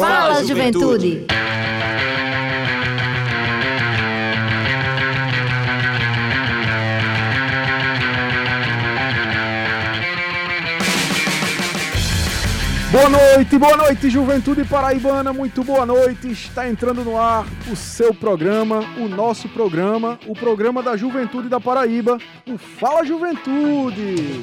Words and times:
Fala, 0.00 0.42
juventude. 0.42 1.26
Boa 12.90 13.08
noite, 13.08 13.58
boa 13.58 13.76
noite, 13.76 14.08
Juventude 14.08 14.64
Paraibana, 14.64 15.34
muito 15.34 15.62
boa 15.62 15.84
noite. 15.84 16.32
Está 16.32 16.66
entrando 16.66 17.04
no 17.04 17.20
ar 17.20 17.44
o 17.70 17.76
seu 17.76 18.14
programa, 18.14 18.80
o 18.98 19.06
nosso 19.06 19.50
programa, 19.50 20.18
o 20.26 20.32
programa 20.32 20.82
da 20.82 20.96
Juventude 20.96 21.48
da 21.48 21.60
Paraíba, 21.60 22.16
o 22.48 22.56
Fala 22.56 23.04
Juventude. 23.04 24.42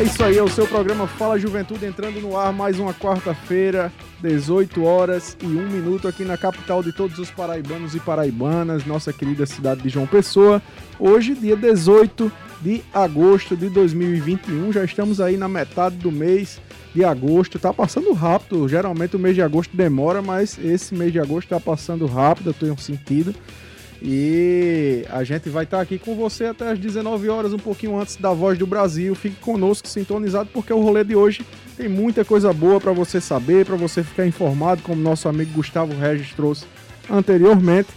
É 0.00 0.02
isso 0.02 0.24
aí, 0.24 0.38
é 0.38 0.42
o 0.42 0.48
seu 0.48 0.66
programa 0.66 1.06
Fala 1.06 1.38
Juventude 1.38 1.84
entrando 1.84 2.22
no 2.22 2.34
ar 2.34 2.54
mais 2.54 2.78
uma 2.78 2.94
quarta-feira, 2.94 3.92
18 4.22 4.82
horas 4.82 5.36
e 5.42 5.44
1 5.44 5.68
minuto 5.68 6.08
aqui 6.08 6.24
na 6.24 6.38
capital 6.38 6.82
de 6.82 6.90
todos 6.90 7.18
os 7.18 7.30
paraibanos 7.30 7.94
e 7.94 8.00
paraibanas, 8.00 8.86
nossa 8.86 9.12
querida 9.12 9.44
cidade 9.44 9.82
de 9.82 9.90
João 9.90 10.06
Pessoa. 10.06 10.62
Hoje, 10.98 11.34
dia 11.34 11.54
18 11.54 12.32
de 12.62 12.82
agosto 12.94 13.54
de 13.54 13.68
2021, 13.68 14.72
já 14.72 14.82
estamos 14.84 15.20
aí 15.20 15.36
na 15.36 15.50
metade 15.50 15.96
do 15.96 16.10
mês 16.10 16.58
de 16.94 17.04
agosto. 17.04 17.58
Tá 17.58 17.70
passando 17.70 18.10
rápido, 18.14 18.66
geralmente 18.66 19.16
o 19.16 19.18
mês 19.18 19.34
de 19.34 19.42
agosto 19.42 19.76
demora, 19.76 20.22
mas 20.22 20.58
esse 20.64 20.94
mês 20.94 21.12
de 21.12 21.20
agosto 21.20 21.50
tá 21.50 21.60
passando 21.60 22.06
rápido, 22.06 22.48
eu 22.48 22.54
tenho 22.54 22.78
sentido. 22.78 23.34
E 24.02 25.04
a 25.10 25.22
gente 25.24 25.50
vai 25.50 25.64
estar 25.64 25.80
aqui 25.80 25.98
com 25.98 26.14
você 26.14 26.46
até 26.46 26.70
as 26.70 26.78
19 26.78 27.28
horas, 27.28 27.52
um 27.52 27.58
pouquinho 27.58 27.98
antes 27.98 28.16
da 28.16 28.32
Voz 28.32 28.58
do 28.58 28.66
Brasil. 28.66 29.14
Fique 29.14 29.36
conosco, 29.36 29.86
sintonizado, 29.86 30.48
porque 30.52 30.72
o 30.72 30.80
rolê 30.80 31.04
de 31.04 31.14
hoje 31.14 31.44
tem 31.76 31.88
muita 31.88 32.24
coisa 32.24 32.52
boa 32.52 32.80
para 32.80 32.92
você 32.92 33.20
saber, 33.20 33.66
para 33.66 33.76
você 33.76 34.02
ficar 34.02 34.26
informado, 34.26 34.82
como 34.82 35.00
nosso 35.00 35.28
amigo 35.28 35.52
Gustavo 35.52 35.94
Regis 35.94 36.32
trouxe 36.32 36.64
anteriormente. 37.10 37.88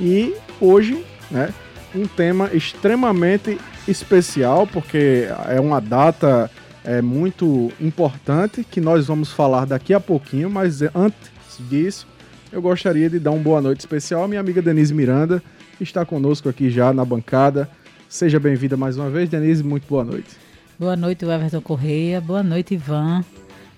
E 0.00 0.34
hoje, 0.60 1.04
né, 1.30 1.54
um 1.94 2.06
tema 2.06 2.50
extremamente 2.52 3.56
especial, 3.86 4.66
porque 4.66 5.28
é 5.48 5.60
uma 5.60 5.80
data 5.80 6.50
é, 6.84 7.00
muito 7.00 7.70
importante 7.80 8.64
que 8.68 8.80
nós 8.80 9.06
vamos 9.06 9.30
falar 9.30 9.66
daqui 9.66 9.94
a 9.94 10.00
pouquinho, 10.00 10.50
mas 10.50 10.82
antes 10.82 11.30
disso, 11.60 12.06
eu 12.52 12.60
gostaria 12.60 13.08
de 13.08 13.18
dar 13.18 13.30
uma 13.30 13.42
boa 13.42 13.60
noite 13.60 13.80
especial 13.80 14.22
à 14.22 14.28
minha 14.28 14.40
amiga 14.40 14.60
Denise 14.60 14.92
Miranda, 14.92 15.42
que 15.78 15.82
está 15.82 16.04
conosco 16.04 16.48
aqui 16.48 16.70
já 16.70 16.92
na 16.92 17.04
bancada. 17.04 17.68
Seja 18.08 18.38
bem-vinda 18.38 18.76
mais 18.76 18.96
uma 18.98 19.08
vez, 19.08 19.28
Denise, 19.30 19.64
muito 19.64 19.88
boa 19.88 20.04
noite. 20.04 20.36
Boa 20.78 20.94
noite, 20.94 21.24
Everton 21.24 21.62
Correia. 21.62 22.20
Boa 22.20 22.42
noite, 22.42 22.74
Ivan. 22.74 23.24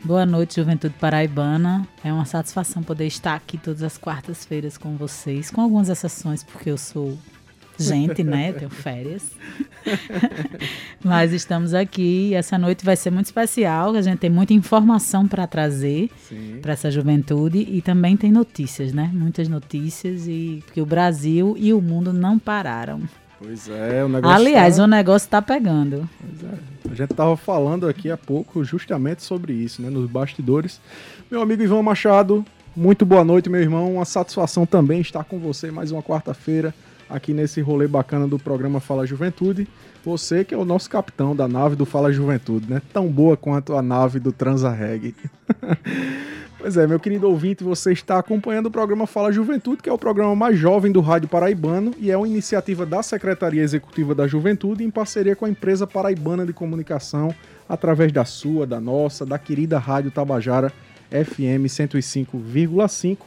Boa 0.02 0.26
noite, 0.26 0.56
Juventude 0.56 0.94
Paraibana. 0.98 1.86
É 2.02 2.12
uma 2.12 2.24
satisfação 2.24 2.82
poder 2.82 3.06
estar 3.06 3.34
aqui 3.34 3.56
todas 3.56 3.82
as 3.82 3.96
quartas-feiras 3.96 4.76
com 4.76 4.96
vocês, 4.96 5.50
com 5.50 5.60
algumas 5.60 5.88
exceções, 5.88 6.42
porque 6.42 6.70
eu 6.70 6.76
sou 6.76 7.16
gente, 7.78 8.22
né? 8.22 8.52
Tenho 8.52 8.70
férias. 8.70 9.22
Mas 11.02 11.32
estamos 11.32 11.74
aqui 11.74 12.34
essa 12.34 12.58
noite 12.58 12.84
vai 12.84 12.96
ser 12.96 13.10
muito 13.10 13.26
especial. 13.26 13.94
A 13.94 14.02
gente 14.02 14.18
tem 14.18 14.30
muita 14.30 14.52
informação 14.52 15.26
para 15.26 15.46
trazer 15.46 16.10
para 16.62 16.72
essa 16.72 16.90
juventude 16.90 17.58
e 17.58 17.82
também 17.82 18.16
tem 18.16 18.30
notícias, 18.30 18.92
né? 18.92 19.10
Muitas 19.12 19.48
notícias 19.48 20.26
e 20.26 20.62
porque 20.64 20.80
o 20.80 20.86
Brasil 20.86 21.54
e 21.58 21.72
o 21.72 21.80
mundo 21.80 22.12
não 22.12 22.38
pararam. 22.38 23.02
Pois 23.38 23.68
é, 23.68 24.04
o 24.04 24.08
negócio. 24.08 24.36
Aliás, 24.36 24.76
tá... 24.76 24.84
o 24.84 24.86
negócio 24.86 25.26
está 25.26 25.42
pegando. 25.42 26.08
Pois 26.20 26.52
é. 26.52 26.74
A 26.90 26.94
gente 26.94 27.10
estava 27.10 27.36
falando 27.36 27.88
aqui 27.88 28.10
há 28.10 28.16
pouco 28.16 28.64
justamente 28.64 29.22
sobre 29.22 29.52
isso, 29.52 29.82
né? 29.82 29.90
Nos 29.90 30.08
bastidores. 30.08 30.80
Meu 31.30 31.42
amigo 31.42 31.62
Ivan 31.62 31.82
Machado, 31.82 32.44
muito 32.74 33.04
boa 33.04 33.24
noite, 33.24 33.50
meu 33.50 33.60
irmão. 33.60 33.94
Uma 33.94 34.04
satisfação 34.04 34.64
também 34.64 35.00
estar 35.00 35.24
com 35.24 35.38
você 35.38 35.70
mais 35.70 35.90
uma 35.90 36.02
quarta-feira 36.02 36.74
aqui 37.08 37.32
nesse 37.32 37.60
rolê 37.60 37.86
bacana 37.86 38.26
do 38.26 38.38
programa 38.38 38.80
Fala 38.80 39.06
Juventude. 39.06 39.66
Você 40.04 40.44
que 40.44 40.54
é 40.54 40.58
o 40.58 40.64
nosso 40.64 40.90
capitão 40.90 41.34
da 41.34 41.48
nave 41.48 41.76
do 41.76 41.86
Fala 41.86 42.12
Juventude, 42.12 42.70
né? 42.70 42.82
Tão 42.92 43.08
boa 43.08 43.36
quanto 43.36 43.74
a 43.74 43.82
nave 43.82 44.20
do 44.20 44.32
Transa 44.32 44.76
pois 46.58 46.76
é, 46.76 46.86
meu 46.86 47.00
querido 47.00 47.28
ouvinte, 47.28 47.64
você 47.64 47.92
está 47.92 48.18
acompanhando 48.18 48.66
o 48.66 48.70
programa 48.70 49.06
Fala 49.06 49.32
Juventude, 49.32 49.82
que 49.82 49.88
é 49.88 49.92
o 49.92 49.98
programa 49.98 50.34
mais 50.36 50.58
jovem 50.58 50.92
do 50.92 51.00
Rádio 51.00 51.28
Paraibano 51.28 51.92
e 51.98 52.10
é 52.10 52.16
uma 52.16 52.28
iniciativa 52.28 52.84
da 52.84 53.02
Secretaria 53.02 53.62
Executiva 53.62 54.14
da 54.14 54.26
Juventude 54.26 54.84
em 54.84 54.90
parceria 54.90 55.34
com 55.34 55.44
a 55.46 55.50
empresa 55.50 55.86
paraibana 55.86 56.44
de 56.44 56.52
comunicação, 56.52 57.34
através 57.68 58.12
da 58.12 58.24
sua, 58.24 58.66
da 58.66 58.80
nossa, 58.80 59.24
da 59.24 59.38
querida 59.38 59.78
Rádio 59.78 60.10
Tabajara 60.10 60.72
FM 61.10 61.66
105,5 61.66 63.18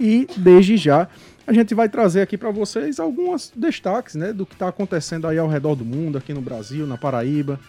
e 0.00 0.26
desde 0.36 0.76
já 0.76 1.08
a 1.46 1.52
gente 1.52 1.74
vai 1.74 1.88
trazer 1.88 2.22
aqui 2.22 2.36
para 2.36 2.50
vocês 2.50 2.98
alguns 2.98 3.52
destaques 3.54 4.16
né, 4.16 4.32
do 4.32 4.44
que 4.44 4.54
está 4.54 4.68
acontecendo 4.68 5.28
aí 5.28 5.38
ao 5.38 5.48
redor 5.48 5.76
do 5.76 5.84
mundo, 5.84 6.18
aqui 6.18 6.34
no 6.34 6.40
Brasil, 6.40 6.86
na 6.86 6.96
Paraíba, 6.98 7.60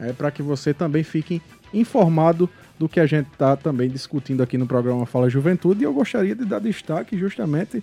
é, 0.00 0.12
para 0.12 0.30
que 0.30 0.42
você 0.42 0.72
também 0.72 1.02
fique 1.02 1.42
informado 1.72 2.48
do 2.78 2.88
que 2.88 2.98
a 2.98 3.06
gente 3.06 3.28
está 3.32 3.54
também 3.56 3.90
discutindo 3.90 4.42
aqui 4.42 4.56
no 4.56 4.66
programa 4.66 5.04
Fala 5.04 5.28
Juventude. 5.28 5.82
E 5.82 5.84
eu 5.84 5.92
gostaria 5.92 6.34
de 6.34 6.44
dar 6.44 6.60
destaque 6.60 7.18
justamente 7.18 7.82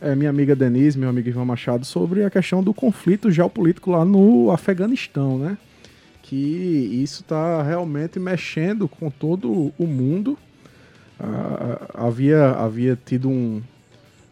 é, 0.00 0.14
minha 0.14 0.30
amiga 0.30 0.54
Denise, 0.54 0.98
meu 0.98 1.08
amigo 1.08 1.28
Ivan 1.28 1.44
Machado, 1.44 1.84
sobre 1.84 2.24
a 2.24 2.30
questão 2.30 2.62
do 2.62 2.72
conflito 2.72 3.30
geopolítico 3.30 3.90
lá 3.90 4.04
no 4.04 4.50
Afeganistão, 4.50 5.38
né? 5.38 5.58
Que 6.22 6.36
isso 7.02 7.22
está 7.22 7.62
realmente 7.62 8.20
mexendo 8.20 8.88
com 8.88 9.10
todo 9.10 9.72
o 9.76 9.86
mundo. 9.86 10.38
Ah, 11.18 12.06
havia, 12.06 12.50
havia 12.50 12.98
tido 13.04 13.28
um, 13.28 13.62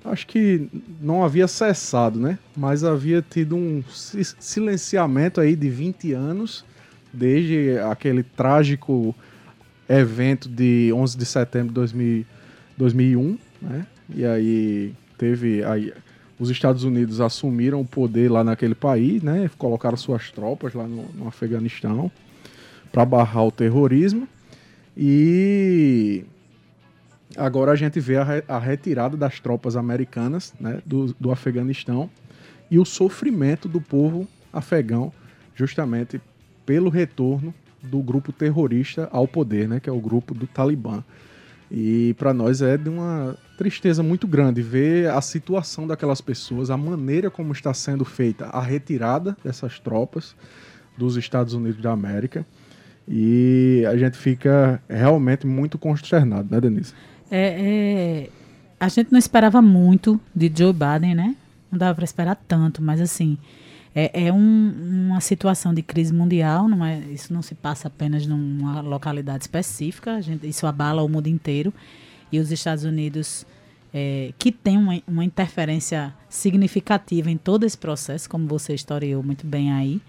acho 0.04 0.26
que 0.26 0.68
não 1.00 1.22
havia 1.22 1.46
cessado, 1.46 2.18
né? 2.18 2.38
Mas 2.56 2.84
havia 2.84 3.22
tido 3.22 3.56
um 3.56 3.82
silenciamento 3.88 5.40
aí 5.40 5.54
de 5.54 5.68
20 5.68 6.12
anos, 6.12 6.64
desde 7.12 7.78
aquele 7.90 8.22
trágico 8.22 9.14
evento 9.88 10.48
de 10.48 10.92
11 10.92 11.18
de 11.18 11.26
setembro 11.26 11.68
de 11.68 11.74
2000, 11.74 12.26
2001, 12.78 13.38
né? 13.60 13.86
E 14.14 14.24
aí 14.24 14.94
teve 15.18 15.62
aí 15.64 15.92
os 16.38 16.48
Estados 16.48 16.84
Unidos 16.84 17.20
assumiram 17.20 17.82
o 17.82 17.84
poder 17.84 18.30
lá 18.30 18.42
naquele 18.42 18.74
país, 18.74 19.22
né? 19.22 19.50
Colocaram 19.58 19.96
suas 19.96 20.30
tropas 20.30 20.72
lá 20.72 20.86
no, 20.86 21.04
no 21.14 21.28
Afeganistão 21.28 22.10
para 22.90 23.04
barrar 23.04 23.44
o 23.44 23.50
terrorismo 23.52 24.26
e 24.96 26.24
Agora 27.36 27.72
a 27.72 27.76
gente 27.76 28.00
vê 28.00 28.16
a, 28.16 28.24
re, 28.24 28.44
a 28.48 28.58
retirada 28.58 29.16
das 29.16 29.38
tropas 29.38 29.76
americanas 29.76 30.52
né, 30.58 30.80
do, 30.84 31.14
do 31.18 31.30
Afeganistão 31.30 32.10
e 32.70 32.78
o 32.78 32.84
sofrimento 32.84 33.68
do 33.68 33.80
povo 33.80 34.26
afegão, 34.52 35.12
justamente 35.54 36.20
pelo 36.66 36.90
retorno 36.90 37.54
do 37.82 38.00
grupo 38.00 38.32
terrorista 38.32 39.08
ao 39.12 39.26
poder, 39.26 39.68
né, 39.68 39.80
que 39.80 39.88
é 39.88 39.92
o 39.92 40.00
grupo 40.00 40.34
do 40.34 40.46
Talibã. 40.46 41.02
E 41.70 42.14
para 42.18 42.34
nós 42.34 42.62
é 42.62 42.76
de 42.76 42.88
uma 42.88 43.36
tristeza 43.56 44.02
muito 44.02 44.26
grande 44.26 44.60
ver 44.60 45.08
a 45.08 45.20
situação 45.20 45.86
daquelas 45.86 46.20
pessoas, 46.20 46.68
a 46.68 46.76
maneira 46.76 47.30
como 47.30 47.52
está 47.52 47.72
sendo 47.72 48.04
feita 48.04 48.46
a 48.46 48.60
retirada 48.60 49.36
dessas 49.44 49.78
tropas 49.78 50.34
dos 50.98 51.16
Estados 51.16 51.54
Unidos 51.54 51.80
da 51.80 51.92
América. 51.92 52.44
E 53.06 53.84
a 53.88 53.96
gente 53.96 54.16
fica 54.16 54.82
realmente 54.88 55.46
muito 55.46 55.78
consternado, 55.78 56.48
né, 56.50 56.60
Denise? 56.60 56.92
É, 57.30 58.28
é, 58.28 58.30
a 58.78 58.88
gente 58.88 59.12
não 59.12 59.18
esperava 59.18 59.62
muito 59.62 60.20
de 60.34 60.50
Joe 60.54 60.72
Biden, 60.72 61.14
né? 61.14 61.36
Não 61.70 61.78
dava 61.78 61.94
para 61.94 62.04
esperar 62.04 62.34
tanto, 62.48 62.82
mas 62.82 63.00
assim, 63.00 63.38
é, 63.94 64.26
é 64.26 64.32
um, 64.32 65.08
uma 65.08 65.20
situação 65.20 65.74
de 65.74 65.82
crise 65.82 66.12
mundial, 66.12 66.68
não 66.68 66.84
é, 66.84 66.98
isso 66.98 67.32
não 67.32 67.42
se 67.42 67.54
passa 67.54 67.88
apenas 67.88 68.26
numa 68.26 68.80
localidade 68.80 69.44
específica, 69.44 70.20
gente, 70.22 70.48
isso 70.48 70.66
abala 70.66 71.02
o 71.02 71.08
mundo 71.08 71.28
inteiro. 71.28 71.72
E 72.32 72.38
os 72.38 72.52
Estados 72.52 72.84
Unidos, 72.84 73.44
é, 73.92 74.32
que 74.38 74.52
tem 74.52 74.76
uma, 74.76 75.00
uma 75.06 75.24
interferência 75.24 76.14
significativa 76.28 77.30
em 77.30 77.36
todo 77.36 77.64
esse 77.64 77.76
processo, 77.76 78.30
como 78.30 78.46
você 78.46 78.74
historiou 78.74 79.22
muito 79.22 79.44
bem 79.44 79.72
aí, 79.72 80.00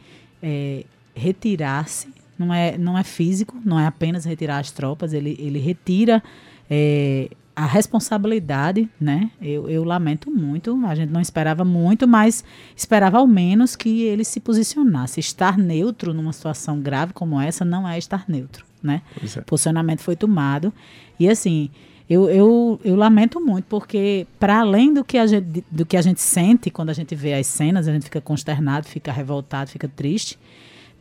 é, 0.42 0.86
retirar-se, 1.16 2.08
não 2.38 2.54
é, 2.54 2.78
não 2.78 2.98
é 2.98 3.04
físico, 3.04 3.60
não 3.66 3.80
é 3.80 3.88
apenas 3.88 4.26
retirar 4.26 4.60
as 4.60 4.72
tropas, 4.72 5.14
ele, 5.14 5.36
ele 5.40 5.60
retira 5.60 6.24
é, 6.74 7.30
a 7.54 7.66
responsabilidade, 7.66 8.90
né? 8.98 9.30
Eu, 9.42 9.70
eu, 9.70 9.84
lamento 9.84 10.32
muito, 10.32 10.80
a 10.86 10.96
gente 10.96 11.10
não 11.10 11.20
esperava 11.20 11.66
muito, 11.66 12.08
mas 12.08 12.46
esperava 12.74 13.18
ao 13.18 13.28
menos 13.28 13.76
que 13.76 14.04
ele 14.04 14.24
se 14.24 14.40
posicionasse. 14.40 15.20
Estar 15.20 15.58
neutro 15.58 16.14
numa 16.14 16.32
situação 16.32 16.80
grave 16.80 17.12
como 17.12 17.40
essa 17.42 17.66
não 17.66 17.88
é 17.88 17.98
estar 17.98 18.24
neutro, 18.26 18.66
né? 18.82 19.02
É. 19.36 19.40
O 19.40 19.44
posicionamento 19.44 20.00
foi 20.00 20.16
tomado. 20.16 20.72
E 21.20 21.28
assim, 21.28 21.70
eu, 22.10 22.30
eu, 22.30 22.80
eu 22.86 22.96
lamento 22.96 23.42
muito, 23.42 23.66
porque 23.66 24.26
para 24.40 24.62
além 24.62 24.94
do 24.94 25.04
que, 25.04 25.18
a 25.18 25.28
gente, 25.28 25.66
do 25.70 25.86
que 25.86 25.98
a 25.98 26.02
gente 26.02 26.22
sente 26.22 26.70
quando 26.70 26.90
a 26.90 26.94
gente 26.94 27.14
vê 27.16 27.34
as 27.34 27.48
cenas, 27.48 27.86
a 27.86 27.92
gente 27.92 28.06
fica 28.06 28.22
consternado, 28.22 28.88
fica 28.88 29.12
revoltado, 29.12 29.70
fica 29.70 29.90
triste 29.90 30.40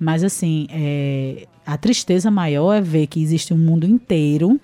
Mas, 0.00 0.24
assim, 0.24 0.66
é, 0.68 1.46
a 1.64 1.76
tristeza 1.76 2.28
maior 2.28 2.74
é 2.74 2.80
ver 2.80 3.06
que 3.06 3.22
existe 3.22 3.54
um 3.54 3.58
mundo 3.58 3.86
inteiro, 3.86 4.60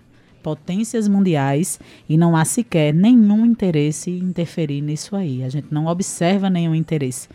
potências 0.46 1.08
mundiais, 1.08 1.80
e 2.08 2.16
não 2.16 2.36
há 2.36 2.44
sequer 2.44 2.94
nenhum 2.94 3.44
interesse 3.44 4.12
em 4.12 4.18
interferir 4.18 4.80
nisso 4.80 5.16
aí. 5.16 5.42
A 5.42 5.48
gente 5.48 5.66
não 5.72 5.86
observa 5.86 6.48
nenhum 6.48 6.72
interesse. 6.72 7.28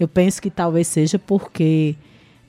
Eu 0.00 0.08
penso 0.08 0.42
que 0.42 0.50
talvez 0.50 0.88
seja 0.88 1.16
porque 1.16 1.94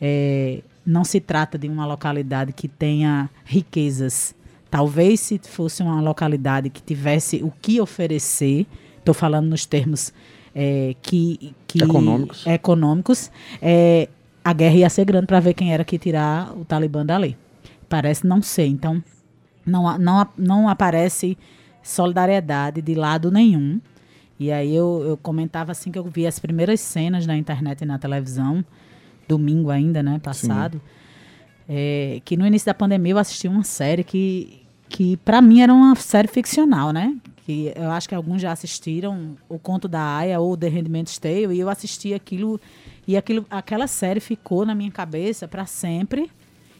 é, 0.01 0.63
não 0.83 1.03
se 1.03 1.19
trata 1.19 1.55
de 1.55 1.67
uma 1.67 1.85
localidade 1.85 2.51
que 2.51 2.67
tenha 2.67 3.29
riquezas. 3.45 4.33
Talvez 4.71 5.19
se 5.19 5.37
fosse 5.37 5.83
uma 5.83 6.01
localidade 6.01 6.71
que 6.71 6.81
tivesse 6.81 7.43
o 7.43 7.53
que 7.61 7.79
oferecer, 7.79 8.65
estou 8.97 9.13
falando 9.13 9.45
nos 9.45 9.67
termos 9.67 10.11
é, 10.55 10.95
que, 10.99 11.53
que, 11.67 11.83
econômicos, 11.83 12.47
econômicos 12.47 13.31
é, 13.61 14.09
a 14.43 14.51
guerra 14.51 14.77
ia 14.77 14.89
ser 14.89 15.05
grande 15.05 15.27
para 15.27 15.39
ver 15.39 15.53
quem 15.53 15.71
era 15.71 15.85
que 15.85 15.99
tirar 15.99 16.57
o 16.57 16.65
Talibã 16.65 17.05
dali. 17.05 17.37
Parece 17.87 18.25
não 18.25 18.41
ser. 18.41 18.65
Então, 18.65 19.03
não, 19.67 19.97
não, 19.97 20.27
não 20.37 20.69
aparece 20.69 21.37
solidariedade 21.83 22.81
de 22.81 22.95
lado 22.95 23.31
nenhum. 23.31 23.79
E 24.39 24.51
aí 24.51 24.75
eu, 24.75 25.03
eu 25.05 25.17
comentava 25.17 25.71
assim 25.71 25.91
que 25.91 25.97
eu 25.97 26.03
vi 26.03 26.27
as 26.27 26.39
primeiras 26.39 26.79
cenas 26.79 27.25
na 27.25 27.35
internet 27.35 27.81
e 27.81 27.85
na 27.85 27.97
televisão, 27.97 28.63
domingo 29.27 29.69
ainda, 29.69 30.03
né, 30.03 30.19
passado, 30.19 30.79
é, 31.67 32.21
que 32.23 32.37
no 32.37 32.45
início 32.45 32.65
da 32.65 32.73
pandemia 32.73 33.13
eu 33.13 33.17
assisti 33.17 33.47
uma 33.47 33.63
série 33.63 34.03
que, 34.03 34.61
que 34.87 35.17
para 35.17 35.41
mim 35.41 35.61
era 35.61 35.73
uma 35.73 35.95
série 35.95 36.27
ficcional, 36.27 36.91
né? 36.91 37.17
Que 37.45 37.73
eu 37.75 37.91
acho 37.91 38.07
que 38.07 38.15
alguns 38.15 38.41
já 38.41 38.51
assistiram 38.51 39.35
o 39.49 39.57
Conto 39.57 39.87
da 39.87 40.17
Aya 40.17 40.39
ou 40.39 40.55
The 40.55 40.67
Handmaid's 40.67 41.17
Tale, 41.17 41.55
e 41.55 41.59
eu 41.59 41.69
assisti 41.69 42.13
aquilo 42.13 42.59
e 43.07 43.17
aquilo, 43.17 43.45
aquela 43.49 43.87
série 43.87 44.19
ficou 44.19 44.65
na 44.65 44.75
minha 44.75 44.91
cabeça 44.91 45.47
para 45.47 45.65
sempre. 45.65 46.29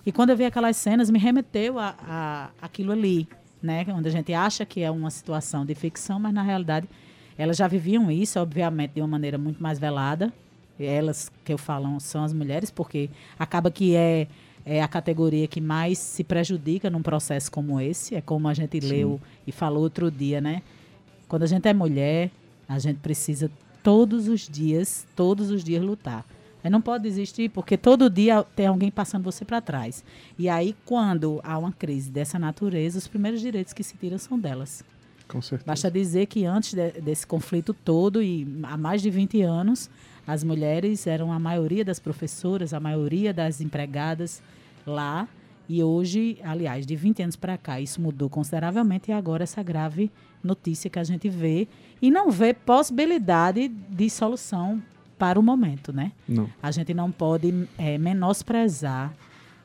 E 0.08 0.12
quando 0.14 0.30
eu 0.30 0.38
vi 0.38 0.46
aquelas 0.46 0.78
cenas, 0.78 1.10
me 1.10 1.20
remeteu 1.20 1.78
a, 1.78 1.94
a 2.02 2.50
aquilo 2.62 2.94
ali, 2.94 3.28
né? 3.62 3.86
Onde 3.90 4.08
a 4.08 4.12
gente 4.12 4.34
acha 4.34 4.66
que 4.66 4.80
é 4.80 4.90
uma 4.90 5.12
situação 5.12 5.66
de 5.66 5.76
ficção, 5.76 6.18
mas 6.18 6.34
na 6.34 6.42
realidade 6.42 6.88
elas 7.38 7.58
já 7.58 7.68
viviam 7.68 8.10
isso, 8.10 8.40
obviamente, 8.40 8.94
de 8.94 9.02
uma 9.02 9.08
maneira 9.10 9.38
muito 9.38 9.62
mais 9.62 9.78
velada. 9.78 10.32
Elas 10.80 11.30
que 11.44 11.52
eu 11.52 11.58
falo 11.58 12.00
são 12.00 12.24
as 12.24 12.32
mulheres, 12.32 12.72
porque 12.72 13.10
acaba 13.38 13.70
que 13.70 13.98
é, 13.98 14.30
é 14.66 14.82
a 14.82 14.88
categoria 14.88 15.46
que 15.46 15.60
mais 15.60 15.98
se 15.98 16.24
prejudica 16.24 16.90
num 16.90 17.02
processo 17.02 17.52
como 17.52 17.78
esse. 17.78 18.16
É 18.16 18.22
como 18.22 18.48
a 18.48 18.54
gente 18.54 18.80
Sim. 18.80 18.88
leu 18.88 19.22
e 19.46 19.52
falou 19.52 19.84
outro 19.84 20.10
dia, 20.10 20.40
né? 20.40 20.62
Quando 21.28 21.44
a 21.44 21.48
gente 21.48 21.68
é 21.68 21.74
mulher, 21.74 22.32
a 22.66 22.80
gente 22.80 23.00
precisa 23.00 23.52
todos 23.84 24.30
os 24.30 24.48
dias, 24.48 25.06
todos 25.18 25.52
os 25.52 25.66
dias 25.66 25.84
lutar. 25.84 26.26
Não 26.70 26.82
pode 26.82 27.04
desistir 27.04 27.50
porque 27.50 27.78
todo 27.78 28.10
dia 28.10 28.44
tem 28.56 28.68
alguém 28.68 28.92
passando 28.92 29.24
você 29.24 29.46
para 29.46 29.62
trás. 29.62 30.04
E 30.38 30.50
aí, 30.50 30.76
quando 30.86 31.40
há 31.44 31.58
uma 31.58 31.72
crise 31.72 32.10
dessa 32.10 32.38
natureza, 32.38 32.98
os 32.98 33.08
primeiros 33.08 33.42
direitos 33.42 33.74
que 33.74 33.84
se 33.84 33.96
tiram 33.98 34.18
são 34.18 34.40
delas. 34.40 34.84
Com 35.28 35.42
certeza. 35.42 35.68
Basta 35.68 35.92
dizer 35.92 36.26
que 36.28 36.46
antes 36.46 36.74
de, 36.74 36.92
desse 37.02 37.28
conflito 37.28 37.74
todo, 37.74 38.22
e 38.22 38.48
há 38.64 38.78
mais 38.78 39.02
de 39.02 39.10
20 39.10 39.42
anos, 39.42 39.90
as 40.26 40.44
mulheres 40.44 41.06
eram 41.06 41.32
a 41.32 41.40
maioria 41.40 41.84
das 41.84 42.00
professoras, 42.00 42.74
a 42.74 42.80
maioria 42.80 43.34
das 43.34 43.62
empregadas 43.62 44.42
lá. 44.86 45.28
E 45.70 45.84
hoje, 45.84 46.38
aliás, 46.44 46.86
de 46.86 46.96
20 46.96 47.24
anos 47.24 47.36
para 47.36 47.58
cá, 47.58 47.80
isso 47.82 48.00
mudou 48.02 48.30
consideravelmente 48.30 49.12
e 49.12 49.14
agora 49.14 49.44
essa 49.44 49.62
grave 49.62 50.10
notícia 50.42 50.90
que 50.90 50.98
a 50.98 51.04
gente 51.04 51.28
vê 51.28 51.68
e 52.02 52.10
não 52.10 52.32
vê 52.32 52.54
possibilidade 52.54 53.68
de 53.68 54.10
solução 54.10 54.82
para 55.18 55.40
o 55.40 55.44
momento, 55.44 55.92
né? 55.92 56.12
Não. 56.28 56.50
A 56.62 56.72
gente 56.72 56.94
não 56.94 57.12
pode 57.12 57.68
é, 57.78 57.98
menosprezar 57.98 59.14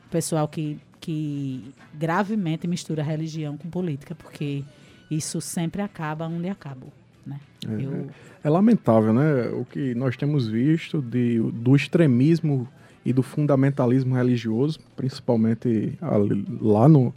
o 0.07 0.09
pessoal 0.09 0.47
que, 0.47 0.79
que 0.99 1.71
gravemente 1.93 2.67
mistura 2.67 3.03
religião 3.03 3.57
com 3.57 3.69
política, 3.69 4.15
porque 4.15 4.63
isso 5.09 5.39
sempre 5.41 5.81
acaba 5.81 6.27
onde 6.27 6.49
acaba. 6.49 6.87
Né? 7.25 7.39
É, 7.67 7.85
Eu... 7.85 8.09
é 8.43 8.49
lamentável, 8.49 9.13
né? 9.13 9.47
O 9.49 9.65
que 9.65 9.93
nós 9.95 10.17
temos 10.17 10.47
visto 10.47 11.01
de, 11.01 11.39
do 11.39 11.75
extremismo 11.75 12.67
e 13.05 13.11
do 13.13 13.21
fundamentalismo 13.21 14.15
religioso, 14.15 14.79
principalmente 14.95 15.97
lá 16.61 16.87
no, 16.87 17.13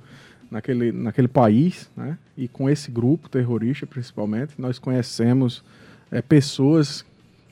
naquele, 0.51 0.93
naquele 0.93 1.29
país, 1.29 1.91
né? 1.97 2.19
E 2.37 2.49
com 2.49 2.69
esse 2.69 2.91
grupo 2.91 3.29
terrorista, 3.29 3.87
principalmente, 3.87 4.55
nós 4.59 4.79
conhecemos 4.79 5.65
é, 6.11 6.21
pessoas 6.21 7.05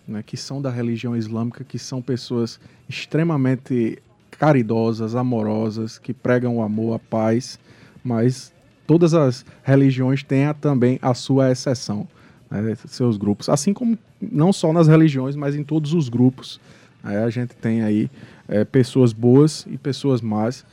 né, 0.06 0.22
que 0.22 0.36
são 0.36 0.60
da 0.60 0.70
religião 0.70 1.16
islâmica, 1.16 1.64
que 1.64 1.78
são 1.78 2.02
pessoas 2.02 2.60
extremamente 2.88 3.98
caridosas, 4.30 5.14
amorosas, 5.14 5.98
que 5.98 6.12
pregam 6.12 6.56
o 6.56 6.62
amor, 6.62 6.96
a 6.96 6.98
paz, 6.98 7.58
mas 8.02 8.52
todas 8.86 9.14
as 9.14 9.44
religiões 9.62 10.22
têm 10.22 10.46
a, 10.46 10.54
também 10.54 10.98
a 11.00 11.14
sua 11.14 11.50
exceção, 11.50 12.06
né, 12.50 12.74
seus 12.86 13.16
grupos, 13.16 13.48
assim 13.48 13.72
como 13.72 13.98
não 14.20 14.52
só 14.52 14.72
nas 14.72 14.88
religiões, 14.88 15.36
mas 15.36 15.54
em 15.54 15.64
todos 15.64 15.94
os 15.94 16.08
grupos. 16.08 16.60
Né, 17.02 17.22
a 17.24 17.30
gente 17.30 17.54
tem 17.56 17.82
aí 17.82 18.10
é, 18.48 18.64
pessoas 18.64 19.12
boas 19.12 19.66
e 19.70 19.78
pessoas 19.78 20.20
más, 20.20 20.64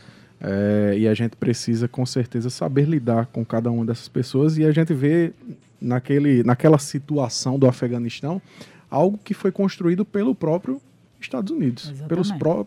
é, 0.44 0.95
e 0.98 1.07
a 1.07 1.13
gente 1.13 1.36
precisa, 1.36 1.88
com 1.88 2.06
certeza, 2.06 2.50
saber 2.50 2.88
lidar 2.88 3.27
com 3.27 3.45
cada 3.45 3.69
uma 3.69 3.86
dessas 3.86 4.07
pessoas. 4.07 4.57
E 4.57 4.66
a 4.66 4.72
gente 4.72 4.92
vê 4.92 5.34
naquele, 5.80 6.44
naquela 6.44 6.80
situação 6.80 7.60
do 7.60 7.68
Afeganistão 7.68 8.42
algo 8.91 9.17
que 9.23 9.33
foi 9.33 9.51
construído 9.51 10.05
pelo 10.05 10.35
próprio 10.35 10.79
Estados 11.19 11.51
Unidos, 11.51 11.93
pelos 12.07 12.31
pró 12.31 12.65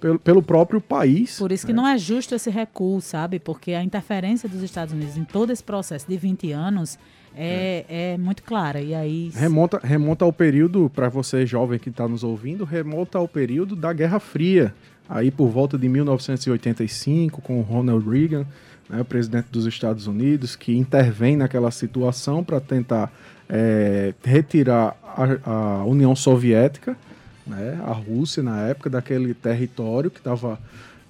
pelo, 0.00 0.18
pelo 0.18 0.42
próprio 0.42 0.80
país. 0.80 1.38
Por 1.38 1.50
isso 1.50 1.66
que 1.66 1.72
né? 1.72 1.76
não 1.76 1.88
é 1.88 1.96
justo 1.96 2.34
esse 2.34 2.50
recuo, 2.50 3.00
sabe? 3.00 3.38
Porque 3.38 3.72
a 3.72 3.82
interferência 3.82 4.48
dos 4.48 4.62
Estados 4.62 4.92
Unidos 4.92 5.16
em 5.16 5.24
todo 5.24 5.50
esse 5.50 5.64
processo 5.64 6.06
de 6.06 6.16
20 6.16 6.52
anos 6.52 6.98
é, 7.34 7.86
é. 7.88 8.12
é 8.12 8.18
muito 8.18 8.42
clara. 8.42 8.82
E 8.82 8.94
aí. 8.94 9.30
Remonta, 9.34 9.80
remonta 9.82 10.24
ao 10.24 10.32
período, 10.32 10.90
para 10.94 11.08
você 11.08 11.46
jovem 11.46 11.78
que 11.78 11.88
está 11.88 12.06
nos 12.06 12.22
ouvindo, 12.22 12.64
remonta 12.64 13.16
ao 13.18 13.26
período 13.26 13.74
da 13.74 13.92
Guerra 13.92 14.20
Fria 14.20 14.74
aí 15.08 15.30
por 15.30 15.48
volta 15.48 15.76
de 15.76 15.88
1985, 15.88 17.40
com 17.42 17.60
Ronald 17.60 18.08
Reagan, 18.08 18.46
né, 18.88 19.00
o 19.00 19.04
presidente 19.04 19.48
dos 19.50 19.66
Estados 19.66 20.06
Unidos, 20.06 20.56
que 20.56 20.76
intervém 20.76 21.36
naquela 21.36 21.70
situação 21.70 22.42
para 22.42 22.60
tentar 22.60 23.12
é, 23.48 24.14
retirar 24.22 24.96
a, 25.02 25.50
a, 25.50 25.84
União 25.84 26.14
Soviética, 26.14 26.96
né, 27.46 27.80
a 27.86 27.92
Rússia 27.92 28.42
na 28.42 28.60
época, 28.62 28.90
daquele 28.90 29.34
território 29.34 30.10
que 30.10 30.18
estava. 30.18 30.58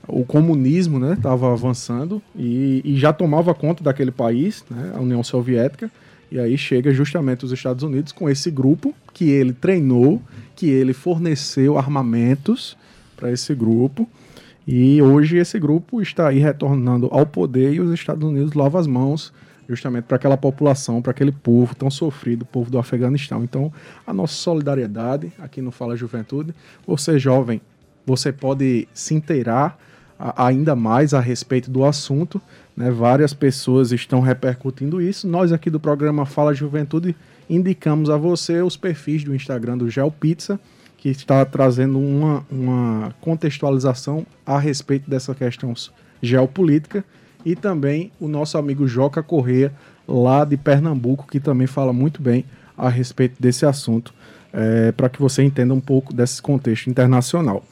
O 0.07 0.23
comunismo 0.23 1.03
estava 1.13 1.47
né, 1.47 1.53
avançando 1.55 2.21
e, 2.37 2.83
e, 2.85 2.99
já 2.99 3.11
tomava 3.11 3.55
conta 3.55 3.83
daquele 3.83 4.11
país, 4.11 4.63
né, 4.71 4.93
a 4.95 5.01
União 5.01 5.23
Soviética. 5.23 5.91
E 6.31 6.39
aí 6.39 6.59
chega 6.59 6.93
justamente 6.93 7.45
os 7.45 7.53
Estados 7.53 7.83
Unidos 7.83 8.13
com 8.13 8.29
esse 8.29 8.51
grupo 8.51 8.95
que 9.15 9.31
ele 9.31 9.53
treinou, 9.53 10.21
que 10.55 10.69
ele 10.69 10.93
forneceu 10.93 11.79
armamentos 11.79 12.77
para 13.17 13.33
esse 13.33 13.55
grupo. 13.55 14.07
E 14.67 15.01
hoje 15.01 15.39
esse 15.39 15.59
grupo 15.59 16.03
está 16.03 16.29
aí 16.29 16.39
retornando 16.39 17.09
ao 17.11 17.25
poder 17.25 17.75
e 17.75 17.81
os 17.81 17.93
Estados 17.93 18.29
Unidos 18.29 18.55
lavam 18.55 18.81
as 18.81 18.87
mãos 18.87 19.33
justamente 19.69 20.05
para 20.05 20.17
aquela 20.17 20.37
população, 20.37 21.01
para 21.01 21.11
aquele 21.11 21.33
povo 21.33 21.75
tão 21.75 21.91
sofrido, 21.91 22.43
o 22.43 22.47
povo 22.47 22.71
do 22.71 22.79
Afeganistão. 22.79 23.43
Então, 23.45 23.73
a 24.07 24.13
nossa 24.13 24.35
solidariedade 24.35 25.33
aqui 25.39 25.61
no 25.61 25.71
Fala 25.71 25.97
Juventude. 25.97 26.55
Você 26.87 27.19
jovem, 27.19 27.61
você 28.07 28.33
pode 28.33 28.89
se 28.93 29.15
inteirar 29.15 29.79
ainda 30.19 30.77
mais 30.77 31.15
a 31.15 31.21
respeito 31.21 31.71
do 31.71 31.85
assunto. 31.85 32.41
Né? 32.77 32.91
Várias 32.91 33.33
pessoas 33.33 33.93
estão 33.93 34.21
repercutindo 34.21 35.01
isso. 35.01 35.27
Nós 35.27 35.53
aqui 35.53 35.71
do 35.71 35.81
programa 35.81 36.27
Fala 36.27 36.55
Juventude 36.55 37.17
indicamos 37.49 38.11
a 38.11 38.17
você 38.17 38.63
os 38.63 38.77
perfis 38.77 39.25
do 39.25 39.35
Instagram 39.35 39.79
do 39.79 39.91
Gel 39.91 40.11
Pizza 40.11 40.59
que 41.05 41.11
está 41.11 41.45
trazendo 41.45 41.99
uma, 41.99 42.47
uma 42.51 43.15
contextualização 43.21 44.27
a 44.47 44.59
respeito 44.59 45.11
dessa 45.11 45.35
questão 45.35 45.75
geopolítica, 46.23 47.05
e 47.45 47.55
também 47.55 48.11
o 48.19 48.29
nosso 48.29 48.57
amigo 48.57 48.87
Joca 48.87 49.23
Correia, 49.23 49.73
lá 50.07 50.45
de 50.45 50.57
Pernambuco, 50.57 51.27
que 51.31 51.41
também 51.41 51.67
fala 51.67 51.93
muito 51.93 52.23
bem 52.23 52.45
a 52.77 52.89
respeito 52.89 53.41
desse 53.41 53.65
assunto, 53.67 54.13
é, 54.53 54.93
para 54.93 55.09
que 55.09 55.21
você 55.21 55.43
entenda 55.43 55.75
um 55.75 55.81
pouco 55.81 56.13
desse 56.13 56.41
contexto 56.41 56.89
internacional. 56.89 57.65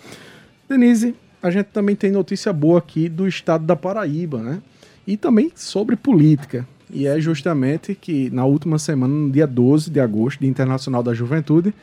Denise, 0.69 1.15
a 1.43 1.51
gente 1.51 1.67
também 1.67 1.97
tem 1.97 2.11
notícia 2.11 2.53
boa 2.53 2.79
aqui 2.79 3.09
do 3.09 3.27
estado 3.27 3.65
da 3.65 3.75
Paraíba, 3.75 4.43
né? 4.43 4.63
E 5.07 5.17
também 5.17 5.51
sobre 5.55 5.97
política. 5.97 6.67
E 6.89 7.07
é 7.07 7.19
justamente 7.19 7.95
que 7.95 8.31
na 8.31 8.45
última 8.45 8.79
semana, 8.79 9.13
no 9.13 9.31
dia 9.31 9.47
12 9.47 9.91
de 9.91 9.99
agosto, 9.99 10.41
Dia 10.41 10.49
Internacional 10.49 11.03
da 11.03 11.13
Juventude, 11.13 11.75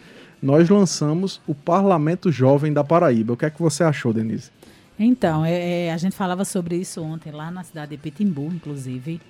nós 0.42 0.70
lançamos 0.70 1.42
o 1.46 1.54
Parlamento 1.54 2.32
Jovem 2.32 2.72
da 2.72 2.84
Paraíba. 2.84 3.34
O 3.34 3.38
que 3.38 3.46
é 3.46 3.50
que 3.50 3.62
você 3.62 3.84
achou, 3.84 4.14
Denise? 4.14 4.50
Então, 5.00 5.46
é, 5.46 5.86
é, 5.86 5.94
a 5.94 5.98
gente 5.98 6.16
falava 6.16 6.44
sobre 6.44 6.76
isso 6.76 7.02
ontem, 7.02 7.32
lá 7.32 7.50
na 7.50 7.64
cidade 7.64 7.92
de 7.92 7.98
Pitimbu, 7.98 8.52
inclusive. 8.54 9.22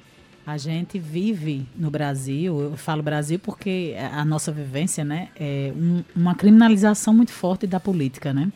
A 0.45 0.57
gente 0.57 0.97
vive 0.97 1.67
no 1.75 1.91
Brasil, 1.91 2.59
eu 2.59 2.75
falo 2.75 3.03
Brasil 3.03 3.37
porque 3.37 3.95
a 4.11 4.25
nossa 4.25 4.51
vivência 4.51 5.05
né, 5.05 5.29
é 5.39 5.71
um, 5.75 6.03
uma 6.15 6.33
criminalização 6.33 7.13
muito 7.13 7.31
forte 7.31 7.67
da 7.67 7.79
política, 7.79 8.33
né? 8.33 8.51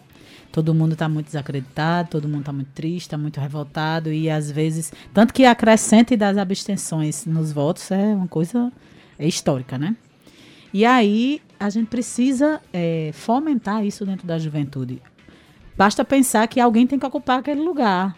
todo 0.53 0.73
mundo 0.73 0.93
está 0.93 1.09
muito 1.09 1.25
desacreditado, 1.25 2.09
todo 2.11 2.27
mundo 2.27 2.41
está 2.41 2.53
muito 2.53 2.69
triste, 2.75 3.07
está 3.07 3.17
muito 3.17 3.39
revoltado 3.39 4.13
e 4.13 4.29
às 4.29 4.51
vezes, 4.51 4.93
tanto 5.11 5.33
que 5.33 5.45
a 5.45 5.55
crescente 5.55 6.15
das 6.15 6.37
abstenções 6.37 7.25
nos 7.25 7.51
votos 7.51 7.89
é 7.89 8.15
uma 8.15 8.27
coisa 8.27 8.71
é 9.17 9.27
histórica, 9.27 9.79
né? 9.79 9.95
E 10.71 10.85
aí 10.85 11.41
a 11.59 11.69
gente 11.71 11.87
precisa 11.87 12.61
é, 12.71 13.09
fomentar 13.13 13.83
isso 13.83 14.05
dentro 14.05 14.27
da 14.27 14.37
juventude. 14.37 15.01
Basta 15.75 16.05
pensar 16.05 16.47
que 16.47 16.59
alguém 16.59 16.85
tem 16.85 16.99
que 16.99 17.05
ocupar 17.05 17.39
aquele 17.39 17.61
lugar. 17.61 18.15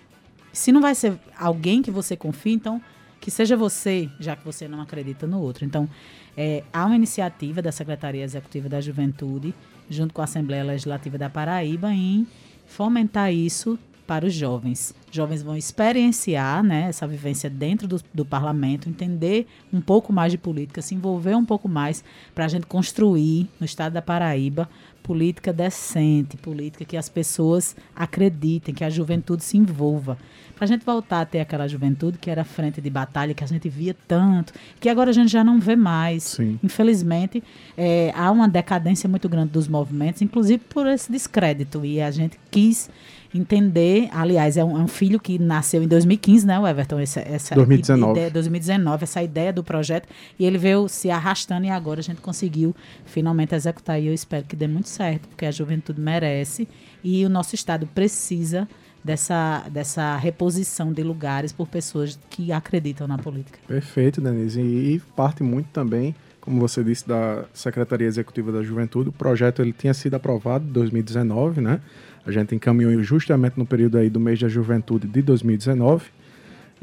Se 0.51 0.71
não 0.71 0.81
vai 0.81 0.95
ser 0.95 1.17
alguém 1.37 1.81
que 1.81 1.91
você 1.91 2.15
confie, 2.15 2.53
então 2.53 2.81
que 3.19 3.31
seja 3.31 3.57
você, 3.57 4.09
já 4.19 4.35
que 4.35 4.45
você 4.45 4.67
não 4.67 4.79
acredita 4.81 5.25
no 5.25 5.41
outro. 5.41 5.65
Então, 5.65 5.89
é, 6.37 6.63
há 6.71 6.85
uma 6.85 6.95
iniciativa 6.95 7.59
da 7.59 7.71
Secretaria 7.71 8.23
Executiva 8.23 8.69
da 8.69 8.79
Juventude, 8.79 9.53
junto 9.89 10.13
com 10.13 10.21
a 10.21 10.25
Assembleia 10.25 10.63
Legislativa 10.63 11.17
da 11.17 11.29
Paraíba, 11.29 11.91
em 11.91 12.27
fomentar 12.67 13.33
isso 13.33 13.79
para 14.05 14.25
os 14.25 14.33
jovens. 14.33 14.93
Jovens 15.11 15.41
vão 15.41 15.57
experienciar 15.57 16.63
né, 16.63 16.85
essa 16.89 17.07
vivência 17.07 17.49
dentro 17.49 17.87
do, 17.87 17.99
do 18.13 18.23
parlamento, 18.23 18.87
entender 18.87 19.47
um 19.73 19.81
pouco 19.81 20.13
mais 20.13 20.31
de 20.31 20.37
política, 20.37 20.81
se 20.81 20.93
envolver 20.93 21.35
um 21.35 21.45
pouco 21.45 21.67
mais 21.67 22.03
para 22.33 22.45
a 22.45 22.47
gente 22.47 22.67
construir 22.67 23.49
no 23.59 23.65
estado 23.65 23.93
da 23.93 24.01
Paraíba 24.01 24.69
política 25.05 25.53
decente, 25.53 26.35
política 26.35 26.83
que 26.83 26.97
as 26.97 27.07
pessoas 27.07 27.75
acreditem, 27.95 28.73
que 28.73 28.83
a 28.83 28.89
juventude 28.89 29.43
se 29.43 29.55
envolva. 29.55 30.17
Para 30.55 30.65
a 30.65 30.67
gente 30.67 30.85
voltar 30.85 31.21
a 31.21 31.25
ter 31.25 31.41
aquela 31.41 31.67
juventude 31.67 32.17
que 32.17 32.29
era 32.29 32.43
frente 32.43 32.79
de 32.79 32.89
batalha, 32.89 33.33
que 33.33 33.43
a 33.43 33.47
gente 33.47 33.67
via 33.67 33.95
tanto, 34.07 34.53
que 34.79 34.87
agora 34.87 35.09
a 35.09 35.13
gente 35.13 35.29
já 35.29 35.43
não 35.43 35.59
vê 35.59 35.75
mais. 35.75 36.23
Sim. 36.23 36.59
Infelizmente, 36.63 37.43
é, 37.77 38.13
há 38.15 38.31
uma 38.31 38.47
decadência 38.47 39.09
muito 39.09 39.27
grande 39.27 39.51
dos 39.51 39.67
movimentos, 39.67 40.21
inclusive 40.21 40.63
por 40.69 40.87
esse 40.87 41.11
descrédito. 41.11 41.85
E 41.85 42.01
a 42.01 42.09
gente 42.09 42.39
quis 42.49 42.89
entender, 43.37 44.07
aliás, 44.13 44.55
é 44.55 44.63
um, 44.63 44.79
é 44.79 44.81
um, 44.81 44.87
filho 44.87 45.19
que 45.19 45.37
nasceu 45.37 45.83
em 45.83 45.87
2015, 45.87 46.47
né, 46.47 46.57
Everton? 46.69 46.99
Essa, 46.99 47.19
essa 47.19 47.55
2019. 47.55 48.11
Ideia, 48.11 48.31
2019, 48.31 49.03
essa 49.03 49.21
ideia 49.21 49.51
do 49.51 49.63
projeto, 49.63 50.07
e 50.39 50.45
ele 50.45 50.57
veio 50.57 50.87
se 50.87 51.11
arrastando 51.11 51.65
e 51.65 51.69
agora 51.69 51.99
a 51.99 52.03
gente 52.03 52.21
conseguiu 52.21 52.73
finalmente 53.05 53.53
executar 53.53 54.01
e 54.01 54.07
eu 54.07 54.13
espero 54.13 54.45
que 54.45 54.55
dê 54.55 54.67
muito 54.67 54.87
certo, 54.87 55.27
porque 55.27 55.45
a 55.45 55.51
juventude 55.51 55.99
merece 55.99 56.67
e 57.03 57.25
o 57.25 57.29
nosso 57.29 57.55
Estado 57.55 57.85
precisa 57.93 58.67
dessa, 59.05 59.63
dessa 59.71 60.17
reposição 60.17 60.91
de 60.91 61.03
lugares 61.03 61.53
por 61.53 61.67
pessoas 61.67 62.19
que 62.27 62.51
acreditam 62.51 63.07
na 63.07 63.19
política. 63.19 63.59
Perfeito, 63.67 64.19
Denise, 64.19 64.59
e, 64.59 64.99
parte 65.15 65.43
muito 65.43 65.67
também 65.67 66.15
como 66.41 66.59
você 66.59 66.83
disse, 66.83 67.07
da 67.07 67.45
Secretaria 67.51 68.05
Executiva 68.05 68.51
da 68.51 68.61
Juventude. 68.61 69.09
O 69.09 69.11
projeto 69.11 69.63
ele 69.63 69.73
tinha 69.73 69.95
sido 69.95 70.13
aprovado 70.13 70.63
em 70.63 70.71
2019, 70.71 71.59
né? 71.59 71.81
A 72.23 72.31
gente 72.31 72.53
encaminhou 72.53 73.01
justamente 73.01 73.57
no 73.57 73.65
período 73.65 73.97
aí 73.97 74.11
do 74.11 74.19
mês 74.19 74.39
da 74.39 74.47
juventude 74.47 75.07
de 75.07 75.23
2019. 75.23 76.05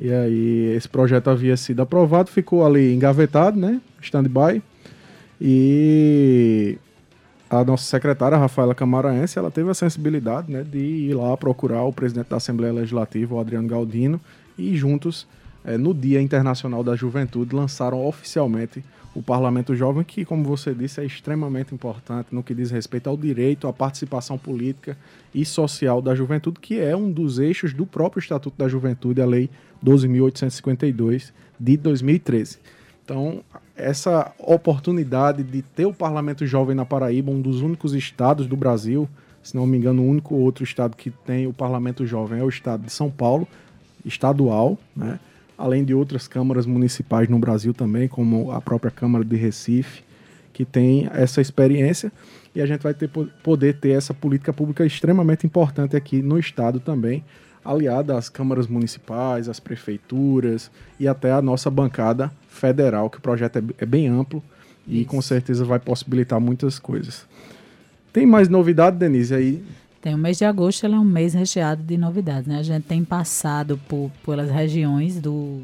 E 0.00 0.12
aí 0.12 0.74
esse 0.76 0.88
projeto 0.88 1.30
havia 1.30 1.56
sido 1.56 1.80
aprovado, 1.80 2.28
ficou 2.28 2.66
ali 2.66 2.92
engavetado, 2.92 3.56
né? 3.56 3.80
Stand-by. 4.00 4.60
E 5.40 6.76
a 7.52 7.64
nossa 7.64 7.84
secretária, 7.84 8.38
Rafaela 8.38 8.74
Camaraense, 8.74 9.38
ela 9.38 9.50
teve 9.50 9.70
a 9.70 9.74
sensibilidade 9.74 10.50
né, 10.50 10.62
de 10.62 10.78
ir 10.78 11.14
lá 11.14 11.36
procurar 11.36 11.82
o 11.82 11.92
presidente 11.92 12.30
da 12.30 12.38
Assembleia 12.38 12.72
Legislativa, 12.72 13.34
o 13.34 13.38
Adriano 13.38 13.68
Galdino, 13.68 14.18
e 14.56 14.74
juntos, 14.74 15.26
é, 15.62 15.76
no 15.76 15.92
Dia 15.92 16.22
Internacional 16.22 16.82
da 16.82 16.96
Juventude, 16.96 17.54
lançaram 17.54 18.06
oficialmente 18.06 18.82
o 19.14 19.22
Parlamento 19.22 19.74
Jovem, 19.76 20.02
que, 20.02 20.24
como 20.24 20.44
você 20.44 20.72
disse, 20.72 21.00
é 21.00 21.04
extremamente 21.04 21.74
importante 21.74 22.28
no 22.32 22.42
que 22.42 22.54
diz 22.54 22.70
respeito 22.70 23.10
ao 23.10 23.16
direito 23.16 23.68
à 23.68 23.72
participação 23.72 24.38
política 24.38 24.96
e 25.34 25.44
social 25.44 26.00
da 26.00 26.14
juventude, 26.14 26.58
que 26.58 26.80
é 26.80 26.96
um 26.96 27.12
dos 27.12 27.38
eixos 27.38 27.74
do 27.74 27.84
próprio 27.84 28.20
Estatuto 28.20 28.56
da 28.56 28.66
Juventude, 28.66 29.20
a 29.20 29.26
Lei 29.26 29.50
12.852 29.84 31.32
de 31.60 31.76
2013. 31.76 32.58
Então, 33.04 33.44
essa 33.82 34.32
oportunidade 34.38 35.42
de 35.42 35.62
ter 35.62 35.86
o 35.86 35.92
Parlamento 35.92 36.46
Jovem 36.46 36.74
na 36.74 36.84
Paraíba, 36.84 37.30
um 37.30 37.40
dos 37.40 37.60
únicos 37.60 37.94
estados 37.94 38.46
do 38.46 38.56
Brasil, 38.56 39.08
se 39.42 39.56
não 39.56 39.66
me 39.66 39.76
engano, 39.76 40.02
o 40.02 40.08
único 40.08 40.34
outro 40.34 40.62
estado 40.62 40.96
que 40.96 41.10
tem 41.10 41.46
o 41.46 41.52
Parlamento 41.52 42.06
Jovem 42.06 42.40
é 42.40 42.44
o 42.44 42.48
estado 42.48 42.84
de 42.84 42.92
São 42.92 43.10
Paulo, 43.10 43.46
estadual, 44.04 44.78
né? 44.96 45.18
além 45.58 45.84
de 45.84 45.94
outras 45.94 46.26
câmaras 46.26 46.66
municipais 46.66 47.28
no 47.28 47.38
Brasil 47.38 47.74
também, 47.74 48.08
como 48.08 48.52
a 48.52 48.60
própria 48.60 48.90
Câmara 48.90 49.24
de 49.24 49.36
Recife, 49.36 50.02
que 50.52 50.64
tem 50.64 51.08
essa 51.12 51.40
experiência 51.40 52.12
e 52.54 52.60
a 52.60 52.66
gente 52.66 52.82
vai 52.82 52.94
ter, 52.94 53.08
poder 53.42 53.78
ter 53.78 53.90
essa 53.90 54.12
política 54.12 54.52
pública 54.52 54.84
extremamente 54.84 55.46
importante 55.46 55.96
aqui 55.96 56.20
no 56.20 56.38
estado 56.38 56.78
também, 56.78 57.24
aliada 57.64 58.16
às 58.16 58.28
câmaras 58.28 58.66
municipais, 58.66 59.48
às 59.48 59.58
prefeituras 59.58 60.70
e 60.98 61.08
até 61.08 61.32
a 61.32 61.40
nossa 61.40 61.70
bancada 61.70 62.30
federal, 62.52 63.08
que 63.10 63.18
o 63.18 63.20
projeto 63.20 63.56
é, 63.56 63.62
é 63.78 63.86
bem 63.86 64.08
amplo 64.08 64.42
e 64.86 65.00
Isso. 65.00 65.08
com 65.08 65.22
certeza 65.22 65.64
vai 65.64 65.78
possibilitar 65.78 66.40
muitas 66.40 66.78
coisas. 66.78 67.26
Tem 68.12 68.26
mais 68.26 68.48
novidade, 68.48 68.98
Denise, 68.98 69.34
aí 69.34 69.64
tem 70.02 70.16
o 70.16 70.18
mês 70.18 70.36
de 70.36 70.44
agosto, 70.44 70.84
é 70.84 70.88
um 70.88 71.04
mês 71.04 71.32
recheado 71.32 71.80
de 71.80 71.96
novidades, 71.96 72.48
né? 72.48 72.58
A 72.58 72.62
gente 72.64 72.82
tem 72.82 73.04
passado 73.04 73.78
por, 73.88 74.10
pelas 74.26 74.50
regiões 74.50 75.20
do, 75.20 75.62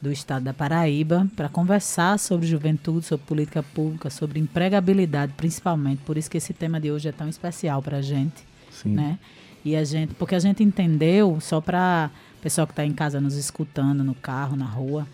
do 0.00 0.10
estado 0.10 0.42
da 0.42 0.54
Paraíba 0.54 1.28
para 1.36 1.50
conversar 1.50 2.18
sobre 2.18 2.46
juventude, 2.46 3.04
sobre 3.04 3.26
política 3.26 3.62
pública, 3.62 4.08
sobre 4.08 4.40
empregabilidade, 4.40 5.34
principalmente. 5.36 5.98
Por 5.98 6.16
isso 6.16 6.30
que 6.30 6.38
esse 6.38 6.54
tema 6.54 6.80
de 6.80 6.90
hoje 6.90 7.10
é 7.10 7.12
tão 7.12 7.28
especial 7.28 7.82
para 7.82 7.98
a 7.98 8.02
gente, 8.02 8.42
Sim. 8.70 8.94
né? 8.94 9.18
E 9.62 9.76
a 9.76 9.84
gente, 9.84 10.14
porque 10.14 10.34
a 10.34 10.38
gente 10.38 10.64
entendeu, 10.64 11.36
só 11.38 11.60
para 11.60 12.10
o 12.38 12.42
pessoal 12.42 12.66
que 12.66 12.72
está 12.72 12.86
em 12.86 12.94
casa 12.94 13.20
nos 13.20 13.34
escutando, 13.34 14.02
no 14.02 14.14
carro, 14.14 14.56
na 14.56 14.64
rua, 14.64 15.06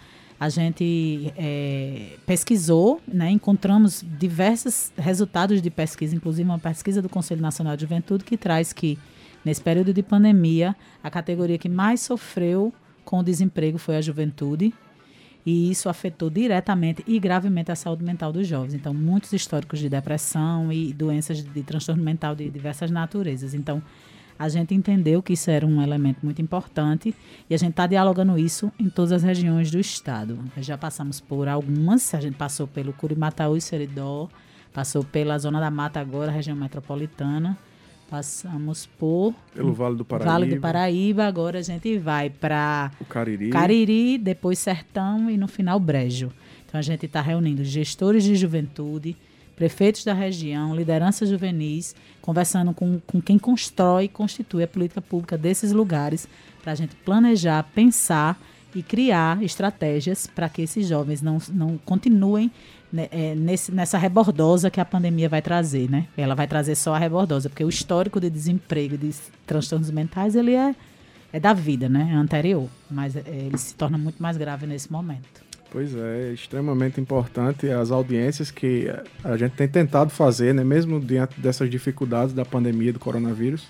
a 0.45 0.49
gente 0.51 1.33
é, 1.39 2.19
pesquisou, 2.27 3.01
né, 3.09 3.31
encontramos 3.31 4.05
diversos 4.19 4.93
resultados 4.95 5.63
de 5.63 5.71
pesquisa, 5.71 6.15
inclusive 6.15 6.47
uma 6.47 6.59
pesquisa 6.59 7.01
do 7.01 7.09
Conselho 7.09 7.41
Nacional 7.41 7.75
de 7.77 7.81
Juventude 7.81 8.25
que 8.25 8.37
traz 8.37 8.71
que, 8.71 8.99
nesse 9.43 9.63
período 9.63 9.95
de 9.95 10.03
pandemia, 10.03 10.77
a 11.03 11.11
categoria 11.11 11.57
que 11.57 11.69
mais 11.69 12.03
sofreu 12.03 12.75
com 13.07 13.21
o 13.21 13.23
desemprego 13.23 13.79
foi 13.79 13.97
a 13.97 14.03
juventude, 14.03 14.75
e 15.47 15.71
isso 15.71 15.89
afetou 15.89 16.29
diretamente 16.29 17.03
e 17.07 17.19
gravemente 17.19 17.73
a 17.73 17.75
saúde 17.75 18.05
mental 18.05 18.31
dos 18.31 18.47
jovens. 18.47 18.75
Então, 18.75 18.93
muitos 18.93 19.33
históricos 19.33 19.79
de 19.79 19.89
depressão 19.89 20.71
e 20.71 20.93
doenças 20.93 21.43
de 21.43 21.63
transtorno 21.63 22.03
mental 22.03 22.35
de 22.35 22.51
diversas 22.51 22.91
naturezas. 22.91 23.55
Então, 23.55 23.83
a 24.39 24.49
gente 24.49 24.75
entendeu 24.75 25.23
que 25.23 25.33
isso 25.33 25.51
era 25.51 25.67
um 25.67 25.81
elemento 25.81 26.19
muito 26.23 26.43
importante 26.43 27.15
e 27.49 27.55
a 27.55 27.59
gente 27.59 27.71
está 27.71 27.87
dialogando 27.87 28.39
isso 28.39 28.73
em 28.79 28.89
todas 28.89 29.13
as 29.13 29.23
regiões 29.23 29.71
do 29.71 29.79
estado. 29.79 30.39
Já 30.59 30.77
passamos 30.77 31.21
por 31.21 31.49
algumas, 31.49 32.13
a 32.15 32.21
gente 32.21 32.37
passou 32.37 32.67
pelo 32.67 32.93
Curimataú 32.93 33.57
e 33.57 33.61
Seridó, 33.61 34.29
passou 34.73 35.05
pela 35.05 35.39
Zona 35.39 35.61
da 35.61 35.71
Mata 35.71 36.01
agora, 36.01 36.33
região 36.33 36.57
metropolitana, 36.57 37.57
passamos 38.11 38.87
por... 38.87 39.35
Pelo 39.55 39.73
Vale 39.73 39.97
do 39.97 40.05
Paraíba. 40.05 40.31
Vale 40.33 40.47
do 40.55 40.61
Paraíba, 40.61 41.25
agora 41.27 41.59
a 41.61 41.63
gente 41.63 41.97
vai 41.99 42.29
para... 42.29 42.91
O 43.01 43.05
Cariri. 43.05 43.51
Cariri, 43.51 44.19
depois 44.19 44.59
Sertão 44.59 45.31
e 45.31 45.37
no 45.37 45.49
final 45.49 45.79
Brejo. 45.79 46.33
Então 46.67 46.79
a 46.79 46.83
gente 46.83 47.07
está 47.07 47.21
reunindo 47.21 47.65
gestores 47.65 48.25
de 48.25 48.35
juventude, 48.35 49.17
prefeitos 49.57 50.05
da 50.05 50.13
região, 50.13 50.75
lideranças 50.75 51.29
juvenis, 51.29 51.95
conversando 52.21 52.73
com, 52.73 53.01
com 53.07 53.21
quem 53.21 53.39
constrói 53.39 54.05
e 54.05 54.09
constitui 54.09 54.65
a 54.65 54.69
política 54.69 55.01
pública 55.01 55.39
desses 55.39 55.73
lugares, 55.73 56.29
para 56.63 56.73
a 56.73 56.75
gente 56.75 56.95
planejar, 56.97 57.63
pensar 57.75 58.41
e 58.75 58.83
criar 58.83 59.43
estratégias 59.43 60.27
para 60.27 60.49
que 60.49 60.63
esses 60.63 60.89
jovens 60.89 61.23
não, 61.23 61.39
não 61.53 61.79
continuem 61.79 62.51
né, 62.93 63.09
é, 63.11 63.35
nesse, 63.35 63.73
nessa 63.73 63.99
rebordosa 63.99 64.71
que 64.71 64.81
a 64.81 64.85
pandemia 64.85 65.29
vai 65.29 65.43
trazer, 65.43 65.91
né? 65.91 66.07
Ela 66.17 66.35
vai 66.35 66.47
trazer 66.47 66.75
só 66.75 66.95
a 66.95 66.99
rebordosa, 66.99 67.49
porque 67.49 67.65
o 67.65 67.69
histórico 67.69 68.21
de 68.21 68.31
desemprego, 68.31 68.97
de 68.97 69.13
transtornos 69.47 69.91
mentais, 69.91 70.35
ele 70.35 70.55
é, 70.55 70.75
é 71.33 71.41
da 71.41 71.53
vida, 71.53 71.89
né? 71.89 72.11
É 72.13 72.15
anterior, 72.15 72.69
mas 72.91 73.17
é, 73.17 73.23
ele 73.27 73.59
se 73.59 73.75
torna 73.75 73.99
muito 73.99 74.23
mais 74.23 74.37
grave 74.37 74.67
nesse 74.67 74.91
momento. 74.91 75.45
Pois 75.75 75.93
é, 75.93 76.29
é 76.29 76.33
extremamente 76.33 77.01
importante 77.01 77.69
as 77.69 77.91
audiências 77.91 78.49
que 78.49 78.87
a 79.25 79.37
gente 79.37 79.57
tem 79.57 79.67
tentado 79.67 80.09
fazer, 80.09 80.55
né, 80.55 80.63
mesmo 80.63 81.01
diante 81.01 81.41
dessas 81.41 81.69
dificuldades 81.69 82.33
da 82.33 82.45
pandemia 82.45 82.93
do 82.93 83.01
coronavírus. 83.01 83.65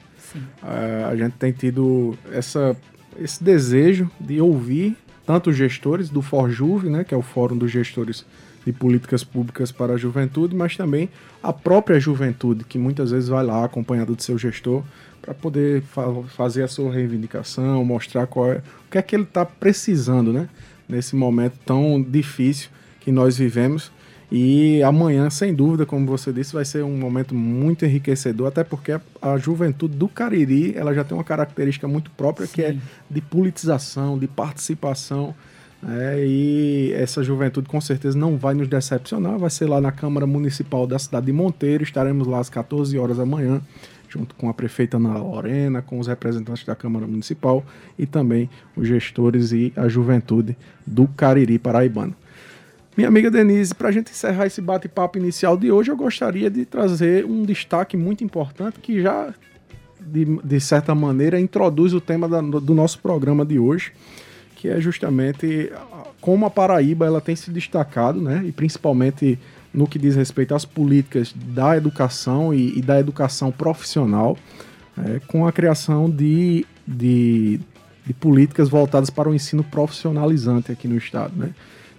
Uh, 0.63 1.07
a 1.11 1.17
gente 1.17 1.33
tem 1.39 1.51
tido 1.51 2.15
essa, 2.31 2.77
esse 3.19 3.43
desejo 3.43 4.11
de 4.21 4.39
ouvir 4.39 4.95
tanto 5.25 5.49
os 5.49 5.57
gestores 5.57 6.11
do 6.11 6.21
ForJuve, 6.21 6.91
né, 6.91 7.05
que 7.05 7.15
é 7.15 7.17
o 7.17 7.23
Fórum 7.23 7.57
dos 7.57 7.71
Gestores 7.71 8.27
de 8.67 8.73
Políticas 8.73 9.25
Públicas 9.25 9.73
para 9.73 9.95
a 9.95 9.97
Juventude, 9.97 10.55
mas 10.55 10.77
também 10.77 11.09
a 11.43 11.55
própria 11.55 11.99
juventude, 11.99 12.65
que 12.65 12.79
muitas 12.79 13.13
vezes 13.13 13.31
vai 13.31 13.43
lá 13.43 13.65
acompanhado 13.65 14.15
do 14.15 14.23
seu 14.23 14.37
gestor 14.37 14.83
para 15.23 15.33
poder 15.33 15.81
fa 15.81 16.05
fazer 16.37 16.65
a 16.65 16.69
sua 16.69 16.93
reivindicação, 16.93 17.83
mostrar 17.83 18.27
qual 18.27 18.53
é, 18.53 18.57
o 18.57 18.91
que 18.91 18.99
é 18.99 19.03
que 19.03 19.17
ele 19.17 19.23
está 19.23 19.47
precisando, 19.47 20.35
né? 20.35 20.51
Nesse 20.89 21.17
momento 21.17 21.59
tão 21.65 22.03
difícil 22.03 22.69
que 23.01 23.13
nós 23.13 23.37
vivemos. 23.37 23.93
E 24.33 24.83
amanhã, 24.83 25.31
sem 25.31 25.55
dúvida, 25.55 25.87
como 25.87 26.07
você 26.07 26.33
disse, 26.33 26.53
vai 26.53 26.65
ser 26.65 26.83
um 26.83 26.97
momento 26.97 27.35
muito 27.35 27.85
enriquecedor, 27.85 28.49
até 28.49 28.65
porque 28.65 28.99
a, 29.23 29.37
juventude 29.37 29.97
do 29.97 30.09
Cariri 30.09 30.75
ela 30.77 30.95
já 30.95 31.05
tem 31.05 31.17
uma 31.17 31.23
característica 31.23 31.87
muito 31.87 32.11
própria, 32.11 32.47
Sim. 32.47 32.53
que 32.53 32.63
é 32.63 32.77
de 33.09 33.21
politização, 33.21 34.19
de 34.19 34.27
participação. 34.27 35.35
É, 35.87 36.25
e 36.27 36.93
essa 36.95 37.23
juventude 37.23 37.69
com 37.69 37.79
certeza 37.81 38.17
não 38.17 38.39
vai 38.39 38.55
nos 38.55 38.67
decepcionar. 38.67 39.39
Vai 39.39 39.51
ser 39.51 39.69
lá 39.69 39.81
na 39.81 39.93
Câmara 39.93 40.27
Municipal 40.27 40.87
da 40.87 40.99
cidade 40.99 41.27
de 41.27 41.33
Monteiro. 41.33 41.85
Estaremos 41.85 42.27
lá 42.27 42.41
às 42.41 42.49
14 42.49 42.99
horas 42.99 43.19
da 43.19 43.27
manhã, 43.27 43.61
junto 44.15 44.35
com 44.37 44.49
a 44.49 44.55
prefeita 44.55 44.97
Ana 44.97 45.19
Lorena, 45.19 45.83
com 45.83 45.99
os 45.99 46.07
representantes 46.07 46.65
da 46.65 46.77
Câmara 46.77 47.07
Municipal 47.07 47.65
e 47.99 48.07
também 48.07 48.49
os 48.77 48.87
gestores 48.87 49.51
e 49.51 49.73
a 49.77 49.89
juventude 49.89 50.57
do 50.87 51.09
Cariri 51.09 51.59
Paraibano. 51.59 52.15
Minha 52.97 53.09
amiga 53.09 53.29
Denise, 53.29 53.75
para 53.75 53.89
a 53.89 53.93
gente 53.93 54.13
encerrar 54.13 54.47
esse 54.47 54.61
bate-papo 54.61 55.19
inicial 55.19 55.57
de 55.57 55.73
hoje, 55.73 55.91
eu 55.91 55.97
gostaria 55.97 56.49
de 56.49 56.65
trazer 56.65 57.25
um 57.25 57.43
destaque 57.43 57.97
muito 57.97 58.23
importante 58.23 58.79
que 58.79 59.03
já, 59.03 59.35
de, 60.01 60.25
de 60.25 60.61
certa 60.61 60.95
maneira, 60.95 61.41
introduz 61.41 61.93
o 61.93 62.01
tema 62.01 62.29
da, 62.29 62.41
do 62.41 62.73
nosso 62.73 63.01
programa 63.01 63.45
de 63.45 63.59
hoje, 63.59 63.91
que 64.55 64.69
é 64.69 64.81
justamente 64.81 65.73
como 66.21 66.47
a 66.47 66.51
Paraíba 66.51 67.05
ela 67.05 67.21
tem 67.21 67.35
se 67.35 67.51
destacado, 67.51 68.21
né, 68.21 68.45
e 68.47 68.53
principalmente 68.53 69.41
no 69.75 69.87
que 69.89 69.99
diz 69.99 70.15
respeito 70.15 70.55
às 70.55 70.65
políticas 70.65 71.35
da 71.35 71.77
educação 71.77 72.55
e, 72.55 72.79
e 72.79 72.81
da 72.81 72.99
educação 72.99 73.51
profissional, 73.51 74.39
é, 74.97 75.21
com 75.27 75.47
a 75.47 75.53
criação 75.53 76.09
de, 76.09 76.65
de, 76.87 77.61
de 78.07 78.15
políticas 78.15 78.69
voltadas 78.69 79.11
para 79.11 79.29
o 79.29 79.35
ensino 79.35 79.65
profissionalizante 79.65 80.71
aqui 80.71 80.87
no 80.87 80.97
estado, 80.97 81.33
né. 81.37 81.51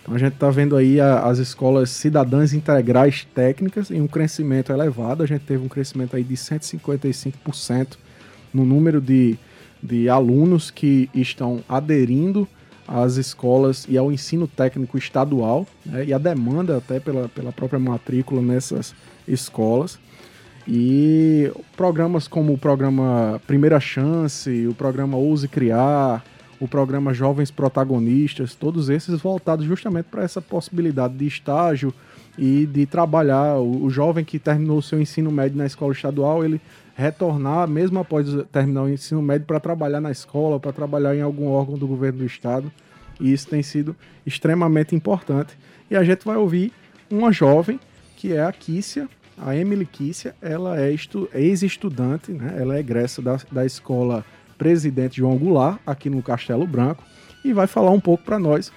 Então 0.05 0.13
a 0.13 0.20
gente 0.20 0.34
está 0.34 0.51
vendo 0.51 0.77
aí 0.77 1.01
a, 1.01 1.22
as 1.22 1.39
escolas 1.39 1.89
cidadãs 1.89 2.53
integrais 2.53 3.27
técnicas 3.34 3.89
em 3.89 4.01
um 4.01 4.08
crescimento 4.08 4.72
elevado. 4.72 5.24
A 5.24 5.25
gente 5.25 5.41
teve 5.46 5.65
um 5.65 5.67
crescimento 5.67 6.15
aí 6.15 6.24
de 6.24 6.36
155% 6.36 7.98
no 8.53 8.63
número 8.63 9.01
de, 9.01 9.36
de 9.82 10.08
alunos 10.08 10.70
que 10.70 11.10
estão 11.12 11.63
aderindo 11.67 12.48
às 12.88 13.18
escolas 13.18 13.86
e 13.89 13.98
ao 13.98 14.12
ensino 14.12 14.48
técnico 14.48 14.98
estadual, 14.98 15.65
né, 15.86 16.06
e 16.06 16.13
a 16.13 16.18
demanda 16.18 16.77
até 16.77 17.00
pela, 17.00 17.27
pela 17.30 17.51
própria 17.51 17.80
matrícula 17.80 18.42
nessas 18.42 18.94
escolas. 19.27 20.00
E 20.68 21.51
programas 21.77 22.27
como 22.27 22.54
o 22.54 22.58
programa 22.58 23.39
Primeira 23.46 23.80
Chance, 23.80 24.68
o 24.68 24.74
programa 24.74 25.15
Ouse 25.15 25.48
Criar, 25.48 26.24
o 26.60 26.68
programa 26.68 27.13
Jovens 27.13 27.51
Protagonistas, 27.51 28.56
todos 28.56 28.89
esses 28.89 29.20
voltados 29.20 29.65
justamente 29.65 30.06
para 30.06 30.24
essa 30.24 30.42
possibilidade 30.42 31.15
de 31.15 31.27
estágio 31.27 31.94
e 32.38 32.65
de 32.65 32.86
trabalhar. 32.86 33.58
O, 33.58 33.86
o 33.86 33.89
jovem 33.89 34.24
que 34.24 34.39
terminou 34.39 34.77
o 34.77 34.82
seu 34.82 35.00
ensino 35.00 35.32
médio 35.32 35.58
na 35.58 35.65
escola 35.65 35.94
estadual, 35.94 36.44
ele 36.44 36.60
retornar, 36.96 37.68
mesmo 37.68 38.00
após 38.00 38.27
terminar 38.51 38.84
o 38.84 38.89
ensino 38.89 39.22
médio, 39.22 39.46
para 39.46 39.60
trabalhar 39.60 40.00
na 40.00 40.12
escola, 40.12 40.60
para 40.60 40.72
trabalhar 40.72 41.15
em 41.15 41.22
algum 41.22 41.48
órgão 41.48 41.77
do 41.77 41.88
governo 41.88 42.20
do 42.20 42.25
estado. 42.25 42.72
E 43.20 43.32
isso 43.32 43.48
tem 43.48 43.62
sido 43.62 43.96
extremamente 44.25 44.96
importante. 44.96 45.58
E 45.89 45.96
a 45.96 46.04
gente 46.04 46.25
vai 46.25 46.38
ouvir 46.38 46.72
uma 47.10 47.32
jovem 47.32 47.80
que 48.15 48.34
é 48.34 48.44
a 48.44 48.51
Kícia, 48.51 49.08
a 49.38 49.56
Emily 49.56 49.86
Kícia, 49.86 50.34
ela 50.42 50.80
é 50.80 50.96
ex-estudante, 51.34 52.32
né? 52.32 52.56
ela 52.58 52.77
é 52.77 52.80
egressa 52.80 53.22
da, 53.22 53.38
da 53.51 53.65
escola 53.65 54.24
presidente 54.58 55.18
João 55.18 55.38
Goulart, 55.38 55.80
aqui 55.86 56.10
no 56.10 56.24
Castelo 56.24 56.65
Branco, 56.65 57.04
e 57.44 57.51
vai 57.51 57.68
falar 57.68 57.92
um 57.92 58.00
pouco 58.00 58.24
para 58.24 58.39
nós 58.39 58.72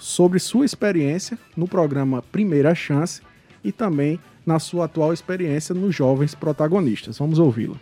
sobre 0.00 0.38
sua 0.38 0.64
experiência 0.64 1.38
no 1.56 1.66
programa 1.68 2.22
Primeira 2.22 2.74
Chance 2.74 3.22
e 3.62 3.72
também 3.72 4.18
na 4.44 4.58
sua 4.58 4.84
atual 4.84 5.12
experiência 5.12 5.74
nos 5.74 5.94
Jovens 5.94 6.34
Protagonistas. 6.34 7.18
Vamos 7.18 7.38
ouvi-la. 7.38 7.76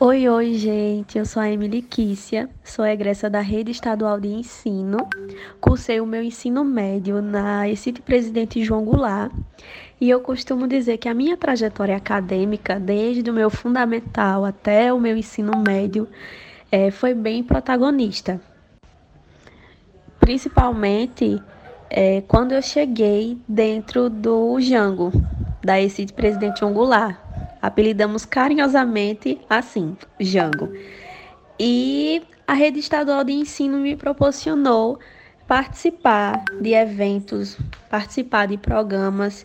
Oi, 0.00 0.28
oi, 0.28 0.54
gente. 0.54 1.18
Eu 1.18 1.24
sou 1.24 1.40
a 1.40 1.50
Emily 1.50 1.80
Kícia, 1.80 2.50
sou 2.64 2.84
egressa 2.84 3.30
da 3.30 3.40
Rede 3.40 3.70
Estadual 3.70 4.20
de 4.20 4.28
Ensino. 4.28 4.98
Cursei 5.60 6.00
o 6.00 6.06
meu 6.06 6.22
ensino 6.22 6.64
médio 6.64 7.22
na 7.22 7.68
ECIT 7.68 8.02
Presidente 8.02 8.62
João 8.64 8.84
Goulart. 8.84 9.32
E 10.00 10.10
eu 10.10 10.20
costumo 10.20 10.66
dizer 10.66 10.98
que 10.98 11.08
a 11.08 11.14
minha 11.14 11.36
trajetória 11.36 11.96
acadêmica, 11.96 12.78
desde 12.78 13.30
o 13.30 13.32
meu 13.32 13.48
fundamental 13.48 14.44
até 14.44 14.92
o 14.92 15.00
meu 15.00 15.16
ensino 15.16 15.52
médio, 15.56 16.08
é, 16.70 16.90
foi 16.90 17.14
bem 17.14 17.42
protagonista. 17.42 18.40
Principalmente 20.24 21.38
é, 21.90 22.22
quando 22.22 22.52
eu 22.52 22.62
cheguei 22.62 23.38
dentro 23.46 24.08
do 24.08 24.58
Jango, 24.58 25.12
da 25.62 25.78
ECIT 25.78 26.14
Presidente 26.14 26.60
João 26.60 26.74
apelidamos 27.60 28.24
carinhosamente 28.24 29.38
assim, 29.50 29.94
Jango. 30.18 30.72
E 31.60 32.22
a 32.46 32.54
rede 32.54 32.78
estadual 32.78 33.22
de 33.22 33.34
ensino 33.34 33.76
me 33.76 33.96
proporcionou 33.96 34.98
participar 35.46 36.42
de 36.58 36.72
eventos, 36.72 37.58
participar 37.90 38.46
de 38.46 38.56
programas 38.56 39.44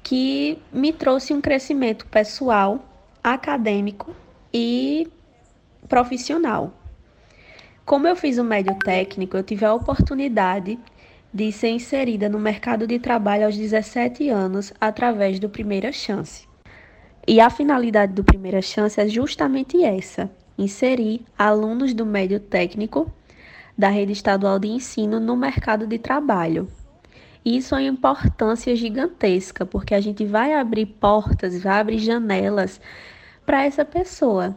que 0.00 0.62
me 0.72 0.92
trouxe 0.92 1.34
um 1.34 1.40
crescimento 1.40 2.06
pessoal, 2.06 2.78
acadêmico 3.20 4.14
e 4.54 5.08
profissional. 5.88 6.79
Como 7.90 8.06
eu 8.06 8.14
fiz 8.14 8.38
o 8.38 8.44
médio 8.44 8.76
técnico, 8.76 9.36
eu 9.36 9.42
tive 9.42 9.64
a 9.64 9.74
oportunidade 9.74 10.78
de 11.34 11.50
ser 11.50 11.70
inserida 11.70 12.28
no 12.28 12.38
mercado 12.38 12.86
de 12.86 13.00
trabalho 13.00 13.46
aos 13.46 13.56
17 13.56 14.28
anos 14.28 14.72
através 14.80 15.40
do 15.40 15.48
Primeira 15.48 15.90
Chance. 15.90 16.46
E 17.26 17.40
a 17.40 17.50
finalidade 17.50 18.12
do 18.12 18.22
Primeira 18.22 18.62
Chance 18.62 19.00
é 19.00 19.08
justamente 19.08 19.82
essa: 19.82 20.30
inserir 20.56 21.26
alunos 21.36 21.92
do 21.92 22.06
médio 22.06 22.38
técnico 22.38 23.12
da 23.76 23.88
rede 23.88 24.12
estadual 24.12 24.60
de 24.60 24.68
ensino 24.68 25.18
no 25.18 25.36
mercado 25.36 25.84
de 25.84 25.98
trabalho. 25.98 26.68
Isso 27.44 27.74
é 27.74 27.78
uma 27.78 27.88
importância 27.88 28.76
gigantesca, 28.76 29.66
porque 29.66 29.96
a 29.96 30.00
gente 30.00 30.24
vai 30.24 30.54
abrir 30.54 30.86
portas, 30.86 31.60
vai 31.60 31.80
abrir 31.80 31.98
janelas 31.98 32.80
para 33.44 33.64
essa 33.64 33.84
pessoa, 33.84 34.54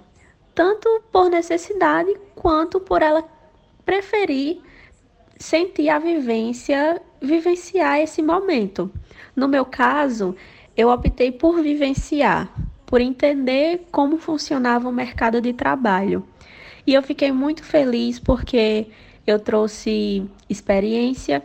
tanto 0.53 1.03
por 1.11 1.29
necessidade 1.29 2.15
quanto 2.35 2.79
por 2.79 3.01
ela 3.01 3.23
preferir 3.85 4.61
sentir 5.43 5.89
a 5.89 5.99
vivência, 5.99 7.01
vivenciar 7.21 7.99
esse 7.99 8.21
momento. 8.21 8.89
No 9.35 9.47
meu 9.47 9.65
caso, 9.65 10.35
eu 10.75 10.89
optei 10.89 11.31
por 11.31 11.61
vivenciar, 11.61 12.49
por 12.85 13.01
entender 13.01 13.87
como 13.91 14.17
funcionava 14.17 14.87
o 14.87 14.91
mercado 14.91 15.41
de 15.41 15.51
trabalho. 15.51 16.25
E 16.87 16.93
eu 16.93 17.03
fiquei 17.03 17.31
muito 17.31 17.63
feliz 17.63 18.19
porque 18.19 18.87
eu 19.27 19.37
trouxe 19.37 20.29
experiência, 20.49 21.43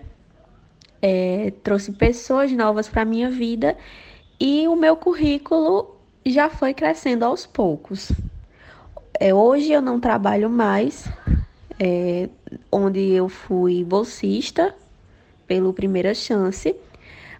é, 1.03 1.53
trouxe 1.62 1.92
pessoas 1.92 2.53
novas 2.53 2.88
para 2.88 3.03
a 3.03 3.05
minha 3.05 3.31
vida 3.31 3.77
e 4.38 4.68
o 4.68 4.77
meu 4.77 4.97
currículo 4.97 5.97
já 6.25 6.49
foi 6.49 6.73
crescendo 6.75 7.25
aos 7.25 7.47
poucos. 7.47 8.12
É, 9.20 9.35
hoje 9.35 9.72
eu 9.72 9.83
não 9.83 9.98
trabalho 9.98 10.48
mais, 10.48 11.09
é, 11.78 12.28
onde 12.70 13.00
eu 13.12 13.28
fui 13.28 13.83
bolsista 13.85 14.74
pelo 15.46 15.72
Primeira 15.72 16.14
Chance 16.14 16.76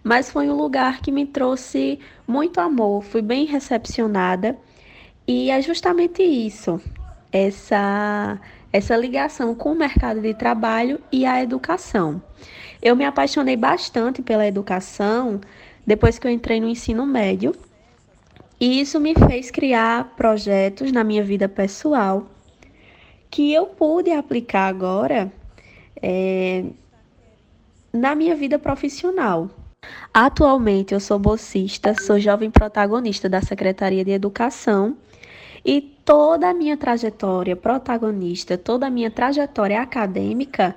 mas 0.03 0.31
foi 0.31 0.49
um 0.49 0.55
lugar 0.55 1.01
que 1.01 1.11
me 1.11 1.25
trouxe 1.25 1.99
muito 2.27 2.59
amor, 2.59 3.03
fui 3.03 3.21
bem 3.21 3.45
recepcionada 3.45 4.57
e 5.27 5.51
é 5.51 5.61
justamente 5.61 6.23
isso, 6.23 6.81
essa 7.31 8.39
essa 8.71 8.95
ligação 8.95 9.55
com 9.55 9.71
o 9.71 9.75
mercado 9.75 10.21
de 10.21 10.31
trabalho 10.35 10.99
e 11.11 11.25
a 11.25 11.41
educação. 11.41 12.21
Eu 12.79 12.95
me 12.95 13.03
apaixonei 13.03 13.55
bastante 13.55 14.21
pela 14.21 14.45
educação 14.45 15.41
depois 15.87 16.19
que 16.19 16.27
eu 16.27 16.31
entrei 16.31 16.59
no 16.59 16.67
ensino 16.67 17.03
médio. 17.03 17.55
E 18.59 18.81
isso 18.81 18.99
me 18.99 19.15
fez 19.15 19.49
criar 19.49 20.15
projetos 20.17 20.91
na 20.91 21.03
minha 21.03 21.23
vida 21.23 21.47
pessoal 21.47 22.27
que 23.31 23.53
eu 23.53 23.67
pude 23.67 24.11
aplicar 24.11 24.67
agora 24.67 25.31
é, 26.01 26.65
na 27.93 28.15
minha 28.15 28.35
vida 28.35 28.59
profissional. 28.59 29.49
Atualmente 30.13 30.93
eu 30.93 30.99
sou 30.99 31.17
bolsista, 31.17 31.93
sou 32.01 32.19
jovem 32.19 32.51
protagonista 32.51 33.29
da 33.29 33.41
Secretaria 33.41 34.03
de 34.03 34.11
Educação 34.11 34.97
e 35.63 35.79
toda 36.03 36.49
a 36.49 36.53
minha 36.53 36.75
trajetória 36.75 37.55
protagonista, 37.55 38.57
toda 38.57 38.87
a 38.87 38.89
minha 38.89 39.11
trajetória 39.11 39.81
acadêmica, 39.81 40.75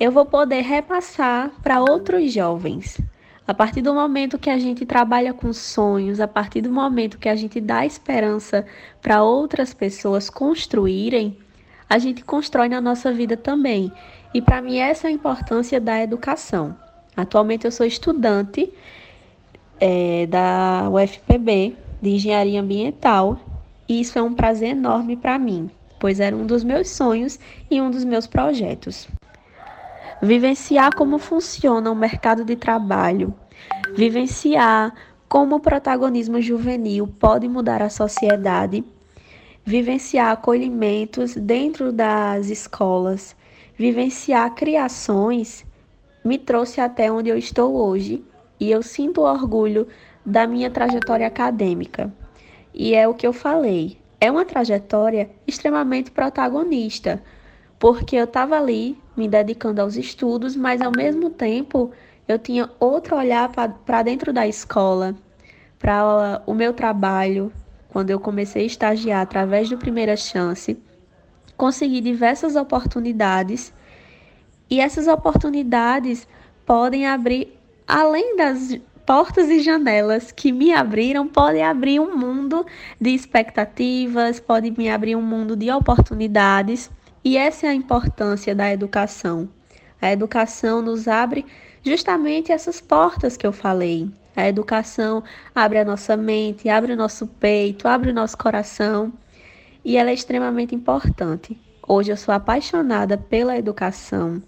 eu 0.00 0.10
vou 0.10 0.24
poder 0.24 0.62
repassar 0.62 1.50
para 1.62 1.80
outros 1.80 2.32
jovens. 2.32 2.98
A 3.46 3.52
partir 3.52 3.82
do 3.82 3.92
momento 3.92 4.38
que 4.38 4.48
a 4.48 4.58
gente 4.58 4.86
trabalha 4.86 5.34
com 5.34 5.52
sonhos, 5.52 6.20
a 6.20 6.26
partir 6.26 6.62
do 6.62 6.72
momento 6.72 7.18
que 7.18 7.28
a 7.28 7.36
gente 7.36 7.60
dá 7.60 7.84
esperança 7.84 8.64
para 9.02 9.22
outras 9.22 9.74
pessoas 9.74 10.30
construírem, 10.30 11.36
a 11.88 11.98
gente 11.98 12.24
constrói 12.24 12.68
na 12.68 12.80
nossa 12.80 13.12
vida 13.12 13.36
também. 13.36 13.92
E 14.32 14.40
para 14.40 14.62
mim 14.62 14.78
essa 14.78 15.06
é 15.06 15.10
a 15.10 15.12
importância 15.12 15.80
da 15.80 16.02
educação 16.02 16.74
Atualmente 17.16 17.64
eu 17.64 17.70
sou 17.70 17.86
estudante 17.86 18.72
é, 19.80 20.26
da 20.26 20.88
UFPB 20.90 21.76
de 22.02 22.10
Engenharia 22.10 22.60
Ambiental 22.60 23.38
e 23.88 24.00
isso 24.00 24.18
é 24.18 24.22
um 24.22 24.34
prazer 24.34 24.70
enorme 24.70 25.16
para 25.16 25.38
mim, 25.38 25.70
pois 26.00 26.18
era 26.18 26.34
um 26.34 26.44
dos 26.44 26.64
meus 26.64 26.88
sonhos 26.90 27.38
e 27.70 27.80
um 27.80 27.90
dos 27.90 28.04
meus 28.04 28.26
projetos. 28.26 29.08
Vivenciar 30.24 30.94
como 30.94 31.18
funciona 31.18 31.90
o 31.90 31.94
mercado 31.94 32.46
de 32.46 32.56
trabalho, 32.56 33.34
vivenciar 33.94 34.94
como 35.28 35.56
o 35.56 35.60
protagonismo 35.60 36.40
juvenil 36.40 37.06
pode 37.06 37.46
mudar 37.46 37.82
a 37.82 37.90
sociedade, 37.90 38.82
vivenciar 39.66 40.32
acolhimentos 40.32 41.34
dentro 41.34 41.92
das 41.92 42.48
escolas, 42.48 43.36
vivenciar 43.76 44.54
criações, 44.54 45.62
me 46.24 46.38
trouxe 46.38 46.80
até 46.80 47.12
onde 47.12 47.28
eu 47.28 47.36
estou 47.36 47.74
hoje 47.76 48.24
e 48.58 48.70
eu 48.70 48.82
sinto 48.82 49.20
orgulho 49.20 49.86
da 50.24 50.46
minha 50.46 50.70
trajetória 50.70 51.26
acadêmica. 51.26 52.10
E 52.72 52.94
é 52.94 53.06
o 53.06 53.12
que 53.12 53.26
eu 53.26 53.32
falei, 53.34 53.98
é 54.18 54.30
uma 54.30 54.46
trajetória 54.46 55.28
extremamente 55.46 56.10
protagonista, 56.10 57.22
porque 57.84 58.16
eu 58.16 58.24
estava 58.24 58.56
ali 58.56 58.96
me 59.14 59.28
dedicando 59.28 59.82
aos 59.82 59.94
estudos, 59.94 60.56
mas 60.56 60.80
ao 60.80 60.90
mesmo 60.90 61.28
tempo 61.28 61.90
eu 62.26 62.38
tinha 62.38 62.70
outro 62.80 63.14
olhar 63.14 63.46
para 63.50 64.02
dentro 64.02 64.32
da 64.32 64.48
escola, 64.48 65.14
para 65.78 66.40
o 66.46 66.54
meu 66.54 66.72
trabalho, 66.72 67.52
quando 67.90 68.08
eu 68.08 68.18
comecei 68.18 68.62
a 68.62 68.66
estagiar 68.66 69.20
através 69.20 69.68
do 69.68 69.76
Primeira 69.76 70.16
Chance, 70.16 70.78
consegui 71.58 72.00
diversas 72.00 72.56
oportunidades 72.56 73.70
e 74.70 74.80
essas 74.80 75.06
oportunidades 75.06 76.26
podem 76.64 77.06
abrir, 77.06 77.52
além 77.86 78.34
das 78.34 78.78
portas 79.04 79.50
e 79.50 79.60
janelas 79.60 80.32
que 80.32 80.52
me 80.52 80.72
abriram, 80.72 81.28
podem 81.28 81.62
abrir 81.62 82.00
um 82.00 82.16
mundo 82.16 82.64
de 82.98 83.10
expectativas, 83.10 84.40
podem 84.40 84.72
me 84.74 84.88
abrir 84.88 85.16
um 85.16 85.22
mundo 85.22 85.54
de 85.54 85.70
oportunidades. 85.70 86.90
E 87.24 87.38
essa 87.38 87.66
é 87.66 87.70
a 87.70 87.74
importância 87.74 88.54
da 88.54 88.70
educação. 88.70 89.48
A 90.00 90.12
educação 90.12 90.82
nos 90.82 91.08
abre 91.08 91.46
justamente 91.82 92.52
essas 92.52 92.82
portas 92.82 93.34
que 93.34 93.46
eu 93.46 93.52
falei. 93.52 94.10
A 94.36 94.46
educação 94.46 95.24
abre 95.54 95.78
a 95.78 95.84
nossa 95.86 96.18
mente, 96.18 96.68
abre 96.68 96.92
o 96.92 96.96
nosso 96.96 97.26
peito, 97.26 97.88
abre 97.88 98.10
o 98.10 98.14
nosso 98.14 98.36
coração 98.36 99.10
e 99.82 99.96
ela 99.96 100.10
é 100.10 100.14
extremamente 100.14 100.74
importante. 100.74 101.58
Hoje 101.88 102.12
eu 102.12 102.16
sou 102.18 102.34
apaixonada 102.34 103.16
pela 103.16 103.56
educação. 103.56 104.42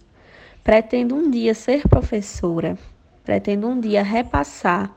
Pretendo 0.63 1.15
um 1.15 1.31
dia 1.31 1.55
ser 1.55 1.89
professora, 1.89 2.77
pretendo 3.25 3.69
um 3.69 3.81
dia 3.81 4.03
repassar 4.03 4.95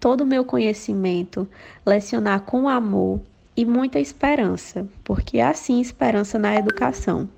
todo 0.00 0.22
o 0.22 0.26
meu 0.26 0.44
conhecimento, 0.44 1.48
lecionar 1.86 2.40
com 2.40 2.68
amor 2.68 3.20
e 3.56 3.64
muita 3.64 3.98
esperança, 3.98 4.86
porque 5.04 5.40
há 5.40 5.52
sim 5.52 5.80
esperança 5.80 6.38
na 6.38 6.56
educação. 6.56 7.28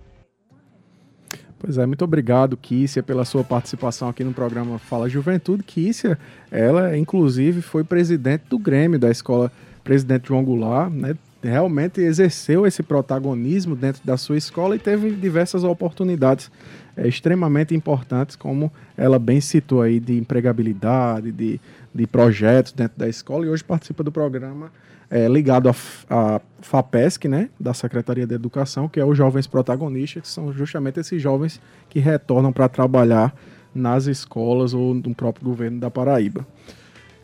Pois 1.59 1.79
é, 1.79 1.87
muito 1.87 2.05
obrigado, 2.05 2.57
Kícia, 2.57 3.05
pela 3.05 3.25
sua 3.25 3.45
participação 3.45 4.09
aqui 4.09 4.25
no 4.25 4.33
programa 4.33 4.81
Fala 4.81 5.09
Juventude. 5.09 5.63
Kícia, 5.63 6.19
ela 6.51 6.99
inclusive 6.99 7.63
foi 7.63 7.85
presidente 7.85 8.43
do 8.51 8.59
Grêmio 8.59 8.99
da 8.99 9.11
escola 9.11 9.51
Presidente 9.85 10.29
João 10.29 10.45
Goulart, 10.45 10.93
né? 10.93 11.17
Realmente 11.41 12.01
exerceu 12.01 12.67
esse 12.67 12.83
protagonismo 12.83 13.75
dentro 13.77 14.01
da 14.05 14.17
sua 14.17 14.37
escola 14.37 14.77
e 14.77 14.79
teve 14.79 15.11
diversas 15.11 15.65
oportunidades 15.65 16.51
é, 16.97 17.07
extremamente 17.09 17.75
importantes, 17.75 18.37
como 18.37 18.73
ela 18.97 19.19
bem 19.19 19.41
citou 19.41 19.83
aí, 19.83 19.99
de 19.99 20.19
empregabilidade, 20.19 21.33
de, 21.33 21.61
de 21.95 22.07
projetos 22.07 22.73
dentro 22.73 22.99
da 22.99 23.09
escola, 23.09 23.47
e 23.47 23.49
hoje 23.49 23.65
participa 23.65 24.03
do 24.03 24.13
programa 24.13 24.71
é, 25.11 25.29
ligado 25.29 25.69
à 26.09 26.41
FAPESC, 26.63 27.29
né, 27.29 27.51
da 27.61 27.75
Secretaria 27.75 28.27
de 28.27 28.35
Educação, 28.35 28.89
que 28.89 28.99
é 28.99 29.05
os 29.05 29.17
Jovens 29.17 29.47
Protagonistas, 29.47 30.23
que 30.23 30.29
são 30.29 30.51
justamente 30.53 31.01
esses 31.01 31.21
jovens 31.21 31.61
que 31.91 31.99
retornam 31.99 32.51
para 32.51 32.67
trabalhar 32.67 33.35
nas 33.75 34.07
escolas 34.07 34.73
ou 34.73 34.95
no 34.95 35.15
próprio 35.15 35.45
governo 35.45 35.79
da 35.79 35.91
Paraíba. 35.91 36.47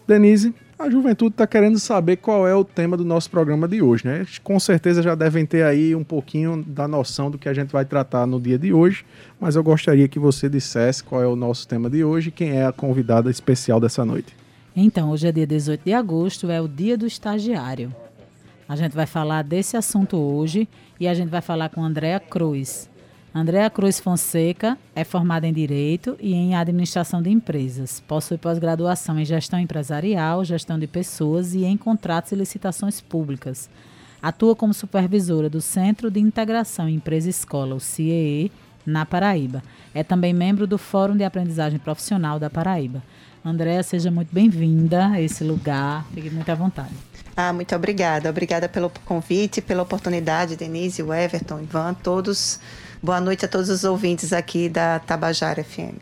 Denise, 0.06 0.54
a 0.78 0.88
juventude 0.88 1.32
está 1.32 1.46
querendo 1.46 1.78
saber 1.78 2.16
qual 2.16 2.46
é 2.46 2.54
o 2.54 2.62
tema 2.62 2.96
do 2.96 3.04
nosso 3.04 3.28
programa 3.28 3.66
de 3.66 3.82
hoje, 3.82 4.06
né? 4.06 4.24
Com 4.44 4.60
certeza 4.60 5.02
já 5.02 5.14
devem 5.14 5.44
ter 5.44 5.64
aí 5.64 5.94
um 5.94 6.04
pouquinho 6.04 6.64
da 6.64 6.86
noção 6.86 7.30
do 7.30 7.36
que 7.36 7.48
a 7.48 7.54
gente 7.54 7.70
vai 7.70 7.84
tratar 7.84 8.26
no 8.26 8.40
dia 8.40 8.56
de 8.56 8.72
hoje, 8.72 9.04
mas 9.40 9.56
eu 9.56 9.64
gostaria 9.64 10.06
que 10.06 10.20
você 10.20 10.48
dissesse 10.48 11.02
qual 11.02 11.20
é 11.20 11.26
o 11.26 11.34
nosso 11.34 11.66
tema 11.66 11.90
de 11.90 12.04
hoje 12.04 12.28
e 12.28 12.32
quem 12.32 12.50
é 12.52 12.64
a 12.64 12.72
convidada 12.72 13.28
especial 13.28 13.80
dessa 13.80 14.04
noite. 14.04 14.36
Então, 14.76 15.10
hoje 15.10 15.26
é 15.26 15.32
dia 15.32 15.46
18 15.46 15.84
de 15.84 15.92
agosto, 15.92 16.48
é 16.48 16.60
o 16.60 16.68
dia 16.68 16.96
do 16.96 17.06
estagiário. 17.06 17.92
A 18.68 18.76
gente 18.76 18.94
vai 18.94 19.06
falar 19.06 19.42
desse 19.42 19.76
assunto 19.76 20.16
hoje 20.16 20.68
e 21.00 21.08
a 21.08 21.14
gente 21.14 21.30
vai 21.30 21.40
falar 21.40 21.70
com 21.70 21.82
Andréa 21.82 22.20
Cruz. 22.20 22.88
Andréa 23.34 23.68
Cruz 23.68 24.00
Fonseca 24.00 24.78
é 24.94 25.04
formada 25.04 25.46
em 25.46 25.52
Direito 25.52 26.16
e 26.18 26.32
em 26.32 26.54
Administração 26.54 27.20
de 27.20 27.28
Empresas. 27.28 28.00
Possui 28.00 28.38
pós-graduação 28.38 29.18
em 29.18 29.24
Gestão 29.24 29.60
Empresarial, 29.60 30.44
Gestão 30.44 30.78
de 30.78 30.86
Pessoas 30.86 31.54
e 31.54 31.64
em 31.64 31.76
Contratos 31.76 32.32
e 32.32 32.36
Licitações 32.36 33.00
Públicas. 33.00 33.68
Atua 34.22 34.56
como 34.56 34.72
supervisora 34.72 35.48
do 35.50 35.60
Centro 35.60 36.10
de 36.10 36.18
Integração 36.18 36.88
Empresa-Escola, 36.88 37.74
o 37.74 37.80
CIEE, 37.80 38.50
na 38.84 39.04
Paraíba. 39.04 39.62
É 39.94 40.02
também 40.02 40.32
membro 40.32 40.66
do 40.66 40.78
Fórum 40.78 41.16
de 41.16 41.22
Aprendizagem 41.22 41.78
Profissional 41.78 42.38
da 42.38 42.48
Paraíba. 42.48 43.02
Andréa, 43.44 43.82
seja 43.82 44.10
muito 44.10 44.34
bem-vinda 44.34 45.08
a 45.08 45.20
esse 45.20 45.44
lugar. 45.44 46.04
Fique 46.14 46.30
muito 46.30 46.50
à 46.50 46.54
vontade. 46.54 46.94
Ah, 47.36 47.52
muito 47.52 47.74
obrigada. 47.76 48.28
Obrigada 48.30 48.68
pelo 48.68 48.90
convite, 49.04 49.60
pela 49.60 49.82
oportunidade, 49.82 50.56
Denise, 50.56 51.02
o 51.02 51.14
Everton, 51.14 51.60
Ivan, 51.60 51.94
todos. 51.94 52.58
Boa 53.00 53.20
noite 53.20 53.44
a 53.44 53.48
todos 53.48 53.68
os 53.70 53.84
ouvintes 53.84 54.32
aqui 54.32 54.68
da 54.68 54.98
Tabajara 54.98 55.62
FM. 55.62 55.94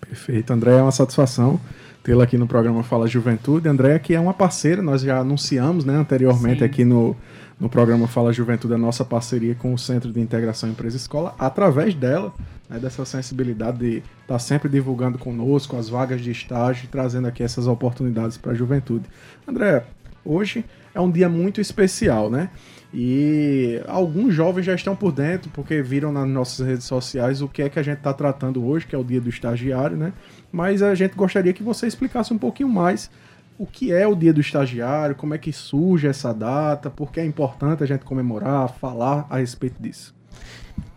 Perfeito. 0.00 0.52
André, 0.52 0.72
é 0.72 0.82
uma 0.82 0.90
satisfação 0.90 1.60
tê-la 2.02 2.24
aqui 2.24 2.36
no 2.36 2.46
programa 2.46 2.82
Fala 2.82 3.06
Juventude. 3.06 3.68
André, 3.68 3.96
que 4.00 4.14
é 4.14 4.20
uma 4.20 4.34
parceira, 4.34 4.82
nós 4.82 5.02
já 5.02 5.18
anunciamos 5.18 5.84
né, 5.84 5.94
anteriormente 5.94 6.58
Sim. 6.58 6.64
aqui 6.64 6.84
no, 6.84 7.16
no 7.58 7.68
programa 7.68 8.08
Fala 8.08 8.32
Juventude 8.32 8.74
a 8.74 8.78
nossa 8.78 9.04
parceria 9.04 9.54
com 9.54 9.72
o 9.72 9.78
Centro 9.78 10.12
de 10.12 10.20
Integração 10.20 10.68
Empresa 10.68 10.96
Escola. 10.96 11.36
Através 11.38 11.94
dela, 11.94 12.34
né, 12.68 12.80
dessa 12.80 13.04
sensibilidade 13.04 13.78
de 13.78 13.96
estar 13.98 14.04
tá 14.26 14.38
sempre 14.40 14.68
divulgando 14.68 15.18
conosco 15.18 15.76
as 15.76 15.88
vagas 15.88 16.20
de 16.20 16.32
estágio, 16.32 16.88
trazendo 16.90 17.28
aqui 17.28 17.44
essas 17.44 17.68
oportunidades 17.68 18.36
para 18.36 18.50
a 18.50 18.54
juventude. 18.56 19.04
André, 19.46 19.84
hoje 20.24 20.64
é 20.92 21.00
um 21.00 21.10
dia 21.10 21.28
muito 21.28 21.60
especial, 21.60 22.28
né? 22.28 22.50
E 22.92 23.80
alguns 23.86 24.34
jovens 24.34 24.64
já 24.64 24.74
estão 24.74 24.96
por 24.96 25.12
dentro, 25.12 25.48
porque 25.50 25.80
viram 25.80 26.10
nas 26.10 26.28
nossas 26.28 26.66
redes 26.66 26.84
sociais 26.84 27.40
o 27.40 27.48
que 27.48 27.62
é 27.62 27.68
que 27.68 27.78
a 27.78 27.82
gente 27.82 27.98
está 27.98 28.12
tratando 28.12 28.64
hoje, 28.64 28.86
que 28.86 28.94
é 28.94 28.98
o 28.98 29.04
dia 29.04 29.20
do 29.20 29.28
estagiário, 29.28 29.96
né? 29.96 30.12
Mas 30.50 30.82
a 30.82 30.94
gente 30.94 31.14
gostaria 31.14 31.52
que 31.52 31.62
você 31.62 31.86
explicasse 31.86 32.32
um 32.32 32.38
pouquinho 32.38 32.68
mais 32.68 33.10
o 33.56 33.66
que 33.66 33.92
é 33.92 34.06
o 34.08 34.16
dia 34.16 34.32
do 34.32 34.40
estagiário, 34.40 35.14
como 35.14 35.34
é 35.34 35.38
que 35.38 35.52
surge 35.52 36.08
essa 36.08 36.32
data, 36.32 36.90
por 36.90 37.12
que 37.12 37.20
é 37.20 37.24
importante 37.24 37.84
a 37.84 37.86
gente 37.86 38.04
comemorar, 38.04 38.70
falar 38.70 39.26
a 39.30 39.38
respeito 39.38 39.80
disso. 39.80 40.14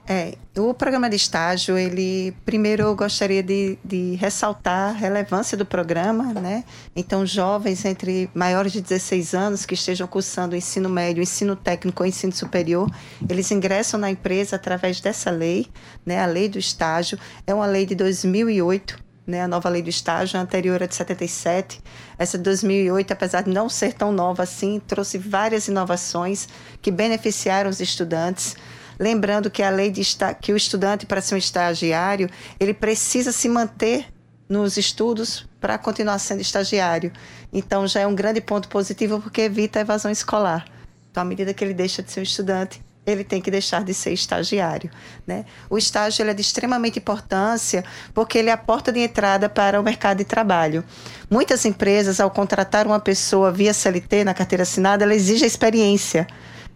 É, 0.05 0.35
o 0.57 0.73
programa 0.73 1.09
de 1.09 1.15
estágio, 1.15 1.77
ele 1.77 2.35
primeiro 2.43 2.83
eu 2.83 2.95
gostaria 2.95 3.41
de, 3.41 3.79
de, 3.85 4.15
ressaltar 4.15 4.89
a 4.89 4.91
relevância 4.91 5.57
do 5.57 5.65
programa, 5.65 6.33
né? 6.33 6.65
Então, 6.93 7.25
jovens 7.25 7.85
entre 7.85 8.29
maiores 8.33 8.73
de 8.73 8.81
16 8.81 9.33
anos 9.33 9.65
que 9.65 9.75
estejam 9.75 10.05
cursando 10.05 10.55
o 10.55 10.57
ensino 10.57 10.89
médio, 10.89 11.23
ensino 11.23 11.55
técnico 11.55 12.03
ou 12.03 12.07
ensino 12.07 12.33
superior, 12.33 12.91
eles 13.29 13.49
ingressam 13.49 13.97
na 13.97 14.11
empresa 14.11 14.57
através 14.57 14.99
dessa 14.99 15.31
lei, 15.31 15.67
né? 16.05 16.21
A 16.21 16.25
lei 16.25 16.49
do 16.49 16.59
estágio 16.59 17.17
é 17.47 17.53
uma 17.53 17.65
lei 17.65 17.85
de 17.85 17.95
2008, 17.95 19.01
né, 19.25 19.41
a 19.41 19.47
nova 19.47 19.69
lei 19.69 19.81
do 19.81 19.89
estágio, 19.89 20.37
a 20.37 20.41
anterior 20.43 20.81
é 20.81 20.87
de 20.87 20.95
77. 20.95 21.81
Essa 22.17 22.37
de 22.37 22.43
2008, 22.43 23.13
apesar 23.13 23.41
de 23.43 23.49
não 23.49 23.69
ser 23.69 23.93
tão 23.93 24.11
nova 24.11 24.43
assim, 24.43 24.81
trouxe 24.85 25.17
várias 25.17 25.69
inovações 25.69 26.49
que 26.81 26.91
beneficiaram 26.91 27.69
os 27.69 27.79
estudantes. 27.79 28.55
Lembrando 28.99 29.49
que 29.49 29.63
a 29.63 29.69
lei 29.69 29.91
de 29.91 30.01
que 30.41 30.53
o 30.53 30.57
estudante, 30.57 31.05
para 31.05 31.21
ser 31.21 31.35
um 31.35 31.37
estagiário, 31.37 32.29
ele 32.59 32.73
precisa 32.73 33.31
se 33.31 33.49
manter 33.49 34.07
nos 34.47 34.77
estudos 34.77 35.47
para 35.59 35.77
continuar 35.77 36.19
sendo 36.19 36.41
estagiário. 36.41 37.11
Então, 37.51 37.87
já 37.87 38.01
é 38.01 38.07
um 38.07 38.15
grande 38.15 38.41
ponto 38.41 38.67
positivo 38.67 39.19
porque 39.19 39.41
evita 39.41 39.79
a 39.79 39.81
evasão 39.81 40.11
escolar. 40.11 40.65
Então, 41.09 41.21
à 41.21 41.25
medida 41.25 41.53
que 41.53 41.63
ele 41.63 41.73
deixa 41.73 42.03
de 42.03 42.11
ser 42.11 42.19
um 42.19 42.23
estudante, 42.23 42.81
ele 43.05 43.23
tem 43.23 43.41
que 43.41 43.51
deixar 43.51 43.83
de 43.83 43.93
ser 43.93 44.11
estagiário. 44.11 44.89
Né? 45.27 45.45
O 45.69 45.77
estágio 45.77 46.27
é 46.27 46.33
de 46.33 46.41
extremamente 46.41 46.99
importância 46.99 47.83
porque 48.13 48.37
ele 48.37 48.49
é 48.49 48.53
a 48.53 48.57
porta 48.57 48.91
de 48.91 48.99
entrada 48.99 49.49
para 49.49 49.79
o 49.79 49.83
mercado 49.83 50.19
de 50.19 50.23
trabalho. 50.23 50.83
Muitas 51.29 51.65
empresas, 51.65 52.19
ao 52.19 52.31
contratar 52.31 52.87
uma 52.87 52.99
pessoa 52.99 53.51
via 53.51 53.73
CLT 53.73 54.23
na 54.23 54.33
carteira 54.33 54.63
assinada, 54.63 55.03
ela 55.03 55.15
exige 55.15 55.43
a 55.43 55.47
experiência. 55.47 56.27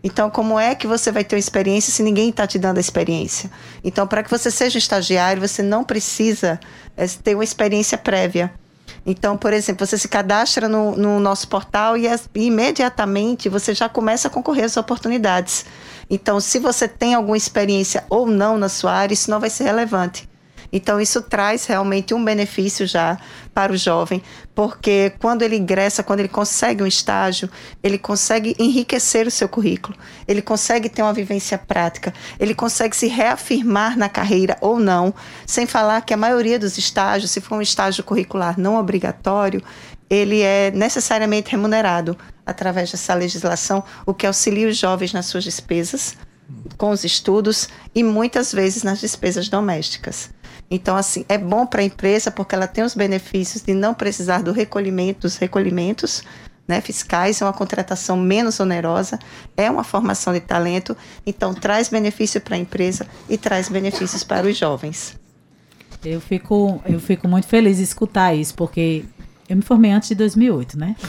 Então, 0.04 0.30
como 0.30 0.60
é 0.60 0.76
que 0.76 0.88
você 0.88 1.12
vai 1.12 1.24
ter 1.24 1.36
uma 1.36 1.40
experiência 1.40 1.92
se 1.92 2.04
ninguém 2.04 2.30
está 2.30 2.46
te 2.46 2.60
dando 2.60 2.78
a 2.78 2.82
experiência? 2.82 3.50
Então, 3.84 4.08
para 4.08 4.24
que 4.24 4.30
você 4.30 4.52
seja 4.52 4.78
estagiário, 4.78 5.42
você 5.42 5.64
não 5.64 5.84
precisa 5.84 6.60
é, 6.96 7.08
ter 7.08 7.36
uma 7.36 7.44
experiência 7.44 7.98
prévia. 7.98 8.54
Então, 9.06 9.38
por 9.38 9.54
exemplo, 9.54 9.86
você 9.86 9.98
se 9.98 10.08
cadastra 10.08 10.68
no, 10.68 10.96
no 10.96 11.20
nosso 11.20 11.48
portal 11.48 11.98
e, 11.98 12.08
as, 12.08 12.30
e, 12.36 12.48
imediatamente 12.48 13.50
você 13.50 13.74
já 13.74 13.88
começa 13.88 14.28
a 14.28 14.32
concorrer 14.32 14.66
às 14.66 14.78
oportunidades. 14.78 15.66
Então, 16.10 16.40
se 16.40 16.60
você 16.60 16.88
tem 16.88 17.14
alguma 17.14 17.38
experiência 17.38 18.04
ou 18.10 18.28
não 18.28 18.58
na 18.58 18.70
sua 18.70 18.92
área, 18.92 19.14
isso 19.14 19.32
não 19.32 19.40
vai 19.40 19.50
ser 19.50 19.64
relevante. 19.64 20.30
Então, 20.72 21.00
isso 21.00 21.22
traz 21.22 21.66
realmente 21.66 22.14
um 22.14 22.24
benefício 22.24 22.86
já 22.86 23.18
para 23.54 23.74
o 23.74 23.78
jovem, 23.78 24.22
porque 24.54 25.14
quando 25.20 25.42
ele 25.42 25.56
ingressa, 25.56 26.04
quando 26.04 26.20
ele 26.20 26.30
consegue 26.30 26.84
um 26.84 26.88
estágio, 26.88 27.50
ele 27.82 27.98
consegue 27.98 28.56
enriquecer 28.60 29.26
o 29.26 29.32
seu 29.32 29.50
currículo, 29.50 29.98
ele 30.28 30.42
consegue 30.42 30.90
ter 30.90 31.02
uma 31.02 31.14
vivência 31.14 31.58
prática, 31.58 32.14
ele 32.40 32.54
consegue 32.54 32.96
se 32.96 33.08
reafirmar 33.08 33.98
na 33.98 34.10
carreira 34.10 34.58
ou 34.62 34.80
não, 34.80 35.14
sem 35.46 35.66
falar 35.66 36.02
que 36.02 36.14
a 36.14 36.18
maioria 36.18 36.60
dos 36.60 36.78
estágios, 36.78 37.32
se 37.32 37.42
for 37.42 37.56
um 37.56 37.62
estágio 37.62 38.04
curricular 38.04 38.60
não 38.60 38.78
obrigatório, 38.78 39.64
ele 40.10 40.42
é 40.42 40.72
necessariamente 40.72 41.52
remunerado 41.52 42.18
através 42.46 42.92
dessa 42.92 43.14
legislação, 43.14 43.84
o 44.06 44.14
que 44.14 44.26
auxilia 44.26 44.70
os 44.70 44.78
jovens 44.78 45.14
nas 45.14 45.26
suas 45.26 45.44
despesas, 45.44 46.16
com 46.78 46.92
os 46.92 47.04
estudos 47.04 47.68
e 47.94 48.04
muitas 48.04 48.54
vezes 48.54 48.84
nas 48.84 49.00
despesas 49.00 49.50
domésticas. 49.50 50.30
Então, 50.70 50.98
assim, 50.98 51.26
é 51.30 51.38
bom 51.38 51.66
para 51.66 51.82
a 51.82 51.86
empresa 51.86 52.30
porque 52.30 52.54
ela 52.54 52.68
tem 52.68 52.84
os 52.84 52.94
benefícios 52.94 53.64
de 53.64 53.74
não 53.74 53.94
precisar 53.94 54.42
do 54.42 54.52
recolhimento, 54.52 55.22
dos 55.22 55.38
recolhimentos 55.38 56.24
né, 56.68 56.82
fiscais, 56.82 57.42
é 57.42 57.46
uma 57.46 57.54
contratação 57.54 58.18
menos 58.18 58.60
onerosa, 58.60 59.18
é 59.56 59.72
uma 59.72 59.84
formação 59.84 60.34
de 60.34 60.42
talento, 60.42 60.98
então 61.26 61.54
traz 61.54 61.88
benefício 61.88 62.42
para 62.42 62.56
a 62.56 62.60
empresa 62.60 63.08
e 63.30 63.38
traz 63.38 63.70
benefícios 63.70 64.24
para 64.24 64.46
os 64.46 64.58
jovens. 64.58 65.18
Eu 66.04 66.20
fico, 66.20 66.82
eu 66.86 67.00
fico 67.00 67.28
muito 67.28 67.48
feliz 67.48 67.78
de 67.78 67.84
escutar 67.84 68.36
isso, 68.36 68.54
porque 68.54 69.06
eu 69.50 69.56
me 69.56 69.62
formei 69.62 69.92
antes 69.92 70.10
de 70.10 70.16
2008, 70.16 70.78
né? 70.78 70.96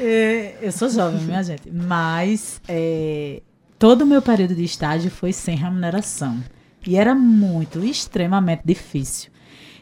É, 0.00 0.54
eu 0.62 0.70
sou 0.70 0.88
jovem, 0.88 1.20
minha 1.22 1.42
gente. 1.42 1.68
Mas 1.70 2.60
é, 2.68 3.42
todo 3.78 4.02
o 4.02 4.06
meu 4.06 4.22
período 4.22 4.54
de 4.54 4.62
estágio 4.62 5.10
foi 5.10 5.32
sem 5.32 5.56
remuneração. 5.56 6.38
E 6.88 6.96
era 6.96 7.14
muito, 7.14 7.84
extremamente 7.84 8.62
difícil. 8.64 9.30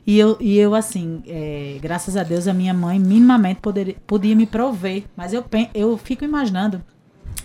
E 0.04 0.18
eu, 0.18 0.36
e 0.40 0.58
eu 0.58 0.74
assim, 0.74 1.22
é, 1.28 1.78
graças 1.80 2.16
a 2.16 2.24
Deus, 2.24 2.48
a 2.48 2.52
minha 2.52 2.74
mãe 2.74 2.98
minimamente 2.98 3.60
poder, 3.60 3.96
podia 4.04 4.34
me 4.34 4.44
prover. 4.44 5.04
Mas 5.16 5.32
eu, 5.32 5.44
eu 5.72 5.96
fico 5.96 6.24
imaginando 6.24 6.82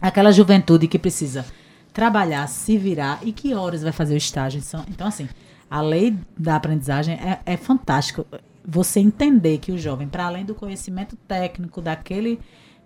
aquela 0.02 0.32
juventude 0.32 0.88
que 0.88 0.97
precisa 0.97 1.45
trabalhar, 1.93 2.47
se 2.47 2.76
virar 2.76 3.19
e 3.21 3.32
que 3.32 3.54
horas 3.54 3.84
vai 3.84 3.91
fazer 3.91 4.15
o 4.15 4.17
estágio. 4.17 4.60
Então, 4.89 5.06
assim, 5.06 5.30
a 5.69 5.80
lei 5.80 6.17
da 6.36 6.56
aprendizagem 6.56 7.13
é, 7.13 7.39
é 7.45 7.56
fantástico 7.56 8.26
você 8.65 9.00
entender 9.00 9.60
que 9.60 9.71
o 9.71 9.78
jovem, 9.78 10.08
para 10.08 10.26
além 10.26 10.43
do 10.43 10.56
conhecimento 10.56 11.15
técnico 11.28 11.84
daquele 11.84 12.39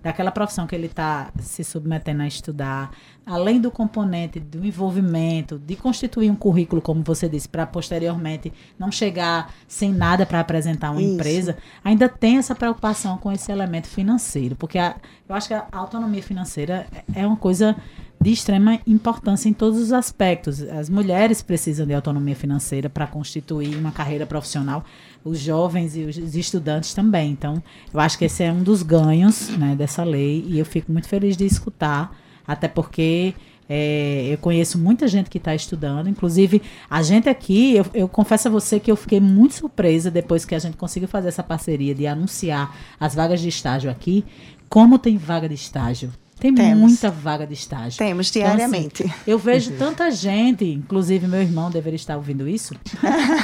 daquela 0.05 0.29
profissão 0.29 0.67
que 0.67 0.75
ele 0.75 0.85
está 0.85 1.31
se 1.39 1.63
submetendo 1.63 2.21
a 2.21 2.27
estudar, 2.27 2.91
além 3.25 3.59
do 3.59 3.71
componente 3.71 4.39
do 4.39 4.63
envolvimento, 4.63 5.57
de 5.57 5.75
constituir 5.75 6.29
um 6.29 6.35
currículo, 6.35 6.79
como 6.79 7.01
você 7.01 7.27
disse, 7.27 7.49
para 7.49 7.65
posteriormente 7.65 8.53
não 8.77 8.91
chegar 8.91 9.51
sem 9.67 9.91
nada 9.91 10.23
para 10.23 10.39
apresentar 10.39 10.91
uma 10.91 11.01
Isso. 11.01 11.15
empresa, 11.15 11.57
ainda 11.83 12.07
tem 12.07 12.37
essa 12.37 12.53
preocupação 12.53 13.17
com 13.17 13.31
esse 13.31 13.51
elemento 13.51 13.87
financeiro, 13.87 14.55
porque 14.55 14.77
a, 14.77 14.95
eu 15.27 15.33
acho 15.33 15.47
que 15.47 15.55
a 15.55 15.65
autonomia 15.71 16.21
financeira 16.21 16.85
é 17.11 17.25
uma 17.25 17.35
coisa 17.35 17.75
de 18.21 18.31
extrema 18.31 18.79
importância 18.85 19.49
em 19.49 19.53
todos 19.53 19.79
os 19.79 19.91
aspectos. 19.91 20.61
As 20.61 20.87
mulheres 20.89 21.41
precisam 21.41 21.85
de 21.85 21.95
autonomia 21.95 22.35
financeira 22.35 22.89
para 22.89 23.07
constituir 23.07 23.75
uma 23.75 23.91
carreira 23.91 24.25
profissional, 24.25 24.85
os 25.25 25.39
jovens 25.39 25.97
e 25.97 26.03
os 26.03 26.35
estudantes 26.35 26.93
também. 26.93 27.31
Então, 27.31 27.61
eu 27.91 27.99
acho 27.99 28.17
que 28.17 28.25
esse 28.25 28.43
é 28.43 28.51
um 28.51 28.61
dos 28.61 28.83
ganhos 28.83 29.49
né, 29.57 29.75
dessa 29.75 30.03
lei 30.03 30.45
e 30.47 30.59
eu 30.59 30.65
fico 30.65 30.91
muito 30.91 31.07
feliz 31.07 31.35
de 31.35 31.45
escutar, 31.45 32.15
até 32.47 32.67
porque 32.67 33.33
é, 33.67 34.27
eu 34.31 34.37
conheço 34.37 34.77
muita 34.77 35.07
gente 35.07 35.27
que 35.27 35.39
está 35.39 35.55
estudando, 35.55 36.07
inclusive 36.07 36.61
a 36.87 37.01
gente 37.01 37.27
aqui, 37.27 37.75
eu, 37.75 37.85
eu, 37.95 38.07
confesso 38.07 38.47
a 38.47 38.51
você 38.51 38.79
que 38.79 38.91
eu 38.91 38.95
fiquei 38.95 39.19
muito 39.19 39.55
surpresa 39.55 40.11
depois 40.11 40.45
que 40.45 40.53
a 40.53 40.59
gente 40.59 40.77
conseguiu 40.77 41.09
fazer 41.09 41.29
essa 41.29 41.41
parceria 41.41 41.95
de 41.95 42.05
anunciar 42.05 42.77
as 42.99 43.15
vagas 43.15 43.41
de 43.41 43.49
estágio 43.49 43.89
aqui. 43.89 44.23
Como 44.69 44.99
tem 44.99 45.17
vaga 45.17 45.49
de 45.49 45.55
estágio? 45.55 46.11
Tem 46.39 46.53
Temos. 46.53 46.91
muita 46.91 47.09
vaga 47.09 47.47
de 47.47 47.53
estágio. 47.53 47.97
Temos 47.97 48.29
diariamente. 48.29 49.03
Então, 49.03 49.15
assim, 49.15 49.23
eu 49.25 49.39
vejo 49.39 49.71
uhum. 49.71 49.77
tanta 49.77 50.11
gente, 50.11 50.65
inclusive 50.65 51.27
meu 51.27 51.41
irmão 51.41 51.71
deveria 51.71 51.95
estar 51.95 52.17
ouvindo 52.17 52.47
isso. 52.47 52.75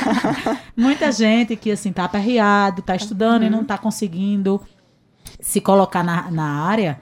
muita 0.75 1.12
gente 1.12 1.56
que 1.56 1.71
assim 1.71 1.91
tá 1.93 2.04
aperreado, 2.04 2.82
tá 2.82 2.95
estudando 2.95 3.41
uhum. 3.43 3.47
e 3.47 3.51
não 3.51 3.63
tá 3.63 3.77
conseguindo 3.77 4.62
se 5.39 5.62
colocar 5.62 6.04
na, 6.04 6.30
na 6.30 6.65
área. 6.65 6.99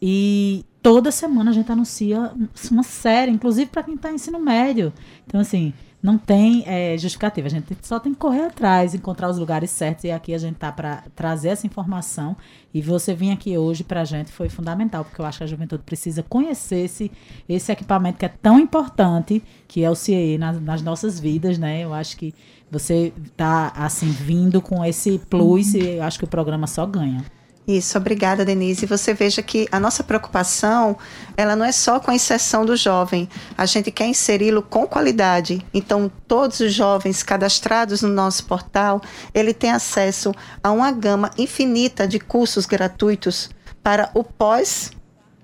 E 0.00 0.64
toda 0.80 1.10
semana 1.10 1.50
a 1.50 1.54
gente 1.54 1.70
anuncia 1.70 2.32
uma 2.70 2.84
série, 2.84 3.32
inclusive 3.32 3.70
para 3.70 3.82
quem 3.82 3.94
está 3.94 4.10
em 4.12 4.14
ensino 4.14 4.38
médio. 4.38 4.92
Então, 5.26 5.40
assim, 5.40 5.74
não 6.00 6.16
tem 6.16 6.62
é, 6.66 6.96
justificativa. 6.96 7.48
A 7.48 7.50
gente 7.50 7.76
só 7.82 7.98
tem 7.98 8.12
que 8.12 8.18
correr 8.18 8.46
atrás, 8.46 8.94
encontrar 8.94 9.28
os 9.28 9.38
lugares 9.38 9.70
certos. 9.70 10.04
E 10.04 10.10
aqui 10.10 10.32
a 10.32 10.38
gente 10.38 10.56
tá 10.56 10.70
para 10.70 11.02
trazer 11.14 11.48
essa 11.48 11.66
informação. 11.66 12.36
E 12.72 12.80
você 12.80 13.14
vir 13.14 13.32
aqui 13.32 13.58
hoje 13.58 13.82
para 13.82 14.02
a 14.02 14.04
gente 14.04 14.30
foi 14.30 14.48
fundamental, 14.48 15.04
porque 15.04 15.20
eu 15.20 15.26
acho 15.26 15.38
que 15.38 15.44
a 15.44 15.46
juventude 15.48 15.82
precisa 15.82 16.22
conhecer 16.22 16.84
esse, 16.84 17.10
esse 17.48 17.72
equipamento 17.72 18.18
que 18.18 18.24
é 18.24 18.28
tão 18.28 18.60
importante, 18.60 19.42
que 19.66 19.82
é 19.82 19.90
o 19.90 19.94
CIE 19.94 20.38
nas, 20.38 20.60
nas 20.60 20.82
nossas 20.82 21.18
vidas, 21.18 21.58
né? 21.58 21.82
Eu 21.82 21.92
acho 21.92 22.16
que 22.16 22.32
você 22.70 23.12
tá 23.36 23.72
assim 23.74 24.10
vindo 24.10 24.60
com 24.60 24.84
esse 24.84 25.18
plus 25.30 25.74
e 25.74 25.96
eu 25.96 26.02
acho 26.02 26.18
que 26.18 26.24
o 26.24 26.28
programa 26.28 26.66
só 26.66 26.86
ganha. 26.86 27.24
Isso, 27.68 27.98
obrigada, 27.98 28.46
Denise. 28.46 28.86
Você 28.86 29.12
veja 29.12 29.42
que 29.42 29.68
a 29.70 29.78
nossa 29.78 30.02
preocupação, 30.02 30.96
ela 31.36 31.54
não 31.54 31.66
é 31.66 31.70
só 31.70 32.00
com 32.00 32.10
a 32.10 32.14
inserção 32.14 32.64
do 32.64 32.74
jovem. 32.74 33.28
A 33.58 33.66
gente 33.66 33.90
quer 33.90 34.06
inseri-lo 34.06 34.62
com 34.62 34.86
qualidade. 34.86 35.62
Então, 35.74 36.10
todos 36.26 36.60
os 36.60 36.72
jovens 36.72 37.22
cadastrados 37.22 38.00
no 38.00 38.08
nosso 38.08 38.46
portal, 38.46 39.02
ele 39.34 39.52
tem 39.52 39.70
acesso 39.70 40.34
a 40.64 40.72
uma 40.72 40.90
gama 40.90 41.30
infinita 41.36 42.08
de 42.08 42.18
cursos 42.18 42.64
gratuitos 42.64 43.50
para 43.82 44.10
o 44.14 44.24
pós, 44.24 44.90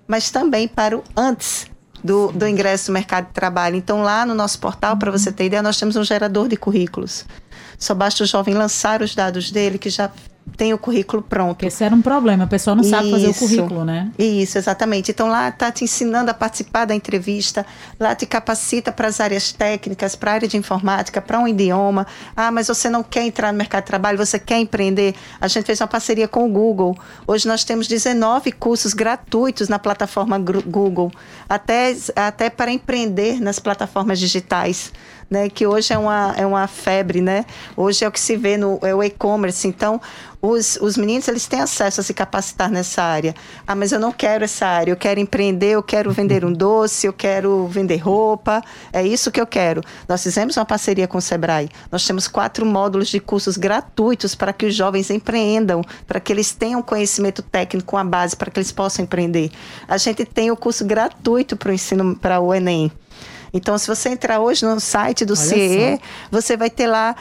mas 0.08 0.30
também 0.30 0.66
para 0.66 0.96
o 0.96 1.04
antes 1.14 1.66
do, 2.02 2.32
do 2.32 2.48
ingresso 2.48 2.90
no 2.90 2.94
mercado 2.94 3.26
de 3.26 3.34
trabalho. 3.34 3.76
Então, 3.76 4.02
lá 4.02 4.24
no 4.24 4.34
nosso 4.34 4.58
portal, 4.58 4.96
para 4.96 5.10
você 5.10 5.30
ter 5.30 5.44
ideia, 5.44 5.62
nós 5.62 5.78
temos 5.78 5.94
um 5.94 6.04
gerador 6.04 6.48
de 6.48 6.56
currículos. 6.56 7.26
Só 7.78 7.94
basta 7.94 8.24
o 8.24 8.26
jovem 8.26 8.54
lançar 8.54 9.02
os 9.02 9.14
dados 9.14 9.50
dele, 9.50 9.76
que 9.76 9.90
já 9.90 10.10
tem 10.56 10.72
o 10.72 10.78
currículo 10.78 11.22
pronto. 11.22 11.64
Esse 11.64 11.82
era 11.84 11.94
um 11.94 12.02
problema, 12.02 12.44
a 12.44 12.46
pessoa 12.46 12.74
não 12.74 12.82
Isso. 12.82 12.90
sabe 12.90 13.10
fazer 13.10 13.28
o 13.28 13.34
currículo, 13.34 13.84
né? 13.84 14.10
Isso, 14.18 14.56
exatamente. 14.58 15.10
Então 15.10 15.28
lá 15.28 15.48
está 15.48 15.70
te 15.72 15.84
ensinando 15.84 16.30
a 16.30 16.34
participar 16.34 16.84
da 16.84 16.94
entrevista, 16.94 17.66
lá 17.98 18.14
te 18.14 18.26
capacita 18.26 18.92
para 18.92 19.08
as 19.08 19.20
áreas 19.20 19.52
técnicas, 19.52 20.14
para 20.14 20.30
a 20.30 20.34
área 20.34 20.48
de 20.48 20.56
informática, 20.56 21.20
para 21.20 21.38
um 21.38 21.48
idioma. 21.48 22.06
Ah, 22.36 22.50
mas 22.50 22.68
você 22.68 22.88
não 22.88 23.02
quer 23.02 23.24
entrar 23.24 23.52
no 23.52 23.58
mercado 23.58 23.82
de 23.82 23.88
trabalho, 23.88 24.18
você 24.18 24.38
quer 24.38 24.58
empreender. 24.58 25.14
A 25.40 25.48
gente 25.48 25.64
fez 25.64 25.80
uma 25.80 25.88
parceria 25.88 26.28
com 26.28 26.46
o 26.46 26.48
Google. 26.48 26.96
Hoje 27.26 27.48
nós 27.48 27.64
temos 27.64 27.88
19 27.88 28.52
cursos 28.52 28.94
gratuitos 28.94 29.68
na 29.68 29.78
plataforma 29.78 30.38
Google, 30.38 31.10
até, 31.48 31.96
até 32.14 32.50
para 32.50 32.70
empreender 32.70 33.40
nas 33.40 33.58
plataformas 33.58 34.20
digitais 34.20 34.92
né? 35.30 35.48
Que 35.48 35.66
hoje 35.66 35.92
é 35.92 35.98
uma, 35.98 36.34
é 36.36 36.46
uma 36.46 36.66
febre, 36.66 37.20
né? 37.20 37.44
Hoje 37.76 38.04
é 38.04 38.08
o 38.08 38.12
que 38.12 38.20
se 38.20 38.36
vê 38.36 38.56
no 38.56 38.78
é 38.82 38.94
o 38.94 39.02
e-commerce. 39.02 39.66
Então, 39.66 40.00
os, 40.46 40.76
os 40.76 40.98
meninos 40.98 41.26
eles 41.26 41.46
têm 41.46 41.62
acesso 41.62 42.02
a 42.02 42.04
se 42.04 42.12
capacitar 42.12 42.70
nessa 42.70 43.02
área. 43.02 43.34
Ah, 43.66 43.74
mas 43.74 43.92
eu 43.92 43.98
não 43.98 44.12
quero 44.12 44.44
essa 44.44 44.66
área, 44.66 44.92
eu 44.92 44.96
quero 44.96 45.18
empreender, 45.18 45.70
eu 45.70 45.82
quero 45.82 46.12
vender 46.12 46.44
um 46.44 46.52
doce, 46.52 47.06
eu 47.06 47.14
quero 47.14 47.66
vender 47.68 47.96
roupa, 47.96 48.62
é 48.92 49.02
isso 49.02 49.30
que 49.30 49.40
eu 49.40 49.46
quero. 49.46 49.80
Nós 50.06 50.22
fizemos 50.22 50.54
uma 50.58 50.66
parceria 50.66 51.08
com 51.08 51.16
o 51.16 51.22
Sebrae. 51.22 51.70
Nós 51.90 52.06
temos 52.06 52.28
quatro 52.28 52.66
módulos 52.66 53.08
de 53.08 53.20
cursos 53.20 53.56
gratuitos 53.56 54.34
para 54.34 54.52
que 54.52 54.66
os 54.66 54.74
jovens 54.74 55.08
empreendam, 55.08 55.82
para 56.06 56.20
que 56.20 56.30
eles 56.30 56.52
tenham 56.52 56.82
conhecimento 56.82 57.40
técnico, 57.40 57.96
a 57.96 58.04
base, 58.04 58.36
para 58.36 58.50
que 58.50 58.58
eles 58.58 58.70
possam 58.70 59.06
empreender. 59.06 59.50
A 59.88 59.96
gente 59.96 60.26
tem 60.26 60.50
o 60.50 60.56
curso 60.56 60.84
gratuito 60.84 61.56
para 61.56 61.70
o 61.70 61.72
ensino, 61.72 62.16
para 62.16 62.38
o 62.38 62.52
Enem. 62.52 62.92
Então, 63.54 63.78
se 63.78 63.86
você 63.86 64.08
entrar 64.08 64.40
hoje 64.40 64.66
no 64.66 64.80
site 64.80 65.24
do 65.24 65.34
Olha 65.34 65.40
CIE, 65.40 65.96
só. 65.96 66.28
você 66.30 66.56
vai 66.56 66.68
ter 66.68 66.88
lá 66.88 67.14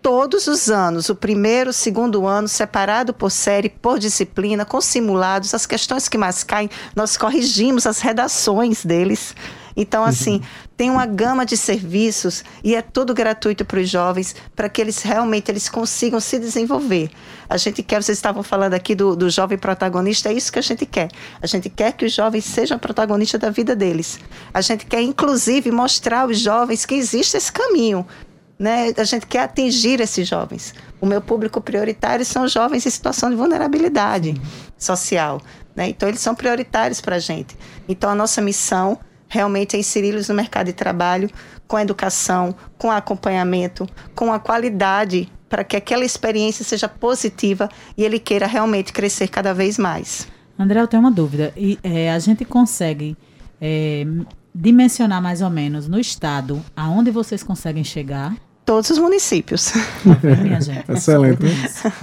todos 0.00 0.46
os 0.46 0.70
anos, 0.70 1.08
o 1.08 1.14
primeiro, 1.14 1.70
o 1.70 1.72
segundo 1.72 2.26
ano, 2.26 2.48
separado 2.48 3.12
por 3.12 3.30
série, 3.30 3.68
por 3.68 3.98
disciplina, 3.98 4.64
com 4.64 4.80
simulados, 4.80 5.52
as 5.52 5.66
questões 5.66 6.08
que 6.08 6.16
mais 6.16 6.44
caem, 6.44 6.70
nós 6.94 7.16
corrigimos 7.16 7.86
as 7.86 8.00
redações 8.00 8.84
deles. 8.84 9.34
Então, 9.76 10.04
assim, 10.04 10.34
uhum. 10.34 10.42
tem 10.76 10.90
uma 10.90 11.06
gama 11.06 11.46
de 11.46 11.56
serviços 11.56 12.44
e 12.62 12.74
é 12.74 12.82
tudo 12.82 13.14
gratuito 13.14 13.64
para 13.64 13.80
os 13.80 13.88
jovens, 13.88 14.34
para 14.54 14.68
que 14.68 14.80
eles 14.80 15.02
realmente 15.02 15.50
eles 15.50 15.68
consigam 15.68 16.20
se 16.20 16.38
desenvolver. 16.38 17.10
A 17.48 17.56
gente 17.56 17.82
quer, 17.82 18.02
vocês 18.02 18.18
estavam 18.18 18.42
falando 18.42 18.74
aqui 18.74 18.94
do, 18.94 19.16
do 19.16 19.28
jovem 19.30 19.58
protagonista, 19.58 20.28
é 20.28 20.32
isso 20.32 20.52
que 20.52 20.58
a 20.58 20.62
gente 20.62 20.86
quer. 20.86 21.08
A 21.40 21.46
gente 21.46 21.68
quer 21.68 21.92
que 21.92 22.04
os 22.04 22.12
jovens 22.12 22.44
sejam 22.44 22.78
protagonistas 22.78 23.40
da 23.40 23.50
vida 23.50 23.74
deles. 23.74 24.18
A 24.52 24.60
gente 24.60 24.86
quer, 24.86 25.02
inclusive, 25.02 25.70
mostrar 25.70 26.22
aos 26.22 26.38
jovens 26.38 26.86
que 26.86 26.94
existe 26.94 27.36
esse 27.36 27.50
caminho. 27.50 28.06
Né? 28.58 28.92
A 28.96 29.04
gente 29.04 29.26
quer 29.26 29.40
atingir 29.40 30.00
esses 30.00 30.28
jovens. 30.28 30.74
O 31.00 31.06
meu 31.06 31.22
público 31.22 31.62
prioritário 31.62 32.24
são 32.26 32.46
jovens 32.46 32.84
em 32.84 32.90
situação 32.90 33.30
de 33.30 33.36
vulnerabilidade 33.36 34.34
social. 34.76 35.40
Né? 35.74 35.88
Então, 35.88 36.08
eles 36.08 36.20
são 36.20 36.34
prioritários 36.34 37.00
para 37.00 37.16
a 37.16 37.18
gente. 37.18 37.56
Então, 37.88 38.10
a 38.10 38.14
nossa 38.14 38.42
missão 38.42 38.98
realmente 39.30 39.76
é 39.76 39.78
inseri-los 39.78 40.28
no 40.28 40.34
mercado 40.34 40.66
de 40.66 40.74
trabalho 40.74 41.30
com 41.66 41.78
educação, 41.78 42.54
com 42.76 42.90
acompanhamento, 42.90 43.88
com 44.14 44.32
a 44.32 44.40
qualidade 44.40 45.32
para 45.48 45.64
que 45.64 45.76
aquela 45.76 46.04
experiência 46.04 46.64
seja 46.64 46.88
positiva 46.88 47.68
e 47.96 48.04
ele 48.04 48.18
queira 48.18 48.46
realmente 48.46 48.92
crescer 48.92 49.28
cada 49.28 49.54
vez 49.54 49.78
mais. 49.78 50.28
André, 50.58 50.80
eu 50.80 50.86
tenho 50.86 51.02
uma 51.02 51.10
dúvida. 51.10 51.52
E, 51.56 51.78
é, 51.82 52.10
a 52.10 52.18
gente 52.18 52.44
consegue 52.44 53.16
é, 53.60 54.04
dimensionar 54.54 55.22
mais 55.22 55.40
ou 55.42 55.48
menos 55.48 55.88
no 55.88 55.98
estado 55.98 56.62
aonde 56.76 57.10
vocês 57.10 57.42
conseguem 57.42 57.84
chegar? 57.84 58.34
todos 58.62 58.88
os 58.90 58.98
municípios. 58.98 59.72
Minha 60.44 60.60
gente. 60.62 60.84
Excelente. 60.88 61.44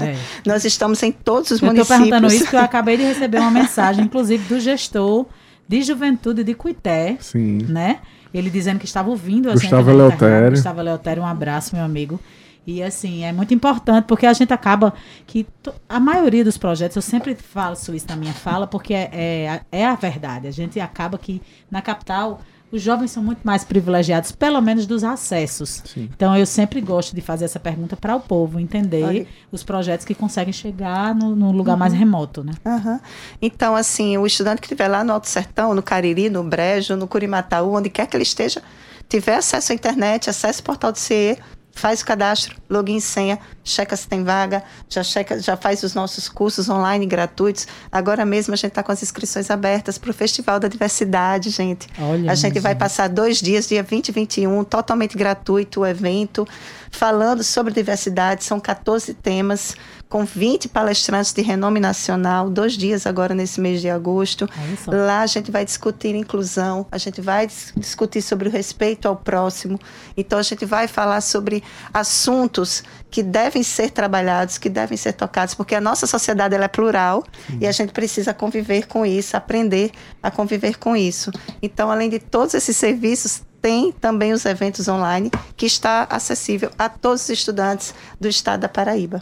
É. 0.02 0.18
Nós 0.46 0.66
estamos 0.66 1.02
em 1.02 1.14
todos 1.14 1.52
os 1.52 1.62
eu 1.62 1.68
municípios. 1.68 1.90
Eu 1.90 1.96
estou 1.96 1.98
perguntando 1.98 2.28
isso 2.28 2.44
porque 2.44 2.58
eu 2.58 2.62
acabei 2.62 2.98
de 2.98 3.04
receber 3.04 3.40
uma 3.40 3.52
mensagem, 3.52 4.04
inclusive, 4.04 4.44
do 4.54 4.60
gestor 4.60 5.26
de 5.68 5.82
juventude 5.82 6.44
de 6.44 6.54
Cuité, 6.54 7.18
Sim. 7.20 7.60
né? 7.68 8.00
Ele 8.34 8.50
dizendo 8.50 8.80
que 8.80 8.86
estava 8.86 9.10
ouvindo 9.10 9.50
a 9.50 9.54
Gustavo 9.54 9.90
gente. 9.90 9.98
Leotério. 9.98 10.52
Gustavo 10.52 10.82
Leotério, 10.82 11.24
um 11.24 11.26
abraço, 11.26 11.76
meu 11.76 11.84
amigo. 11.84 12.20
E 12.66 12.84
assim, 12.84 13.24
é 13.24 13.32
muito 13.32 13.54
importante, 13.54 14.04
porque 14.06 14.26
a 14.26 14.34
gente 14.34 14.52
acaba 14.52 14.94
que 15.26 15.48
a 15.88 16.02
maioria 16.02 16.44
dos 16.44 16.58
projetos, 16.58 16.98
eu 16.98 17.02
sempre 17.02 17.34
falo 17.34 17.74
isso 17.74 18.06
na 18.10 18.18
minha 18.18 18.34
fala, 18.34 18.68
porque 18.68 18.94
é, 18.94 19.10
é, 19.14 19.62
é 19.72 19.86
a 19.86 19.96
verdade. 19.96 20.48
A 20.48 20.52
gente 20.52 20.78
acaba 20.78 21.18
que 21.18 21.42
na 21.72 21.82
capital 21.82 22.42
os 22.72 22.82
jovens 22.82 23.12
são 23.12 23.24
muito 23.24 23.40
mais 23.44 23.64
privilegiados, 23.64 24.32
pelo 24.32 24.62
menos 24.62 24.86
dos 24.86 25.04
acessos. 25.04 25.82
Sim. 25.86 26.10
Então, 26.14 26.36
eu 26.36 26.46
sempre 26.46 26.82
gosto 26.82 27.16
de 27.16 27.22
fazer 27.22 27.46
essa 27.46 27.60
pergunta 27.60 27.96
para 27.96 28.16
o 28.16 28.20
povo 28.20 28.60
entender 28.60 29.04
Aí. 29.06 29.28
os 29.52 29.64
projetos 29.64 30.06
que 30.06 30.14
conseguem 30.14 30.52
chegar 30.52 31.16
no, 31.16 31.36
no 31.36 31.52
lugar 31.52 31.74
uhum. 31.74 31.80
mais 31.80 31.94
remoto, 31.94 32.44
né? 32.44 32.54
Uhum. 32.66 33.00
Então, 33.42 33.76
assim, 33.76 34.18
o 34.18 34.26
estudante 34.26 34.60
que 34.60 34.66
estiver 34.66 34.88
lá 34.88 35.04
no 35.04 35.14
Alto 35.14 35.30
Sertão, 35.30 35.74
no 35.74 35.82
Cariri, 35.82 36.30
no 36.30 36.44
Brejo, 36.44 36.96
no 36.98 37.08
Curimataú, 37.08 37.76
onde 37.76 37.90
quer 37.90 38.06
que 38.06 38.18
ele 38.18 38.24
esteja, 38.24 38.62
tiver 39.08 39.38
acesso 39.38 39.72
à 39.72 39.76
internet, 39.76 40.30
acesso 40.30 40.60
ao 40.60 40.66
portal 40.66 40.92
do 40.92 40.98
CE, 40.98 41.38
faz 41.78 42.02
o 42.02 42.06
cadastro, 42.06 42.56
login 42.70 43.00
senha, 43.00 43.40
checa 43.64 43.96
se 43.96 44.08
tem 44.08 44.24
vaga, 44.24 44.64
já 44.90 45.04
checa, 45.04 45.40
já 45.40 45.56
faz 45.56 45.84
os 45.84 45.94
nossos 45.94 46.28
cursos 46.28 46.68
online 46.70 47.06
gratuitos. 47.06 47.68
Agora 47.92 48.26
mesmo 48.26 48.54
a 48.54 48.58
gente 48.58 48.70
está 48.72 48.84
com 48.84 48.92
as 48.92 49.04
inscrições 49.04 49.52
abertas 49.52 49.98
para 49.98 50.12
o 50.12 50.14
Festival 50.14 50.60
da 50.60 50.68
Diversidade, 50.68 51.50
gente. 51.50 51.88
Olha, 52.00 52.32
a 52.32 52.36
gente 52.36 52.60
vai 52.60 52.76
passar 52.76 53.08
dois 53.08 53.42
dias, 53.42 53.68
dia 53.68 53.84
20 53.84 54.10
e 54.10 54.12
21, 54.12 54.64
totalmente 54.64 55.18
gratuito 55.18 55.82
o 55.82 55.86
evento, 55.86 56.48
falando 56.90 57.44
sobre 57.44 57.74
diversidade. 57.74 58.44
São 58.44 58.60
14 58.60 59.14
temas 59.14 59.76
com 60.10 60.24
20 60.24 60.70
palestrantes 60.70 61.34
de 61.34 61.42
renome 61.42 61.80
nacional, 61.80 62.50
dois 62.50 62.74
dias 62.74 63.06
agora 63.06 63.36
nesse 63.36 63.60
mês 63.60 63.82
de 63.82 63.90
agosto. 63.90 64.48
É 64.90 64.96
Lá 64.96 65.22
a 65.22 65.28
gente 65.28 65.52
vai 65.52 65.66
discutir 65.66 66.16
inclusão, 66.16 66.86
a 66.92 66.98
gente 66.98 67.22
vai 67.22 67.48
discutir 67.76 68.22
sobre 68.22 68.48
o 68.48 68.52
respeito 68.52 69.08
ao 69.08 69.16
próximo. 69.16 69.80
Então 70.16 70.40
a 70.40 70.44
gente 70.44 70.66
vai 70.66 70.88
falar 70.88 71.22
sobre 71.22 71.64
assuntos 71.94 72.84
que 73.10 73.22
devem 73.22 73.64
ser 73.64 73.92
trabalhados, 73.92 74.58
que 74.58 74.70
devem 74.70 74.98
ser 74.98 75.14
tocados, 75.14 75.54
porque 75.54 75.76
a 75.76 75.82
nossa 75.82 76.08
sociedade 76.08 76.56
ela 76.56 76.66
é 76.66 76.70
plural 76.70 77.24
Sim. 77.48 77.60
e 77.62 77.68
a 77.68 77.72
gente 77.72 77.92
precisa 77.92 78.34
conviver 78.34 78.88
com 78.88 79.06
isso, 79.06 79.36
aprender 79.36 79.92
a 80.22 80.32
conviver 80.32 80.78
com 80.78 80.96
isso. 80.96 81.32
Então, 81.62 81.92
além 81.92 82.10
de 82.10 82.20
todos 82.20 82.54
esses 82.54 82.76
serviços, 82.76 83.44
tem 83.62 83.92
também 83.92 84.34
os 84.34 84.46
eventos 84.46 84.88
online 84.88 85.32
que 85.56 85.66
está 85.66 86.08
acessível 86.10 86.72
a 86.78 86.88
todos 86.88 87.24
os 87.24 87.30
estudantes 87.30 87.94
do 88.20 88.28
estado 88.28 88.62
da 88.62 88.70
Paraíba. 88.70 89.22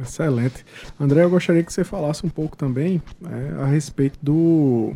Excelente. 0.00 0.64
André, 0.98 1.22
eu 1.22 1.30
gostaria 1.30 1.62
que 1.62 1.72
você 1.72 1.84
falasse 1.84 2.24
um 2.24 2.28
pouco 2.28 2.56
também 2.56 3.02
né, 3.20 3.56
a 3.60 3.66
respeito 3.66 4.18
do 4.22 4.94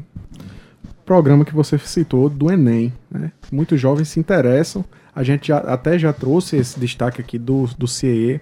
programa 1.04 1.44
que 1.44 1.54
você 1.54 1.78
citou 1.78 2.28
do 2.28 2.50
Enem. 2.50 2.92
Né? 3.11 3.30
Muitos 3.52 3.80
jovens 3.80 4.09
se 4.09 4.18
interessam. 4.18 4.85
A 5.14 5.22
gente 5.22 5.48
já, 5.48 5.59
até 5.59 5.98
já 5.98 6.12
trouxe 6.12 6.56
esse 6.56 6.78
destaque 6.80 7.20
aqui 7.20 7.38
do, 7.38 7.66
do 7.78 7.87
CIE 7.87 8.40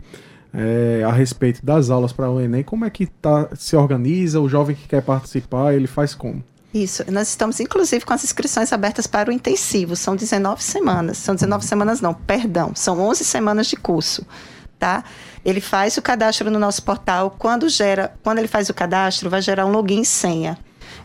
é, 0.52 1.02
a 1.04 1.12
respeito 1.12 1.64
das 1.64 1.90
aulas 1.90 2.12
para 2.12 2.30
o 2.30 2.40
Enem. 2.40 2.62
Como 2.62 2.84
é 2.84 2.90
que 2.90 3.06
tá, 3.06 3.48
se 3.54 3.76
organiza? 3.76 4.40
O 4.40 4.48
jovem 4.48 4.76
que 4.76 4.86
quer 4.86 5.02
participar, 5.02 5.74
ele 5.74 5.86
faz 5.86 6.14
como? 6.14 6.42
Isso, 6.72 7.04
nós 7.10 7.28
estamos 7.28 7.60
inclusive 7.60 8.04
com 8.04 8.12
as 8.12 8.24
inscrições 8.24 8.72
abertas 8.72 9.06
para 9.06 9.30
o 9.30 9.32
intensivo, 9.32 9.94
são 9.94 10.16
19 10.16 10.60
semanas, 10.60 11.18
são 11.18 11.36
19 11.36 11.64
semanas 11.64 12.00
não, 12.00 12.12
perdão, 12.12 12.72
são 12.74 12.98
11 12.98 13.24
semanas 13.24 13.68
de 13.68 13.76
curso 13.76 14.26
tá? 14.78 15.04
Ele 15.44 15.60
faz 15.60 15.96
o 15.96 16.02
cadastro 16.02 16.50
no 16.50 16.58
nosso 16.58 16.82
portal. 16.82 17.34
Quando 17.38 17.68
gera, 17.68 18.14
quando 18.22 18.38
ele 18.38 18.48
faz 18.48 18.68
o 18.68 18.74
cadastro, 18.74 19.30
vai 19.30 19.42
gerar 19.42 19.66
um 19.66 19.70
login 19.70 20.02
e 20.02 20.04
senha. 20.04 20.58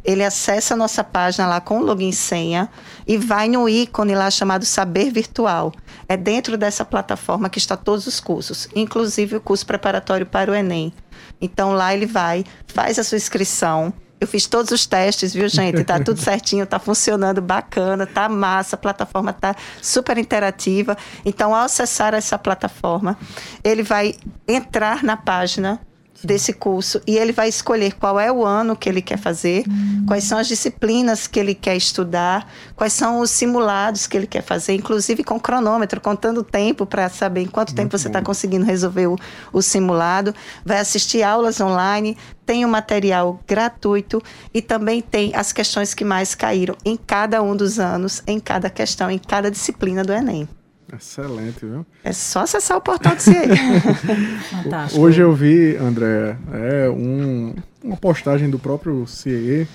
Ele 0.03 0.23
acessa 0.23 0.73
a 0.73 0.77
nossa 0.77 1.03
página 1.03 1.47
lá 1.47 1.59
com 1.59 1.79
login 1.79 2.09
e 2.09 2.13
senha 2.13 2.69
e 3.07 3.17
vai 3.17 3.47
no 3.47 3.67
ícone 3.67 4.15
lá 4.15 4.29
chamado 4.31 4.65
Saber 4.65 5.11
Virtual. 5.11 5.73
É 6.07 6.15
dentro 6.15 6.57
dessa 6.57 6.85
plataforma 6.85 7.49
que 7.49 7.59
está 7.59 7.75
todos 7.75 8.07
os 8.07 8.19
cursos, 8.19 8.67
inclusive 8.75 9.35
o 9.35 9.41
curso 9.41 9.65
preparatório 9.65 10.25
para 10.25 10.51
o 10.51 10.55
Enem. 10.55 10.93
Então 11.41 11.73
lá 11.73 11.93
ele 11.93 12.05
vai, 12.05 12.45
faz 12.67 12.97
a 12.97 13.03
sua 13.03 13.17
inscrição 13.17 13.93
eu 14.19 14.27
fiz 14.27 14.45
todos 14.45 14.71
os 14.71 14.85
testes, 14.85 15.33
viu, 15.33 15.47
gente? 15.47 15.83
Tá 15.83 15.99
tudo 15.99 16.19
certinho, 16.19 16.65
tá 16.65 16.77
funcionando 16.77 17.41
bacana, 17.41 18.05
tá 18.05 18.27
massa, 18.27 18.75
a 18.75 18.79
plataforma 18.79 19.31
tá 19.31 19.55
super 19.81 20.17
interativa. 20.17 20.97
Então, 21.25 21.55
ao 21.55 21.63
acessar 21.63 22.13
essa 22.13 22.37
plataforma, 22.37 23.17
ele 23.63 23.81
vai 23.83 24.15
entrar 24.47 25.03
na 25.03 25.15
página 25.15 25.79
desse 26.23 26.53
curso 26.53 27.01
e 27.07 27.17
ele 27.17 27.31
vai 27.31 27.49
escolher 27.49 27.93
qual 27.93 28.19
é 28.19 28.31
o 28.31 28.45
ano 28.45 28.75
que 28.75 28.89
ele 28.89 29.01
quer 29.01 29.17
fazer, 29.17 29.63
hum. 29.69 30.05
quais 30.07 30.23
são 30.23 30.37
as 30.37 30.47
disciplinas 30.47 31.27
que 31.27 31.39
ele 31.39 31.55
quer 31.55 31.75
estudar, 31.75 32.47
quais 32.75 32.93
são 32.93 33.19
os 33.19 33.29
simulados 33.29 34.07
que 34.07 34.17
ele 34.17 34.27
quer 34.27 34.41
fazer, 34.41 34.73
inclusive 34.73 35.23
com 35.23 35.39
cronômetro, 35.39 36.01
contando 36.01 36.39
o 36.39 36.43
tempo 36.43 36.85
para 36.85 37.09
saber 37.09 37.41
em 37.41 37.47
quanto 37.47 37.69
Muito 37.69 37.77
tempo 37.77 37.97
você 37.97 38.07
está 38.07 38.21
conseguindo 38.21 38.65
resolver 38.65 39.07
o, 39.07 39.17
o 39.53 39.61
simulado. 39.61 40.33
Vai 40.65 40.79
assistir 40.79 41.23
aulas 41.23 41.59
online, 41.61 42.17
tem 42.45 42.65
o 42.65 42.69
material 42.69 43.39
gratuito 43.47 44.21
e 44.53 44.61
também 44.61 45.01
tem 45.01 45.31
as 45.35 45.53
questões 45.53 45.93
que 45.93 46.03
mais 46.03 46.35
caíram 46.35 46.75
em 46.83 46.97
cada 46.97 47.41
um 47.41 47.55
dos 47.55 47.79
anos, 47.79 48.23
em 48.25 48.39
cada 48.39 48.69
questão, 48.69 49.09
em 49.09 49.19
cada 49.19 49.51
disciplina 49.51 50.03
do 50.03 50.11
Enem. 50.11 50.47
Excelente, 50.95 51.65
viu? 51.65 51.85
É 52.03 52.11
só 52.11 52.41
acessar 52.41 52.77
o 52.77 52.81
portal 52.81 53.15
do 53.15 53.21
CIE. 53.21 53.33
Fantástico. 54.49 55.01
Hoje 55.01 55.21
eu 55.21 55.33
vi, 55.33 55.75
André, 55.75 56.37
é, 56.51 56.89
um, 56.89 57.53
uma 57.83 57.97
postagem 57.97 58.49
do 58.49 58.59
próprio 58.59 59.05
CIE 59.05 59.67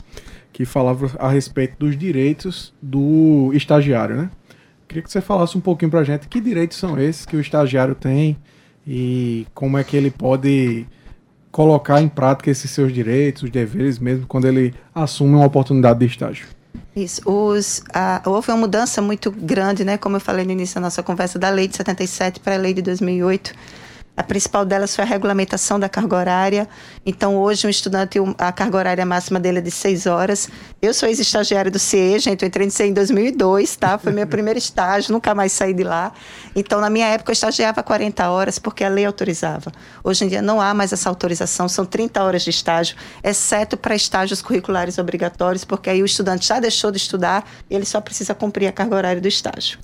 que 0.52 0.64
falava 0.64 1.10
a 1.18 1.28
respeito 1.28 1.76
dos 1.78 1.96
direitos 1.96 2.72
do 2.80 3.50
estagiário, 3.52 4.16
né? 4.16 4.30
Queria 4.86 5.02
que 5.02 5.10
você 5.10 5.20
falasse 5.20 5.58
um 5.58 5.60
pouquinho 5.60 5.90
pra 5.90 6.04
gente 6.04 6.28
que 6.28 6.40
direitos 6.40 6.78
são 6.78 6.98
esses 6.98 7.26
que 7.26 7.36
o 7.36 7.40
estagiário 7.40 7.94
tem 7.94 8.36
e 8.86 9.46
como 9.54 9.78
é 9.78 9.84
que 9.84 9.96
ele 9.96 10.10
pode 10.10 10.86
colocar 11.50 12.02
em 12.02 12.08
prática 12.08 12.50
esses 12.50 12.70
seus 12.70 12.92
direitos, 12.92 13.44
os 13.44 13.50
deveres, 13.50 13.98
mesmo 13.98 14.26
quando 14.26 14.46
ele 14.46 14.74
assume 14.94 15.34
uma 15.34 15.46
oportunidade 15.46 16.00
de 16.00 16.06
estágio. 16.06 16.46
Isso. 16.94 17.20
Os, 17.24 17.82
a, 17.92 18.22
houve 18.24 18.50
uma 18.50 18.58
mudança 18.58 19.02
muito 19.02 19.30
grande, 19.30 19.84
né, 19.84 19.98
como 19.98 20.16
eu 20.16 20.20
falei 20.20 20.44
no 20.44 20.52
início 20.52 20.76
da 20.76 20.82
nossa 20.82 21.02
conversa, 21.02 21.38
da 21.38 21.50
lei 21.50 21.66
de 21.66 21.76
77 21.76 22.40
para 22.40 22.54
a 22.54 22.58
lei 22.58 22.72
de 22.72 22.82
2008 22.82 23.52
a 24.16 24.22
principal 24.22 24.64
delas 24.64 24.94
foi 24.94 25.04
a 25.04 25.06
regulamentação 25.06 25.78
da 25.78 25.88
carga 25.88 26.16
horária. 26.16 26.68
Então, 27.04 27.36
hoje, 27.36 27.66
um 27.66 27.70
estudante, 27.70 28.18
a 28.38 28.52
carga 28.52 28.76
horária 28.78 29.04
máxima 29.04 29.40
dele 29.40 29.58
é 29.58 29.60
de 29.60 29.72
seis 29.72 30.06
horas. 30.06 30.48
Eu 30.80 30.94
sou 30.94 31.08
ex-estagiária 31.08 31.68
do 31.68 31.80
CIE, 31.80 32.20
gente. 32.20 32.42
Eu 32.42 32.46
entrei 32.46 32.64
no 32.64 32.70
CIE 32.70 32.86
em 32.86 32.92
2002, 32.92 33.74
tá? 33.74 33.98
Foi 33.98 34.12
meu 34.12 34.26
primeiro 34.26 34.56
estágio, 34.56 35.12
nunca 35.12 35.34
mais 35.34 35.50
saí 35.50 35.74
de 35.74 35.82
lá. 35.82 36.12
Então, 36.54 36.80
na 36.80 36.88
minha 36.88 37.08
época, 37.08 37.32
eu 37.32 37.34
estagiava 37.34 37.82
40 37.82 38.30
horas, 38.30 38.56
porque 38.56 38.84
a 38.84 38.88
lei 38.88 39.04
autorizava. 39.04 39.72
Hoje 40.04 40.24
em 40.24 40.28
dia, 40.28 40.40
não 40.40 40.60
há 40.60 40.72
mais 40.72 40.92
essa 40.92 41.08
autorização. 41.08 41.68
São 41.68 41.84
30 41.84 42.22
horas 42.22 42.42
de 42.42 42.50
estágio, 42.50 42.96
exceto 43.22 43.76
para 43.76 43.96
estágios 43.96 44.40
curriculares 44.40 44.96
obrigatórios, 44.96 45.64
porque 45.64 45.90
aí 45.90 46.02
o 46.02 46.06
estudante 46.06 46.46
já 46.46 46.60
deixou 46.60 46.92
de 46.92 46.98
estudar 46.98 47.44
e 47.68 47.74
ele 47.74 47.84
só 47.84 48.00
precisa 48.00 48.32
cumprir 48.32 48.68
a 48.68 48.72
carga 48.72 48.94
horária 48.94 49.20
do 49.20 49.26
estágio 49.26 49.78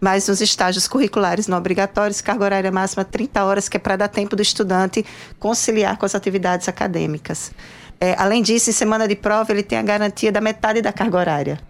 mas 0.00 0.28
nos 0.28 0.40
estágios 0.40 0.88
curriculares 0.88 1.46
não 1.46 1.58
obrigatórios, 1.58 2.20
carga 2.20 2.44
horária 2.44 2.72
máxima 2.72 3.04
30 3.04 3.44
horas, 3.44 3.68
que 3.68 3.76
é 3.76 3.80
para 3.80 3.96
dar 3.96 4.08
tempo 4.08 4.34
do 4.34 4.42
estudante 4.42 5.04
conciliar 5.38 5.98
com 5.98 6.06
as 6.06 6.14
atividades 6.14 6.68
acadêmicas. 6.68 7.52
É, 8.00 8.14
além 8.18 8.42
disso, 8.42 8.70
em 8.70 8.72
semana 8.72 9.06
de 9.06 9.14
prova, 9.14 9.52
ele 9.52 9.62
tem 9.62 9.78
a 9.78 9.82
garantia 9.82 10.32
da 10.32 10.40
metade 10.40 10.80
da 10.80 10.92
carga 10.92 11.18
horária. 11.18 11.60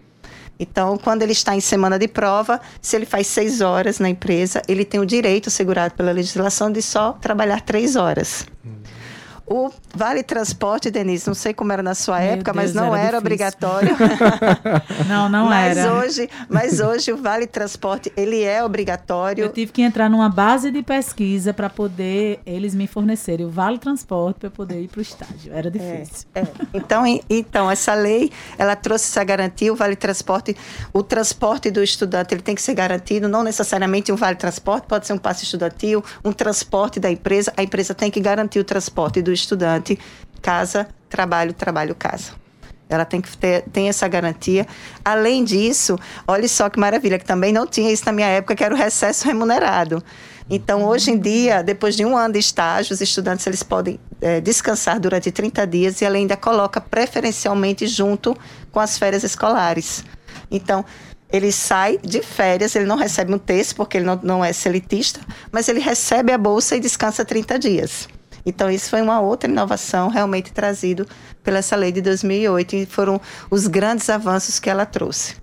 Então, 0.57 0.97
quando 0.97 1.23
ele 1.23 1.31
está 1.31 1.55
em 1.55 1.59
semana 1.59 1.97
de 1.97 2.07
prova, 2.07 2.61
se 2.79 2.95
ele 2.95 3.05
faz 3.05 3.27
seis 3.27 3.61
horas 3.61 3.99
na 3.99 4.07
empresa, 4.07 4.61
ele 4.67 4.85
tem 4.85 4.99
o 4.99 5.05
direito 5.05 5.47
assegurado 5.47 5.95
pela 5.95 6.11
legislação 6.11 6.71
de 6.71 6.81
só 6.81 7.13
trabalhar 7.13 7.61
três 7.61 7.95
horas. 7.95 8.45
Hum. 8.63 8.80
O 9.51 9.69
Vale 9.93 10.23
Transporte, 10.23 10.89
Denise, 10.89 11.27
não 11.27 11.33
sei 11.33 11.53
como 11.53 11.73
era 11.73 11.83
na 11.83 11.93
sua 11.93 12.19
Meu 12.19 12.29
época, 12.29 12.53
Deus, 12.53 12.55
mas 12.55 12.73
não 12.73 12.95
era, 12.95 13.07
era 13.09 13.17
obrigatório. 13.17 13.97
não, 15.09 15.27
não 15.27 15.49
mas 15.49 15.77
era. 15.77 15.93
Hoje, 15.93 16.29
mas 16.47 16.79
hoje 16.79 17.11
o 17.11 17.17
Vale 17.17 17.45
Transporte, 17.45 18.09
ele 18.15 18.41
é 18.41 18.63
obrigatório. 18.63 19.43
Eu 19.43 19.51
tive 19.51 19.73
que 19.73 19.81
entrar 19.81 20.09
numa 20.09 20.29
base 20.29 20.71
de 20.71 20.81
pesquisa 20.81 21.53
para 21.53 21.69
poder 21.69 22.39
eles 22.45 22.73
me 22.73 22.87
fornecerem 22.87 23.45
o 23.45 23.49
Vale 23.49 23.77
Transporte 23.77 24.39
para 24.39 24.49
poder 24.49 24.83
ir 24.83 24.87
para 24.87 24.99
o 24.99 25.01
estádio. 25.01 25.51
Era 25.53 25.67
é, 25.67 25.71
difícil. 25.71 26.29
É, 26.33 26.39
é. 26.39 26.47
Então, 26.73 27.03
então, 27.29 27.69
essa 27.69 27.93
lei, 27.93 28.31
ela 28.57 28.77
trouxe 28.77 29.09
essa 29.09 29.21
garantia, 29.21 29.73
o 29.73 29.75
Vale 29.75 29.97
Transporte, 29.97 30.55
o 30.93 31.03
transporte 31.03 31.69
do 31.69 31.83
estudante, 31.83 32.33
ele 32.33 32.41
tem 32.41 32.55
que 32.55 32.61
ser 32.61 32.73
garantido, 32.73 33.27
não 33.27 33.43
necessariamente 33.43 34.13
um 34.13 34.15
Vale 34.15 34.37
Transporte, 34.37 34.87
pode 34.87 35.05
ser 35.05 35.11
um 35.11 35.17
passe 35.17 35.43
estudantil, 35.43 36.01
um 36.23 36.31
transporte 36.31 37.01
da 37.01 37.11
empresa, 37.11 37.51
a 37.57 37.63
empresa 37.63 37.93
tem 37.93 38.09
que 38.09 38.21
garantir 38.21 38.57
o 38.57 38.63
transporte 38.63 39.21
do 39.21 39.29
estudante 39.29 39.40
casa, 40.41 40.87
trabalho, 41.09 41.53
trabalho, 41.53 41.95
casa. 41.95 42.33
Ela 42.89 43.05
tem 43.05 43.21
que 43.21 43.35
ter 43.37 43.63
tem 43.71 43.87
essa 43.87 44.07
garantia. 44.07 44.67
Além 45.03 45.45
disso, 45.45 45.97
olha 46.27 46.47
só 46.47 46.69
que 46.69 46.77
maravilha, 46.77 47.17
que 47.17 47.25
também 47.25 47.53
não 47.53 47.65
tinha 47.65 47.91
isso 47.91 48.05
na 48.05 48.11
minha 48.11 48.27
época, 48.27 48.55
que 48.55 48.63
era 48.63 48.75
o 48.75 48.77
recesso 48.77 49.25
remunerado. 49.25 50.03
Então, 50.49 50.83
hoje 50.83 51.11
em 51.11 51.17
dia, 51.17 51.63
depois 51.63 51.95
de 51.95 52.03
um 52.03 52.17
ano 52.17 52.33
de 52.33 52.39
estágio, 52.39 52.93
os 52.93 52.99
estudantes 52.99 53.47
eles 53.47 53.63
podem 53.63 53.97
é, 54.19 54.41
descansar 54.41 54.99
durante 54.99 55.31
30 55.31 55.65
dias 55.65 56.01
e 56.01 56.05
ela 56.05 56.17
ainda 56.17 56.35
coloca 56.35 56.81
preferencialmente 56.81 57.87
junto 57.87 58.35
com 58.69 58.79
as 58.81 58.97
férias 58.97 59.23
escolares. 59.23 60.03
Então, 60.51 60.83
ele 61.31 61.53
sai 61.53 61.97
de 61.97 62.21
férias, 62.21 62.75
ele 62.75 62.85
não 62.85 62.97
recebe 62.97 63.33
um 63.33 63.37
texto, 63.37 63.77
porque 63.77 63.97
ele 63.97 64.05
não, 64.05 64.19
não 64.21 64.43
é 64.43 64.51
selitista, 64.51 65.21
mas 65.49 65.69
ele 65.69 65.79
recebe 65.79 66.33
a 66.33 66.37
bolsa 66.37 66.75
e 66.75 66.81
descansa 66.81 67.23
30 67.23 67.57
dias. 67.57 68.09
Então, 68.45 68.69
isso 68.69 68.89
foi 68.89 69.01
uma 69.01 69.19
outra 69.19 69.49
inovação 69.49 70.09
realmente 70.09 70.51
trazido 70.51 71.07
pela 71.43 71.59
essa 71.59 71.75
lei 71.75 71.91
de 71.91 72.01
2008 72.01 72.75
e 72.75 72.85
foram 72.85 73.19
os 73.49 73.67
grandes 73.67 74.09
avanços 74.09 74.59
que 74.59 74.69
ela 74.69 74.85
trouxe. 74.85 75.35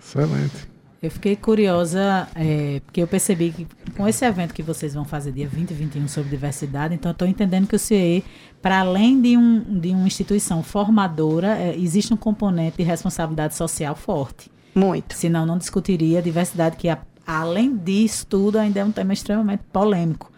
Excelente. 0.00 0.70
Eu 1.02 1.10
fiquei 1.10 1.34
curiosa, 1.34 2.28
é, 2.34 2.82
porque 2.84 3.02
eu 3.02 3.06
percebi 3.06 3.50
que 3.50 3.66
com 3.96 4.06
esse 4.06 4.22
evento 4.22 4.52
que 4.52 4.62
vocês 4.62 4.92
vão 4.92 5.04
fazer 5.04 5.32
dia 5.32 5.48
20 5.48 5.70
e 5.70 5.74
21 5.74 6.08
sobre 6.08 6.28
diversidade, 6.28 6.94
então 6.94 7.10
estou 7.12 7.26
entendendo 7.26 7.66
que 7.66 7.74
o 7.74 7.78
CIE, 7.78 8.22
para 8.60 8.80
além 8.80 9.18
de, 9.18 9.34
um, 9.34 9.80
de 9.80 9.88
uma 9.90 10.06
instituição 10.06 10.62
formadora, 10.62 11.56
é, 11.56 11.74
existe 11.74 12.12
um 12.12 12.18
componente 12.18 12.76
de 12.76 12.82
responsabilidade 12.82 13.54
social 13.54 13.96
forte. 13.96 14.50
Muito. 14.74 15.14
Senão 15.14 15.46
não 15.46 15.56
discutiria 15.56 16.18
a 16.18 16.22
diversidade, 16.22 16.76
que 16.76 16.86
a, 16.86 16.98
além 17.26 17.74
disso 17.74 18.26
tudo 18.26 18.58
ainda 18.58 18.80
é 18.80 18.84
um 18.84 18.92
tema 18.92 19.14
extremamente 19.14 19.62
polêmico. 19.72 20.30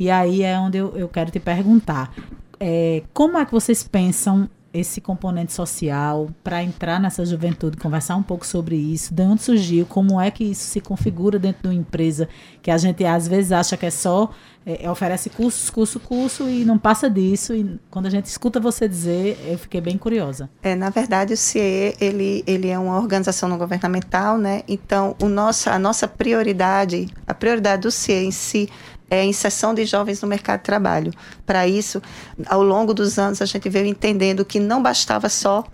E 0.00 0.10
aí 0.10 0.42
é 0.42 0.58
onde 0.58 0.78
eu, 0.78 0.96
eu 0.96 1.08
quero 1.08 1.30
te 1.30 1.38
perguntar: 1.38 2.10
é, 2.58 3.02
como 3.12 3.36
é 3.36 3.44
que 3.44 3.52
vocês 3.52 3.82
pensam 3.82 4.48
esse 4.72 5.00
componente 5.00 5.52
social 5.52 6.30
para 6.44 6.62
entrar 6.62 7.00
nessa 7.00 7.26
juventude, 7.26 7.76
conversar 7.76 8.14
um 8.16 8.22
pouco 8.22 8.46
sobre 8.46 8.76
isso, 8.76 9.12
de 9.12 9.22
onde 9.22 9.42
surgiu, 9.42 9.84
como 9.84 10.20
é 10.20 10.30
que 10.30 10.44
isso 10.44 10.62
se 10.62 10.80
configura 10.80 11.40
dentro 11.40 11.62
de 11.62 11.68
uma 11.68 11.74
empresa 11.74 12.28
que 12.62 12.70
a 12.70 12.78
gente 12.78 13.04
às 13.04 13.26
vezes 13.26 13.50
acha 13.50 13.76
que 13.76 13.84
é 13.84 13.90
só 13.90 14.30
é, 14.64 14.88
oferece 14.88 15.28
cursos, 15.28 15.68
curso, 15.70 15.98
curso 15.98 16.48
e 16.48 16.64
não 16.64 16.78
passa 16.78 17.10
disso. 17.10 17.52
E 17.52 17.80
quando 17.90 18.06
a 18.06 18.10
gente 18.10 18.26
escuta 18.26 18.60
você 18.60 18.86
dizer, 18.86 19.38
eu 19.44 19.58
fiquei 19.58 19.80
bem 19.80 19.98
curiosa. 19.98 20.48
É, 20.62 20.76
na 20.76 20.88
verdade, 20.88 21.34
o 21.34 21.36
CIE 21.36 21.96
ele, 22.00 22.44
ele 22.46 22.68
é 22.68 22.78
uma 22.78 22.96
organização 22.96 23.48
não 23.48 23.58
governamental, 23.58 24.38
né? 24.38 24.62
Então, 24.68 25.16
o 25.20 25.28
nosso, 25.28 25.68
a 25.68 25.78
nossa 25.80 26.06
prioridade, 26.06 27.08
a 27.26 27.34
prioridade 27.34 27.82
do 27.82 27.90
CIE 27.90 28.24
em 28.24 28.30
si 28.30 28.68
é, 29.10 29.24
inserção 29.24 29.74
de 29.74 29.84
jovens 29.84 30.22
no 30.22 30.28
mercado 30.28 30.60
de 30.60 30.64
trabalho. 30.64 31.12
Para 31.44 31.66
isso, 31.66 32.00
ao 32.46 32.62
longo 32.62 32.94
dos 32.94 33.18
anos, 33.18 33.42
a 33.42 33.46
gente 33.46 33.68
veio 33.68 33.86
entendendo 33.86 34.44
que 34.44 34.60
não 34.60 34.80
bastava 34.80 35.28
só 35.28 35.64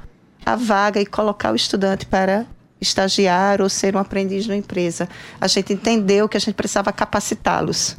a 0.45 0.57
vaga 0.57 1.01
e 1.01 1.07
colocar 1.07 1.53
o 1.53 1.57
estudante 1.57 2.07
para 2.07 2.47
estagiar 2.81 3.61
ou 3.61 3.69
ser 3.69 3.95
um 3.95 3.99
aprendiz 3.99 4.47
na 4.47 4.57
empresa. 4.57 5.09
A 5.41 5.47
gente 5.47 5.73
entendeu 5.73 6.29
que 6.29 6.37
a 6.37 6.41
gente 6.41 6.55
precisava 6.55 6.93
capacitá-los. 6.93 7.97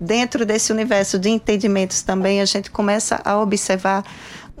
Dentro 0.00 0.46
desse 0.46 0.72
universo 0.72 1.18
de 1.18 1.28
entendimentos 1.28 2.02
também, 2.02 2.40
a 2.40 2.44
gente 2.44 2.70
começa 2.70 3.20
a 3.24 3.40
observar 3.40 4.04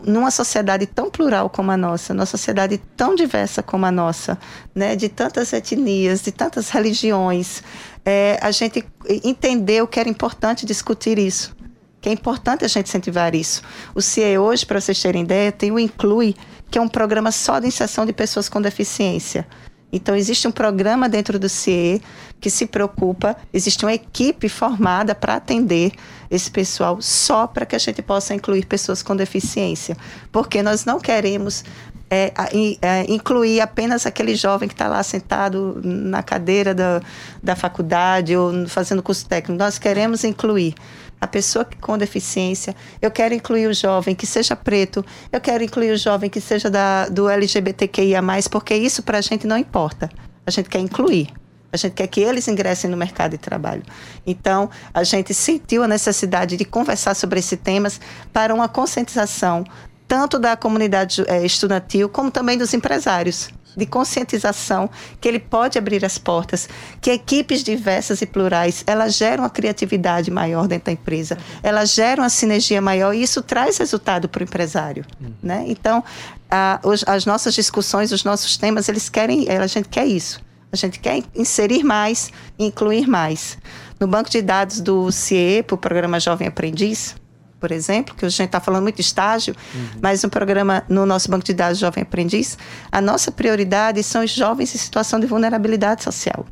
numa 0.04 0.30
sociedade 0.30 0.86
tão 0.86 1.10
plural 1.10 1.50
como 1.50 1.70
a 1.70 1.76
nossa, 1.76 2.14
numa 2.14 2.26
sociedade 2.26 2.78
tão 2.96 3.14
diversa 3.14 3.62
como 3.62 3.86
a 3.86 3.90
nossa, 3.90 4.38
né, 4.74 4.94
de 4.94 5.08
tantas 5.08 5.52
etnias, 5.52 6.22
de 6.22 6.32
tantas 6.32 6.70
religiões, 6.70 7.62
é, 8.10 8.38
a 8.40 8.50
gente 8.50 8.82
entendeu 9.22 9.86
que 9.86 10.00
era 10.00 10.08
importante 10.08 10.64
discutir 10.64 11.18
isso, 11.18 11.54
que 12.00 12.08
é 12.08 12.12
importante 12.12 12.64
a 12.64 12.68
gente 12.68 12.86
incentivar 12.86 13.34
isso. 13.34 13.60
O 13.94 14.00
CIE 14.00 14.38
hoje, 14.38 14.64
para 14.64 14.80
vocês 14.80 14.98
terem 14.98 15.24
ideia, 15.24 15.52
tem 15.52 15.70
o 15.70 15.78
Inclui, 15.78 16.34
que 16.70 16.78
é 16.78 16.80
um 16.80 16.88
programa 16.88 17.30
só 17.30 17.60
de 17.60 17.66
inserção 17.66 18.06
de 18.06 18.14
pessoas 18.14 18.48
com 18.48 18.62
deficiência. 18.62 19.46
Então, 19.92 20.16
existe 20.16 20.48
um 20.48 20.50
programa 20.50 21.06
dentro 21.06 21.38
do 21.38 21.50
CIE 21.50 22.00
que 22.40 22.48
se 22.48 22.64
preocupa, 22.64 23.36
existe 23.52 23.84
uma 23.84 23.92
equipe 23.92 24.48
formada 24.48 25.14
para 25.14 25.34
atender 25.34 25.92
esse 26.30 26.50
pessoal 26.50 27.02
só 27.02 27.46
para 27.46 27.66
que 27.66 27.76
a 27.76 27.78
gente 27.78 28.00
possa 28.00 28.34
incluir 28.34 28.64
pessoas 28.64 29.02
com 29.02 29.14
deficiência. 29.14 29.94
Porque 30.32 30.62
nós 30.62 30.86
não 30.86 30.98
queremos 30.98 31.62
é, 32.10 32.32
é, 32.80 33.04
incluir 33.08 33.60
apenas 33.60 34.06
aquele 34.06 34.34
jovem 34.34 34.68
que 34.68 34.74
está 34.74 34.88
lá 34.88 35.02
sentado 35.02 35.80
na 35.84 36.22
cadeira 36.22 36.74
da, 36.74 37.00
da 37.42 37.54
faculdade 37.54 38.36
ou 38.36 38.66
fazendo 38.66 39.02
curso 39.02 39.26
técnico. 39.26 39.58
Nós 39.58 39.78
queremos 39.78 40.24
incluir 40.24 40.74
a 41.20 41.26
pessoa 41.26 41.66
com 41.80 41.98
deficiência, 41.98 42.74
eu 43.02 43.10
quero 43.10 43.34
incluir 43.34 43.66
o 43.66 43.74
jovem 43.74 44.14
que 44.14 44.26
seja 44.26 44.54
preto, 44.54 45.04
eu 45.32 45.40
quero 45.40 45.64
incluir 45.64 45.90
o 45.90 45.96
jovem 45.96 46.30
que 46.30 46.40
seja 46.40 46.70
da, 46.70 47.08
do 47.08 47.28
LGBTQIA, 47.28 48.20
porque 48.50 48.74
isso 48.74 49.02
para 49.02 49.18
a 49.18 49.20
gente 49.20 49.46
não 49.46 49.58
importa. 49.58 50.08
A 50.46 50.50
gente 50.50 50.68
quer 50.68 50.78
incluir. 50.78 51.28
A 51.70 51.76
gente 51.76 51.92
quer 51.92 52.06
que 52.06 52.20
eles 52.20 52.48
ingressem 52.48 52.88
no 52.88 52.96
mercado 52.96 53.32
de 53.32 53.38
trabalho. 53.38 53.82
Então, 54.26 54.70
a 54.94 55.04
gente 55.04 55.34
sentiu 55.34 55.82
a 55.82 55.88
necessidade 55.88 56.56
de 56.56 56.64
conversar 56.64 57.14
sobre 57.14 57.40
esses 57.40 57.58
temas 57.58 58.00
para 58.32 58.54
uma 58.54 58.68
conscientização 58.68 59.64
tanto 60.08 60.38
da 60.38 60.56
comunidade 60.56 61.22
é, 61.28 61.44
estudantil 61.44 62.08
como 62.08 62.30
também 62.30 62.56
dos 62.56 62.72
empresários 62.72 63.50
de 63.76 63.86
conscientização 63.86 64.90
que 65.20 65.28
ele 65.28 65.38
pode 65.38 65.78
abrir 65.78 66.04
as 66.04 66.18
portas, 66.18 66.68
que 67.00 67.10
equipes 67.10 67.62
diversas 67.62 68.20
e 68.20 68.26
plurais, 68.26 68.82
elas 68.86 69.14
geram 69.14 69.44
uma 69.44 69.50
criatividade 69.50 70.30
maior 70.30 70.66
dentro 70.66 70.86
da 70.86 70.92
empresa, 70.92 71.38
elas 71.62 71.94
geram 71.94 72.24
uma 72.24 72.28
sinergia 72.28 72.80
maior 72.80 73.14
e 73.14 73.22
isso 73.22 73.40
traz 73.40 73.78
resultado 73.78 74.28
para 74.28 74.40
o 74.40 74.42
empresário, 74.42 75.04
uhum. 75.20 75.32
né? 75.40 75.64
Então, 75.68 76.02
a, 76.50 76.80
os, 76.82 77.04
as 77.06 77.24
nossas 77.24 77.54
discussões, 77.54 78.10
os 78.10 78.24
nossos 78.24 78.56
temas, 78.56 78.88
eles 78.88 79.08
querem, 79.08 79.48
a 79.48 79.66
gente 79.66 79.88
quer 79.88 80.06
isso. 80.06 80.40
A 80.70 80.76
gente 80.76 80.98
quer 80.98 81.22
inserir 81.34 81.82
mais, 81.82 82.30
incluir 82.58 83.06
mais. 83.06 83.56
No 83.98 84.06
banco 84.06 84.28
de 84.28 84.42
dados 84.42 84.80
do 84.80 85.10
CIE, 85.10 85.62
para 85.62 85.74
o 85.74 85.78
programa 85.78 86.20
Jovem 86.20 86.46
Aprendiz, 86.46 87.16
por 87.60 87.72
exemplo, 87.72 88.14
que 88.14 88.24
a 88.24 88.28
gente 88.28 88.46
está 88.46 88.60
falando 88.60 88.82
muito 88.82 88.96
de 88.96 89.02
estágio, 89.02 89.54
uhum. 89.74 89.88
mas 90.00 90.22
no 90.22 90.30
programa, 90.30 90.84
no 90.88 91.04
nosso 91.04 91.30
banco 91.30 91.44
de 91.44 91.52
dados 91.52 91.78
Jovem 91.78 92.02
Aprendiz, 92.02 92.56
a 92.90 93.00
nossa 93.00 93.32
prioridade 93.32 94.02
são 94.02 94.24
os 94.24 94.30
jovens 94.30 94.74
em 94.74 94.78
situação 94.78 95.18
de 95.18 95.26
vulnerabilidade 95.26 96.04
social. 96.04 96.46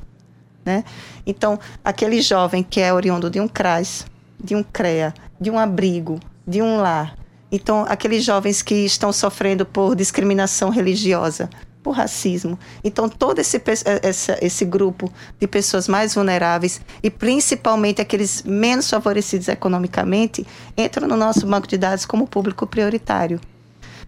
Né? 0.64 0.84
Então, 1.24 1.58
aquele 1.84 2.20
jovem 2.20 2.62
que 2.62 2.80
é 2.80 2.92
oriundo 2.92 3.30
de 3.30 3.40
um 3.40 3.46
CRAS, 3.46 4.04
de 4.42 4.56
um 4.56 4.62
CREA, 4.62 5.14
de 5.40 5.50
um 5.50 5.58
abrigo, 5.58 6.18
de 6.46 6.60
um 6.60 6.78
lar. 6.78 7.16
Então, 7.50 7.86
aqueles 7.88 8.24
jovens 8.24 8.62
que 8.62 8.74
estão 8.74 9.12
sofrendo 9.12 9.64
por 9.64 9.94
discriminação 9.94 10.68
religiosa, 10.70 11.48
por 11.86 11.92
racismo. 11.92 12.58
Então, 12.82 13.08
todo 13.08 13.38
esse, 13.38 13.62
esse, 14.02 14.38
esse 14.42 14.64
grupo 14.64 15.08
de 15.38 15.46
pessoas 15.46 15.86
mais 15.86 16.16
vulneráveis 16.16 16.80
e 17.00 17.08
principalmente 17.08 18.02
aqueles 18.02 18.42
menos 18.42 18.90
favorecidos 18.90 19.46
economicamente 19.46 20.44
entram 20.76 21.06
no 21.06 21.16
nosso 21.16 21.46
banco 21.46 21.68
de 21.68 21.78
dados 21.78 22.04
como 22.04 22.26
público 22.26 22.66
prioritário. 22.66 23.40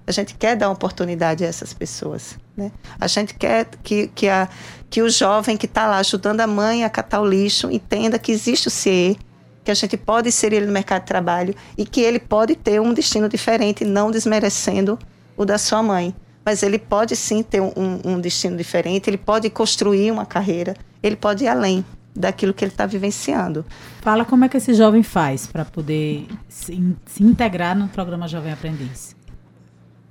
A 0.04 0.10
gente 0.10 0.34
quer 0.34 0.56
dar 0.56 0.70
oportunidade 0.70 1.44
a 1.44 1.46
essas 1.46 1.72
pessoas. 1.72 2.36
Né? 2.56 2.72
A 2.98 3.06
gente 3.06 3.32
quer 3.34 3.66
que, 3.84 4.08
que, 4.08 4.28
a, 4.28 4.48
que 4.90 5.00
o 5.00 5.08
jovem 5.08 5.56
que 5.56 5.66
está 5.66 5.86
lá 5.86 5.98
ajudando 5.98 6.40
a 6.40 6.48
mãe 6.48 6.82
a 6.82 6.90
catar 6.90 7.20
o 7.20 7.26
lixo 7.28 7.70
entenda 7.70 8.18
que 8.18 8.32
existe 8.32 8.66
o 8.66 8.72
CIE, 8.72 9.16
que 9.62 9.70
a 9.70 9.74
gente 9.74 9.96
pode 9.96 10.30
inserir 10.30 10.56
ele 10.56 10.66
no 10.66 10.72
mercado 10.72 11.02
de 11.02 11.06
trabalho 11.06 11.54
e 11.76 11.86
que 11.86 12.00
ele 12.00 12.18
pode 12.18 12.56
ter 12.56 12.80
um 12.80 12.92
destino 12.92 13.28
diferente, 13.28 13.84
não 13.84 14.10
desmerecendo 14.10 14.98
o 15.36 15.44
da 15.44 15.58
sua 15.58 15.80
mãe 15.80 16.12
mas 16.44 16.62
ele 16.62 16.78
pode 16.78 17.14
sim 17.14 17.42
ter 17.42 17.60
um, 17.60 17.72
um 18.04 18.20
destino 18.20 18.56
diferente, 18.56 19.08
ele 19.08 19.18
pode 19.18 19.50
construir 19.50 20.10
uma 20.10 20.24
carreira, 20.24 20.74
ele 21.02 21.16
pode 21.16 21.44
ir 21.44 21.48
além 21.48 21.84
daquilo 22.14 22.52
que 22.52 22.64
ele 22.64 22.72
está 22.72 22.84
vivenciando. 22.86 23.64
Fala 24.00 24.24
como 24.24 24.44
é 24.44 24.48
que 24.48 24.56
esse 24.56 24.74
jovem 24.74 25.02
faz 25.02 25.46
para 25.46 25.64
poder 25.64 26.26
se, 26.48 26.96
se, 27.06 27.22
integrar 27.22 27.76
no 27.76 27.88
programa 27.88 28.26
Jovem 28.26 28.52
Aprendiz. 28.52 29.16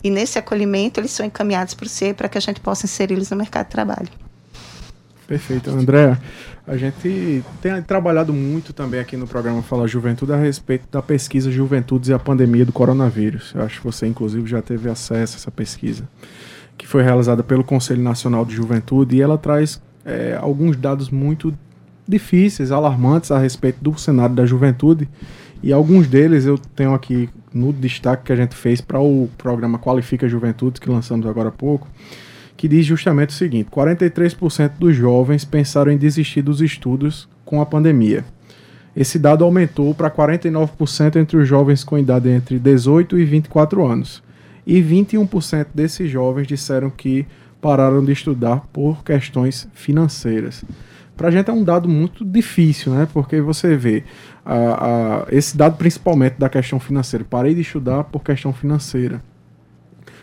e 0.03 0.09
nesse 0.09 0.39
acolhimento 0.39 0.99
eles 0.99 1.11
são 1.11 1.25
encaminhados 1.25 1.73
para 1.73 1.85
o 1.85 1.89
CIE 1.89 2.13
para 2.13 2.29
que 2.29 2.37
a 2.37 2.41
gente 2.41 2.59
possa 2.59 2.85
inseri-los 2.85 3.29
no 3.29 3.37
mercado 3.37 3.65
de 3.65 3.71
trabalho. 3.71 4.26
Perfeito. 5.27 5.69
André, 5.69 6.17
a 6.65 6.77
gente 6.77 7.43
tem 7.61 7.81
trabalhado 7.81 8.31
muito 8.31 8.71
também 8.71 9.01
aqui 9.01 9.17
no 9.17 9.27
programa 9.27 9.61
Fala 9.61 9.85
Juventude 9.85 10.31
a 10.31 10.37
respeito 10.37 10.87
da 10.89 11.01
pesquisa 11.01 11.51
Juventudes 11.51 12.07
e 12.07 12.13
a 12.13 12.19
Pandemia 12.19 12.65
do 12.65 12.71
Coronavírus. 12.71 13.51
Eu 13.53 13.61
acho 13.63 13.79
que 13.79 13.85
você, 13.85 14.07
inclusive, 14.07 14.47
já 14.47 14.61
teve 14.61 14.89
acesso 14.89 15.35
a 15.35 15.39
essa 15.39 15.51
pesquisa, 15.51 16.07
que 16.77 16.87
foi 16.87 17.03
realizada 17.03 17.43
pelo 17.43 17.61
Conselho 17.61 18.01
Nacional 18.01 18.45
de 18.45 18.55
Juventude 18.55 19.17
e 19.17 19.21
ela 19.21 19.37
traz 19.37 19.81
é, 20.05 20.37
alguns 20.39 20.77
dados 20.77 21.09
muito 21.09 21.53
difíceis, 22.07 22.71
alarmantes 22.71 23.29
a 23.29 23.37
respeito 23.37 23.83
do 23.83 23.97
cenário 23.99 24.33
da 24.33 24.45
juventude. 24.45 25.09
E 25.61 25.73
alguns 25.73 26.07
deles 26.07 26.45
eu 26.45 26.57
tenho 26.57 26.93
aqui 26.93 27.29
no 27.53 27.73
destaque 27.73 28.25
que 28.25 28.31
a 28.31 28.35
gente 28.35 28.55
fez 28.55 28.79
para 28.79 28.99
o 28.99 29.27
programa 29.37 29.77
Qualifica 29.77 30.29
Juventude, 30.29 30.79
que 30.79 30.89
lançamos 30.89 31.27
agora 31.27 31.49
há 31.49 31.51
pouco, 31.51 31.87
que 32.57 32.67
diz 32.67 32.85
justamente 32.85 33.29
o 33.29 33.33
seguinte: 33.33 33.69
43% 33.69 34.71
dos 34.79 34.95
jovens 34.95 35.45
pensaram 35.45 35.91
em 35.91 35.97
desistir 35.97 36.41
dos 36.41 36.59
estudos 36.59 37.29
com 37.45 37.61
a 37.61 37.65
pandemia. 37.65 38.25
Esse 38.95 39.19
dado 39.19 39.43
aumentou 39.45 39.93
para 39.93 40.09
49% 40.09 41.17
entre 41.17 41.37
os 41.37 41.47
jovens 41.47 41.83
com 41.83 41.99
idade 41.99 42.29
entre 42.29 42.57
18 42.57 43.19
e 43.19 43.25
24 43.25 43.85
anos. 43.85 44.23
E 44.65 44.81
21% 44.81 45.67
desses 45.73 46.09
jovens 46.09 46.47
disseram 46.47 46.89
que 46.89 47.25
pararam 47.61 48.03
de 48.03 48.11
estudar 48.11 48.61
por 48.73 49.03
questões 49.03 49.69
financeiras. 49.73 50.65
Para 51.15 51.27
a 51.27 51.31
gente 51.31 51.49
é 51.49 51.53
um 51.53 51.63
dado 51.63 51.87
muito 51.87 52.25
difícil, 52.25 52.93
né? 52.93 53.07
Porque 53.13 53.39
você 53.39 53.77
vê 53.77 54.03
a, 54.43 54.55
a, 54.55 55.27
esse 55.31 55.55
dado 55.55 55.77
principalmente 55.77 56.35
da 56.37 56.49
questão 56.49 56.79
financeira. 56.79 57.23
Parei 57.23 57.53
de 57.53 57.61
estudar 57.61 58.03
por 58.05 58.23
questão 58.23 58.51
financeira. 58.51 59.21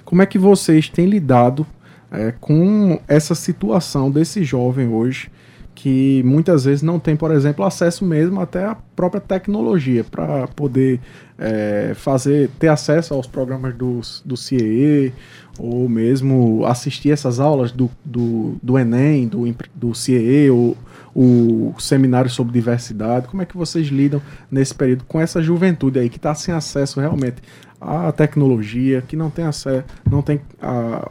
Como 0.05 0.21
é 0.21 0.27
que 0.27 0.39
vocês 0.39 0.89
têm 0.89 1.07
lidado 1.07 1.67
é, 2.15 2.33
com 2.41 3.01
essa 3.09 3.35
situação 3.35 4.11
desse 4.11 4.45
jovem 4.45 4.89
hoje 4.89 5.31
que 5.75 6.23
muitas 6.25 6.65
vezes 6.65 6.83
não 6.83 7.01
tem, 7.01 7.17
por 7.17 7.33
exemplo, 7.33 7.65
acesso 7.65 8.05
mesmo 8.05 8.41
até 8.41 8.65
à 8.65 8.77
própria 8.95 9.21
tecnologia 9.21 10.05
para 10.05 10.47
poder 10.49 11.01
é, 11.37 11.93
fazer 11.97 12.49
ter 12.59 12.69
acesso 12.69 13.13
aos 13.13 13.27
programas 13.27 13.75
do, 13.75 14.01
do 14.25 14.37
CIE 14.37 15.13
ou 15.59 15.89
mesmo 15.89 16.65
assistir 16.65 17.11
essas 17.11 17.41
aulas 17.41 17.73
do, 17.73 17.91
do, 18.05 18.57
do 18.63 18.79
Enem, 18.79 19.27
do, 19.27 19.45
do 19.75 19.95
CIE 19.95 20.49
ou 20.51 20.77
o 21.15 21.75
seminário 21.79 22.31
sobre 22.31 22.53
diversidade. 22.53 23.29
Como 23.29 23.43
é 23.43 23.47
que 23.47 23.57
vocês 23.57 23.89
lidam 23.89 24.21
nesse 24.51 24.75
período 24.75 25.05
com 25.05 25.21
essa 25.21 25.43
juventude 25.43 25.99
aí 25.99 26.09
que 26.09 26.17
está 26.17 26.35
sem 26.35 26.53
acesso 26.53 27.01
realmente 27.01 27.37
à 27.81 28.11
tecnologia, 28.11 29.03
que 29.03 29.17
não 29.17 29.31
tem 29.31 29.45
acesso, 29.45 29.85
não 30.11 30.23
tem 30.23 30.41
a, 30.61 31.09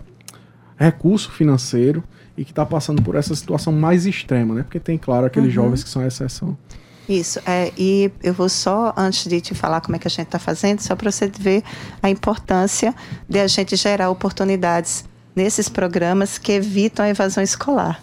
recurso 0.78 1.32
financeiro 1.32 2.04
e 2.38 2.44
que 2.44 2.52
está 2.52 2.66
passando 2.66 3.02
por 3.02 3.16
essa 3.16 3.36
situação 3.36 3.72
mais 3.72 4.06
extrema, 4.06 4.56
né? 4.56 4.64
Porque 4.64 4.80
tem, 4.80 4.98
claro, 4.98 5.26
aqueles 5.26 5.50
uhum. 5.50 5.54
jovens 5.54 5.84
que 5.84 5.90
são 5.90 6.02
a 6.02 6.08
exceção. 6.08 6.58
Isso, 7.08 7.40
é, 7.46 7.72
e 7.78 8.10
eu 8.24 8.34
vou 8.34 8.48
só, 8.48 8.94
antes 8.96 9.28
de 9.28 9.42
te 9.42 9.54
falar 9.54 9.82
como 9.82 9.96
é 9.96 10.00
que 10.00 10.08
a 10.08 10.10
gente 10.10 10.28
está 10.28 10.40
fazendo, 10.40 10.80
só 10.80 10.96
para 10.96 11.12
você 11.12 11.28
ver 11.28 11.62
a 12.02 12.10
importância 12.10 12.96
de 13.28 13.40
a 13.40 13.48
gente 13.48 13.76
gerar 13.76 14.10
oportunidades 14.10 15.04
nesses 15.36 15.68
programas 15.68 16.38
que 16.38 16.54
evitam 16.54 17.06
a 17.06 17.10
evasão 17.10 17.44
escolar. 17.44 18.00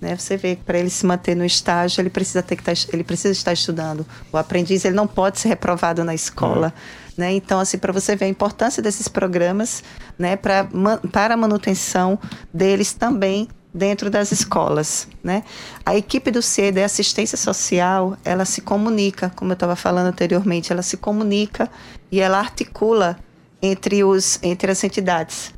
Né? 0.00 0.16
Você 0.16 0.36
vê 0.36 0.56
que 0.56 0.62
para 0.62 0.78
ele 0.78 0.90
se 0.90 1.04
manter 1.04 1.34
no 1.34 1.44
estágio, 1.44 2.00
ele 2.00 2.10
precisa 2.10 2.42
ter 2.42 2.56
que 2.56 2.62
tá, 2.62 2.72
ele 2.92 3.04
precisa 3.04 3.32
estar 3.32 3.52
estudando. 3.52 4.06
O 4.32 4.36
aprendiz 4.36 4.84
ele 4.84 4.94
não 4.94 5.06
pode 5.06 5.40
ser 5.40 5.48
reprovado 5.48 6.04
na 6.04 6.14
escola. 6.14 6.72
É. 7.16 7.20
Né? 7.20 7.32
Então, 7.32 7.58
assim, 7.58 7.78
para 7.78 7.92
você 7.92 8.14
ver 8.14 8.26
a 8.26 8.28
importância 8.28 8.80
desses 8.80 9.08
programas 9.08 9.82
né, 10.16 10.36
pra, 10.36 10.68
para 11.10 11.34
a 11.34 11.36
manutenção 11.36 12.18
deles 12.54 12.92
também 12.92 13.48
dentro 13.74 14.08
das 14.08 14.32
escolas, 14.32 15.06
né? 15.22 15.44
A 15.84 15.94
equipe 15.94 16.30
do 16.30 16.40
CIE, 16.40 16.82
assistência 16.82 17.36
social, 17.36 18.16
ela 18.24 18.44
se 18.44 18.62
comunica, 18.62 19.30
como 19.36 19.52
eu 19.52 19.54
estava 19.54 19.76
falando 19.76 20.06
anteriormente, 20.06 20.72
ela 20.72 20.82
se 20.82 20.96
comunica 20.96 21.70
e 22.10 22.18
ela 22.18 22.38
articula 22.38 23.18
entre, 23.60 24.02
os, 24.02 24.38
entre 24.42 24.70
as 24.72 24.82
entidades, 24.82 25.52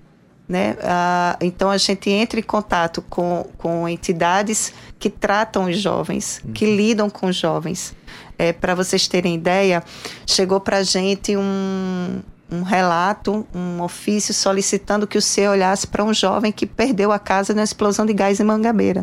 né? 0.50 0.76
Ah, 0.82 1.36
então 1.40 1.70
a 1.70 1.78
gente 1.78 2.10
entra 2.10 2.40
em 2.40 2.42
contato 2.42 3.00
com, 3.08 3.46
com 3.56 3.88
entidades 3.88 4.74
que 4.98 5.08
tratam 5.08 5.66
os 5.66 5.78
jovens, 5.78 6.40
uhum. 6.44 6.52
que 6.52 6.66
lidam 6.66 7.08
com 7.08 7.28
os 7.28 7.36
jovens. 7.36 7.94
É, 8.36 8.52
para 8.52 8.74
vocês 8.74 9.06
terem 9.06 9.36
ideia, 9.36 9.80
chegou 10.26 10.58
para 10.58 10.78
a 10.78 10.82
gente 10.82 11.36
um, 11.36 12.20
um 12.50 12.62
relato, 12.62 13.46
um 13.54 13.80
ofício 13.80 14.34
solicitando 14.34 15.06
que 15.06 15.16
o 15.16 15.22
C 15.22 15.46
olhasse 15.46 15.86
para 15.86 16.02
um 16.02 16.12
jovem 16.12 16.50
que 16.50 16.66
perdeu 16.66 17.12
a 17.12 17.18
casa 17.18 17.54
na 17.54 17.62
explosão 17.62 18.04
de 18.04 18.12
gás 18.12 18.40
em 18.40 18.44
Mangabeira. 18.44 19.02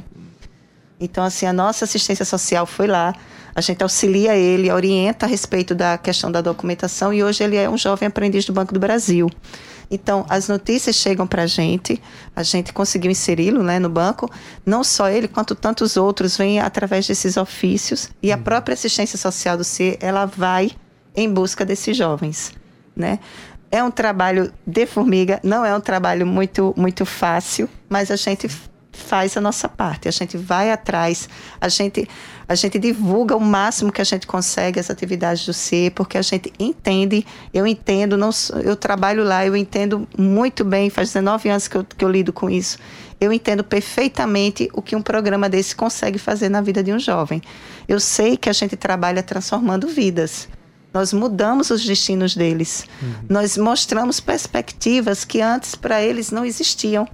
Então, 0.99 1.23
assim, 1.23 1.45
a 1.45 1.53
nossa 1.53 1.85
assistência 1.85 2.25
social 2.25 2.65
foi 2.65 2.87
lá, 2.87 3.13
a 3.53 3.61
gente 3.61 3.83
auxilia 3.83 4.35
ele, 4.35 4.71
orienta 4.71 5.25
a 5.25 5.29
respeito 5.29 5.75
da 5.75 5.97
questão 5.97 6.31
da 6.31 6.41
documentação 6.41 7.13
e 7.13 7.23
hoje 7.23 7.43
ele 7.43 7.55
é 7.55 7.69
um 7.69 7.77
jovem 7.77 8.07
aprendiz 8.07 8.45
do 8.45 8.53
Banco 8.53 8.73
do 8.73 8.79
Brasil. 8.79 9.29
Então, 9.89 10.25
as 10.27 10.47
notícias 10.49 10.95
chegam 10.95 11.25
para 11.25 11.43
a 11.43 11.47
gente, 11.47 12.01
a 12.35 12.43
gente 12.43 12.73
conseguiu 12.73 13.09
inseri-lo 13.09 13.63
né, 13.63 13.79
no 13.79 13.89
banco. 13.89 14.29
Não 14.65 14.83
só 14.83 15.09
ele, 15.09 15.27
quanto 15.27 15.55
tantos 15.55 15.95
outros 15.95 16.35
vêm 16.35 16.59
através 16.59 17.07
desses 17.07 17.37
ofícios. 17.37 18.09
E 18.21 18.31
a 18.31 18.35
uhum. 18.35 18.43
própria 18.43 18.73
assistência 18.73 19.17
social 19.17 19.55
do 19.55 19.63
C, 19.63 19.97
ela 20.01 20.25
vai 20.25 20.71
em 21.15 21.31
busca 21.31 21.65
desses 21.65 21.95
jovens 21.95 22.53
né? 22.97 23.19
É 23.69 23.83
um 23.83 23.91
trabalho 23.91 24.51
de 24.65 24.85
formiga, 24.85 25.39
não 25.43 25.63
é 25.63 25.75
um 25.75 25.81
trabalho 25.81 26.25
muito, 26.25 26.73
muito 26.75 27.05
fácil, 27.05 27.69
mas 27.87 28.09
a 28.09 28.15
gente 28.15 28.47
faz 28.97 29.37
a 29.37 29.41
nossa 29.41 29.69
parte, 29.69 30.07
a 30.07 30.11
gente 30.11 30.37
vai 30.37 30.71
atrás, 30.71 31.29
a 31.59 31.69
gente, 31.69 32.07
a 32.47 32.55
gente 32.55 32.77
divulga 32.79 33.35
o 33.35 33.39
máximo 33.39 33.91
que 33.91 34.01
a 34.01 34.03
gente 34.03 34.27
consegue 34.27 34.79
as 34.79 34.89
atividades 34.89 35.45
do 35.45 35.53
C, 35.53 35.91
porque 35.95 36.17
a 36.17 36.21
gente 36.21 36.51
entende, 36.59 37.25
eu 37.53 37.65
entendo, 37.65 38.17
não, 38.17 38.29
eu 38.63 38.75
trabalho 38.75 39.23
lá, 39.23 39.45
eu 39.45 39.55
entendo 39.55 40.07
muito 40.17 40.65
bem, 40.65 40.89
faz 40.89 41.09
19 41.09 41.49
anos 41.49 41.67
que 41.67 41.77
eu, 41.77 41.83
que 41.83 42.03
eu 42.03 42.09
lido 42.09 42.33
com 42.33 42.49
isso, 42.49 42.77
eu 43.19 43.33
entendo 43.33 43.63
perfeitamente 43.63 44.69
o 44.73 44.81
que 44.81 44.95
um 44.95 45.01
programa 45.01 45.49
desse 45.49 45.75
consegue 45.75 46.19
fazer 46.19 46.49
na 46.49 46.61
vida 46.61 46.83
de 46.83 46.91
um 46.91 46.99
jovem. 46.99 47.41
Eu 47.87 47.99
sei 47.99 48.37
que 48.37 48.49
a 48.49 48.53
gente 48.53 48.75
trabalha 48.75 49.23
transformando 49.23 49.87
vidas. 49.87 50.47
Nós 50.93 51.13
mudamos 51.13 51.69
os 51.69 51.83
destinos 51.83 52.35
deles. 52.35 52.85
Uhum. 53.01 53.13
Nós 53.29 53.57
mostramos 53.57 54.19
perspectivas 54.19 55.25
que 55.25 55.41
antes 55.41 55.75
para 55.75 56.01
eles 56.01 56.31
não 56.31 56.45
existiam. 56.45 57.07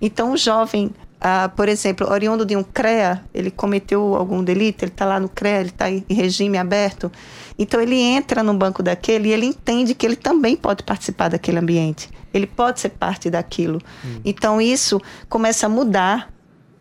Então, 0.00 0.32
o 0.32 0.36
jovem, 0.36 0.94
ah, 1.20 1.50
por 1.54 1.68
exemplo, 1.68 2.10
oriundo 2.10 2.44
de 2.44 2.56
um 2.56 2.62
CREA, 2.62 3.22
ele 3.32 3.50
cometeu 3.50 4.14
algum 4.14 4.44
delito, 4.44 4.84
ele 4.84 4.92
está 4.92 5.04
lá 5.04 5.18
no 5.18 5.28
CREA, 5.28 5.60
ele 5.60 5.70
está 5.70 5.90
em 5.90 6.04
regime 6.10 6.58
aberto. 6.58 7.10
Então, 7.58 7.80
ele 7.80 7.98
entra 7.98 8.42
no 8.42 8.52
banco 8.54 8.82
daquele 8.82 9.30
e 9.30 9.32
ele 9.32 9.46
entende 9.46 9.94
que 9.94 10.04
ele 10.04 10.16
também 10.16 10.56
pode 10.56 10.82
participar 10.82 11.28
daquele 11.28 11.58
ambiente. 11.58 12.10
Ele 12.34 12.46
pode 12.46 12.80
ser 12.80 12.90
parte 12.90 13.30
daquilo. 13.30 13.80
Uhum. 14.04 14.20
Então, 14.24 14.60
isso 14.60 15.00
começa 15.28 15.66
a 15.66 15.68
mudar 15.68 16.30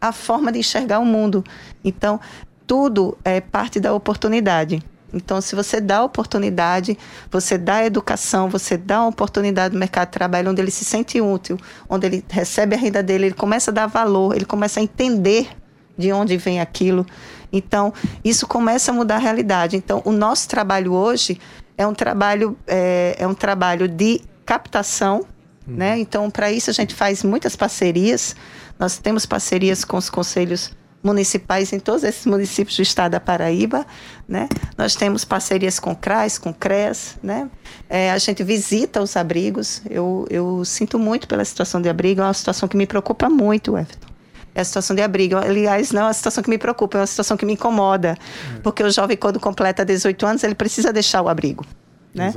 a 0.01 0.11
forma 0.11 0.51
de 0.51 0.59
enxergar 0.59 0.99
o 0.99 1.05
mundo. 1.05 1.43
Então, 1.83 2.19
tudo 2.67 3.17
é 3.23 3.39
parte 3.39 3.79
da 3.79 3.93
oportunidade. 3.93 4.83
Então, 5.14 5.39
se 5.39 5.56
você 5.56 5.80
dá 5.80 6.03
oportunidade, 6.03 6.97
você 7.32 7.58
dá 7.58 7.86
educação, 7.86 8.49
você 8.49 8.76
dá 8.76 9.01
uma 9.01 9.10
oportunidade 9.10 9.74
no 9.74 9.80
mercado 9.80 10.08
de 10.08 10.14
trabalho 10.14 10.51
onde 10.51 10.62
ele 10.62 10.72
se 10.72 10.84
sente 10.84 11.22
útil, 11.22 11.58
onde 11.88 12.06
ele 12.06 12.26
recebe 12.30 12.76
a 12.76 12.78
renda 12.78 13.01
dele, 13.01 13.28
ele 13.28 13.36
começa 13.36 13.72
a 13.72 13.74
dar 13.74 13.88
valor, 13.88 14.36
ele 14.36 14.45
começa 14.45 14.80
a 14.80 14.84
entender 14.84 15.49
de 15.97 16.12
onde 16.12 16.36
vem 16.38 16.60
aquilo. 16.60 17.06
Então, 17.51 17.93
isso 18.24 18.45
começa 18.47 18.91
a 18.91 18.93
mudar 18.93 19.16
a 19.16 19.20
realidade. 19.20 19.78
Então, 19.78 20.01
o 20.03 20.12
nosso 20.12 20.49
trabalho 20.49 20.93
hoje 20.93 21.39
é 21.78 21.88
um 21.88 21.93
trabalho, 21.93 22.58
é, 22.68 23.16
é 23.18 23.28
um 23.28 23.34
trabalho 23.34 23.88
de 23.88 24.22
captação, 24.45 25.26
uhum. 25.68 25.76
né? 25.76 25.97
Então, 25.97 26.30
para 26.30 26.51
isso 26.51 26.70
a 26.70 26.74
gente 26.74 26.93
faz 26.93 27.24
muitas 27.24 27.56
parcerias. 27.56 28.36
Nós 28.78 28.97
temos 28.97 29.26
parcerias 29.26 29.86
com 29.86 29.97
os 29.97 30.10
conselhos 30.10 30.72
municipais 31.06 31.72
em 31.72 31.80
todos 31.80 32.03
esses 32.03 32.26
municípios 32.26 32.76
do 32.76 32.82
estado 32.82 33.12
da 33.12 33.20
Paraíba, 33.20 33.86
né? 34.28 34.49
Nós 34.78 34.95
temos 34.95 35.24
parcerias 35.24 35.80
com 35.80 35.95
CRAS, 35.95 36.38
com 36.39 36.51
CREAS, 36.51 37.18
né? 37.22 37.49
É, 37.88 38.12
a 38.12 38.18
gente 38.18 38.43
visita 38.43 39.01
os 39.01 39.16
abrigos. 39.16 39.82
Eu, 39.89 40.26
eu 40.30 40.66
sinto 40.66 40.97
muito 40.97 41.28
pela 41.28 41.45
situação 41.45 41.80
de 41.80 41.88
abrigo, 41.88 42.22
é 42.22 42.24
uma 42.24 42.34
situação 42.34 42.68
que 42.68 42.76
me 42.76 42.88
preocupa 42.88 43.30
muito, 43.30 43.78
Everton 43.78 44.16
é 44.56 44.62
a 44.62 44.64
situação 44.64 44.95
de 44.95 45.01
abrigo. 45.01 45.36
Aliás, 45.36 45.91
não 45.91 46.03
é 46.03 46.06
uma 46.06 46.14
situação 46.14 46.41
que 46.41 46.49
me 46.49 46.58
preocupa, 46.58 46.97
é 46.97 47.01
uma 47.01 47.08
situação 47.08 47.36
que 47.36 47.45
me 47.45 47.53
incomoda. 47.53 48.18
É. 48.56 48.60
Porque 48.64 48.82
o 48.82 48.89
jovem, 48.89 49.18
quando 49.18 49.38
completa 49.38 49.84
18 49.84 50.26
anos, 50.26 50.43
ele 50.45 50.56
precisa 50.56 50.93
deixar 50.93 51.22
o 51.22 51.28
abrigo. 51.28 51.66
Né? 52.14 52.34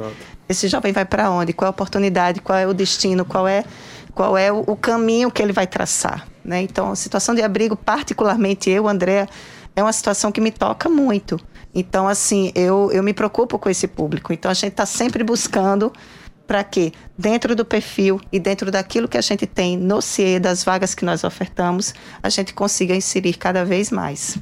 Esse 0.48 0.66
jovem 0.66 0.92
vai 0.92 1.04
para 1.04 1.30
onde? 1.30 1.52
Qual 1.52 1.66
é 1.66 1.68
a 1.68 1.70
oportunidade? 1.70 2.40
Qual 2.40 2.58
é 2.58 2.66
o 2.66 2.74
destino? 2.74 3.24
Qual 3.24 3.46
é, 3.46 3.64
qual 4.12 4.36
é 4.36 4.50
o, 4.50 4.64
o 4.66 4.74
caminho 4.74 5.30
que 5.30 5.40
ele 5.40 5.52
vai 5.52 5.68
traçar? 5.68 6.26
Né? 6.48 6.62
Então, 6.62 6.92
a 6.92 6.96
situação 6.96 7.34
de 7.34 7.42
abrigo, 7.42 7.76
particularmente 7.76 8.70
eu, 8.70 8.88
André, 8.88 9.28
é 9.76 9.82
uma 9.82 9.92
situação 9.92 10.32
que 10.32 10.40
me 10.40 10.50
toca 10.50 10.88
muito. 10.88 11.38
Então, 11.74 12.08
assim, 12.08 12.50
eu, 12.54 12.90
eu 12.90 13.02
me 13.02 13.12
preocupo 13.12 13.58
com 13.58 13.68
esse 13.68 13.86
público. 13.86 14.32
Então, 14.32 14.50
a 14.50 14.54
gente 14.54 14.70
está 14.70 14.86
sempre 14.86 15.22
buscando 15.22 15.92
para 16.46 16.64
que, 16.64 16.94
dentro 17.18 17.54
do 17.54 17.66
perfil 17.66 18.18
e 18.32 18.40
dentro 18.40 18.70
daquilo 18.70 19.06
que 19.06 19.18
a 19.18 19.20
gente 19.20 19.46
tem 19.46 19.76
no 19.76 20.00
CIE, 20.00 20.40
das 20.40 20.64
vagas 20.64 20.94
que 20.94 21.04
nós 21.04 21.22
ofertamos, 21.22 21.94
a 22.22 22.30
gente 22.30 22.54
consiga 22.54 22.96
inserir 22.96 23.34
cada 23.34 23.62
vez 23.66 23.90
mais. 23.90 24.38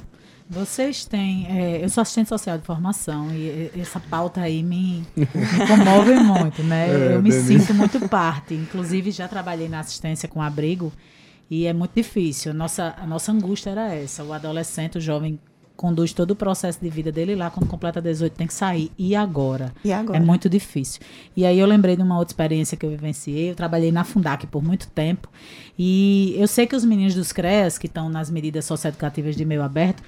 Vocês 0.48 1.04
têm. 1.04 1.48
É, 1.50 1.84
eu 1.84 1.88
sou 1.88 2.02
assistente 2.02 2.28
social 2.28 2.56
de 2.56 2.64
formação 2.64 3.34
e 3.34 3.68
essa 3.76 3.98
pauta 3.98 4.42
aí 4.42 4.62
me, 4.62 5.04
me 5.16 5.26
comove 5.66 6.14
muito, 6.14 6.62
né? 6.62 6.86
É, 7.10 7.14
eu 7.16 7.20
me 7.20 7.30
Denise. 7.30 7.58
sinto 7.58 7.74
muito 7.74 8.08
parte. 8.08 8.54
Inclusive, 8.54 9.10
já 9.10 9.26
trabalhei 9.26 9.68
na 9.68 9.80
assistência 9.80 10.28
com 10.28 10.40
abrigo 10.40 10.92
e 11.50 11.66
é 11.66 11.72
muito 11.72 11.94
difícil. 11.94 12.52
Nossa, 12.52 12.94
a 12.96 13.06
nossa 13.06 13.32
angústia 13.32 13.70
era 13.70 13.94
essa: 13.94 14.24
o 14.24 14.32
adolescente, 14.32 14.98
o 14.98 15.00
jovem 15.00 15.38
conduz 15.76 16.12
todo 16.12 16.30
o 16.30 16.36
processo 16.36 16.80
de 16.80 16.88
vida 16.88 17.12
dele 17.12 17.36
lá, 17.36 17.50
quando 17.50 17.68
completa 17.68 18.00
18 18.00 18.32
tem 18.32 18.46
que 18.46 18.54
sair. 18.54 18.90
E 18.98 19.14
agora? 19.14 19.72
E 19.84 19.92
agora? 19.92 20.18
É 20.18 20.20
muito 20.20 20.48
difícil. 20.48 21.00
E 21.36 21.44
aí 21.44 21.58
eu 21.58 21.66
lembrei 21.66 21.94
de 21.96 22.02
uma 22.02 22.18
outra 22.18 22.32
experiência 22.32 22.76
que 22.76 22.84
eu 22.84 22.90
vivenciei. 22.90 23.50
Eu 23.50 23.54
trabalhei 23.54 23.92
na 23.92 24.02
Fundac 24.02 24.46
por 24.46 24.64
muito 24.64 24.88
tempo. 24.88 25.28
E 25.78 26.34
eu 26.38 26.48
sei 26.48 26.66
que 26.66 26.74
os 26.74 26.84
meninos 26.84 27.14
dos 27.14 27.30
CREAS, 27.32 27.78
que 27.78 27.86
estão 27.86 28.08
nas 28.08 28.30
medidas 28.30 28.64
socioeducativas 28.64 29.36
de 29.36 29.44
meio 29.44 29.62
aberto, 29.62 30.02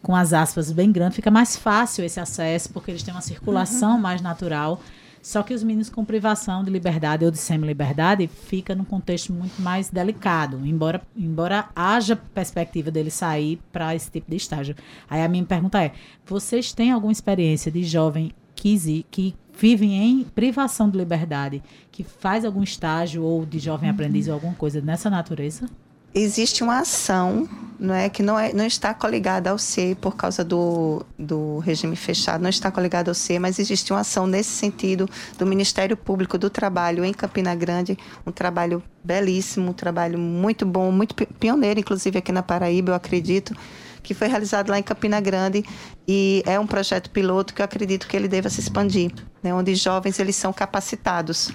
com 0.00 0.16
as 0.16 0.32
aspas 0.32 0.72
bem 0.72 0.90
grandes, 0.90 1.14
fica 1.14 1.30
mais 1.30 1.56
fácil 1.56 2.04
esse 2.04 2.18
acesso, 2.18 2.70
porque 2.70 2.90
eles 2.90 3.02
têm 3.02 3.14
uma 3.14 3.20
circulação 3.20 3.94
uhum. 3.94 4.00
mais 4.00 4.20
natural. 4.20 4.80
Só 5.22 5.42
que 5.44 5.54
os 5.54 5.62
meninos 5.62 5.88
com 5.88 6.04
privação 6.04 6.64
de 6.64 6.70
liberdade 6.70 7.24
ou 7.24 7.30
de 7.30 7.38
semi-liberdade 7.38 8.26
fica 8.26 8.74
num 8.74 8.84
contexto 8.84 9.32
muito 9.32 9.62
mais 9.62 9.88
delicado, 9.88 10.60
embora, 10.66 11.00
embora 11.16 11.68
haja 11.76 12.16
perspectiva 12.16 12.90
dele 12.90 13.10
sair 13.10 13.60
para 13.70 13.94
esse 13.94 14.10
tipo 14.10 14.28
de 14.28 14.36
estágio. 14.36 14.74
Aí 15.08 15.22
a 15.22 15.28
minha 15.28 15.44
pergunta 15.44 15.80
é: 15.80 15.92
vocês 16.26 16.72
têm 16.72 16.90
alguma 16.90 17.12
experiência 17.12 17.70
de 17.70 17.84
jovem 17.84 18.32
que, 18.56 19.06
que 19.10 19.34
em 19.62 20.24
privação 20.24 20.90
de 20.90 20.98
liberdade, 20.98 21.62
que 21.92 22.02
faz 22.02 22.44
algum 22.44 22.62
estágio 22.62 23.22
ou 23.22 23.46
de 23.46 23.60
jovem 23.60 23.88
aprendiz 23.88 24.26
ou 24.26 24.34
alguma 24.34 24.54
coisa 24.54 24.80
nessa 24.80 25.08
natureza? 25.08 25.68
Existe 26.14 26.62
uma 26.62 26.80
ação 26.80 27.48
não 27.82 27.94
é 27.94 28.08
que 28.08 28.22
não, 28.22 28.38
é, 28.38 28.52
não 28.52 28.64
está 28.64 28.94
coligada 28.94 29.50
ao 29.50 29.58
C 29.58 29.96
por 30.00 30.14
causa 30.14 30.44
do, 30.44 31.04
do 31.18 31.58
regime 31.58 31.96
fechado, 31.96 32.40
não 32.40 32.48
está 32.48 32.70
coligada 32.70 33.10
ao 33.10 33.14
C, 33.14 33.40
mas 33.40 33.58
existe 33.58 33.92
uma 33.92 34.00
ação 34.00 34.24
nesse 34.24 34.50
sentido 34.50 35.10
do 35.36 35.44
Ministério 35.44 35.96
Público 35.96 36.38
do 36.38 36.48
Trabalho 36.48 37.04
em 37.04 37.12
Campina 37.12 37.52
Grande, 37.56 37.98
um 38.24 38.30
trabalho 38.30 38.80
belíssimo, 39.02 39.70
um 39.70 39.72
trabalho 39.72 40.16
muito 40.16 40.64
bom, 40.64 40.92
muito 40.92 41.12
pioneiro, 41.14 41.80
inclusive 41.80 42.18
aqui 42.18 42.30
na 42.30 42.42
Paraíba, 42.42 42.92
eu 42.92 42.94
acredito, 42.94 43.52
que 44.00 44.14
foi 44.14 44.28
realizado 44.28 44.70
lá 44.70 44.78
em 44.78 44.82
Campina 44.82 45.20
Grande 45.20 45.64
e 46.06 46.44
é 46.46 46.60
um 46.60 46.66
projeto 46.68 47.10
piloto 47.10 47.52
que 47.52 47.62
eu 47.62 47.64
acredito 47.64 48.06
que 48.06 48.16
ele 48.16 48.28
deva 48.28 48.48
se 48.48 48.60
expandir, 48.60 49.12
né, 49.42 49.52
onde 49.52 49.74
jovens 49.74 50.20
eles 50.20 50.36
são 50.36 50.52
capacitados 50.52 51.50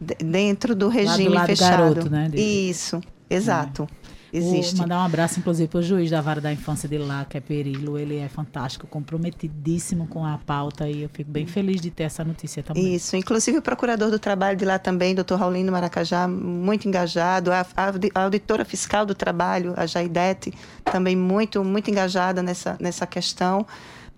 dentro 0.00 0.74
do 0.74 0.88
regime 0.88 1.38
do 1.38 1.44
fechado. 1.44 1.94
Garoto, 1.94 2.10
né, 2.10 2.30
Isso. 2.34 2.98
Exato. 3.28 3.88
É. 4.12 4.16
Existe. 4.32 4.74
Vou 4.74 4.82
mandar 4.82 4.98
um 4.98 5.06
abraço, 5.06 5.38
inclusive, 5.38 5.68
para 5.68 5.78
o 5.78 5.82
juiz 5.82 6.10
da 6.10 6.20
vara 6.20 6.40
da 6.40 6.52
infância 6.52 6.88
de 6.88 6.98
lá, 6.98 7.24
que 7.24 7.38
é 7.38 7.40
Perilo. 7.40 7.98
Ele 7.98 8.18
é 8.18 8.28
fantástico, 8.28 8.86
comprometidíssimo 8.86 10.06
com 10.08 10.24
a 10.24 10.38
pauta 10.38 10.88
e 10.88 11.02
eu 11.02 11.08
fico 11.08 11.30
bem 11.30 11.46
feliz 11.46 11.80
de 11.80 11.90
ter 11.90 12.04
essa 12.04 12.24
notícia 12.24 12.62
também. 12.62 12.94
Isso. 12.94 13.16
Inclusive 13.16 13.58
o 13.58 13.62
procurador 13.62 14.10
do 14.10 14.18
trabalho 14.18 14.56
de 14.56 14.64
lá 14.64 14.78
também, 14.78 15.14
doutor 15.14 15.38
Raulino 15.38 15.72
Maracajá, 15.72 16.28
muito 16.28 16.86
engajado. 16.86 17.50
A, 17.52 17.66
a, 18.14 18.22
auditora 18.22 18.64
fiscal 18.64 19.06
do 19.06 19.14
trabalho, 19.14 19.74
a 19.76 19.86
Jaidete, 19.86 20.52
também 20.84 21.16
muito, 21.16 21.64
muito 21.64 21.90
engajada 21.90 22.42
nessa, 22.42 22.76
nessa 22.80 23.06
questão. 23.06 23.66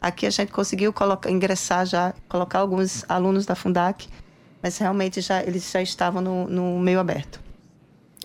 Aqui 0.01 0.27
a 0.27 0.31
gente 0.31 0.53
conseguiu 0.53 0.93
colocar, 0.93 1.31
ingressar 1.31 1.85
já, 1.85 2.15
colocar 2.29 2.61
alguns 2.61 3.05
alunos 3.09 3.45
da 3.45 3.55
Fundac, 3.55 4.09
mas 4.63 4.79
realmente 4.79 5.21
já, 5.21 5.43
eles 5.43 5.71
já 5.71 5.83
estavam 5.83 6.23
no, 6.23 6.49
no 6.49 6.79
meio 6.79 7.01
aberto. 7.01 7.48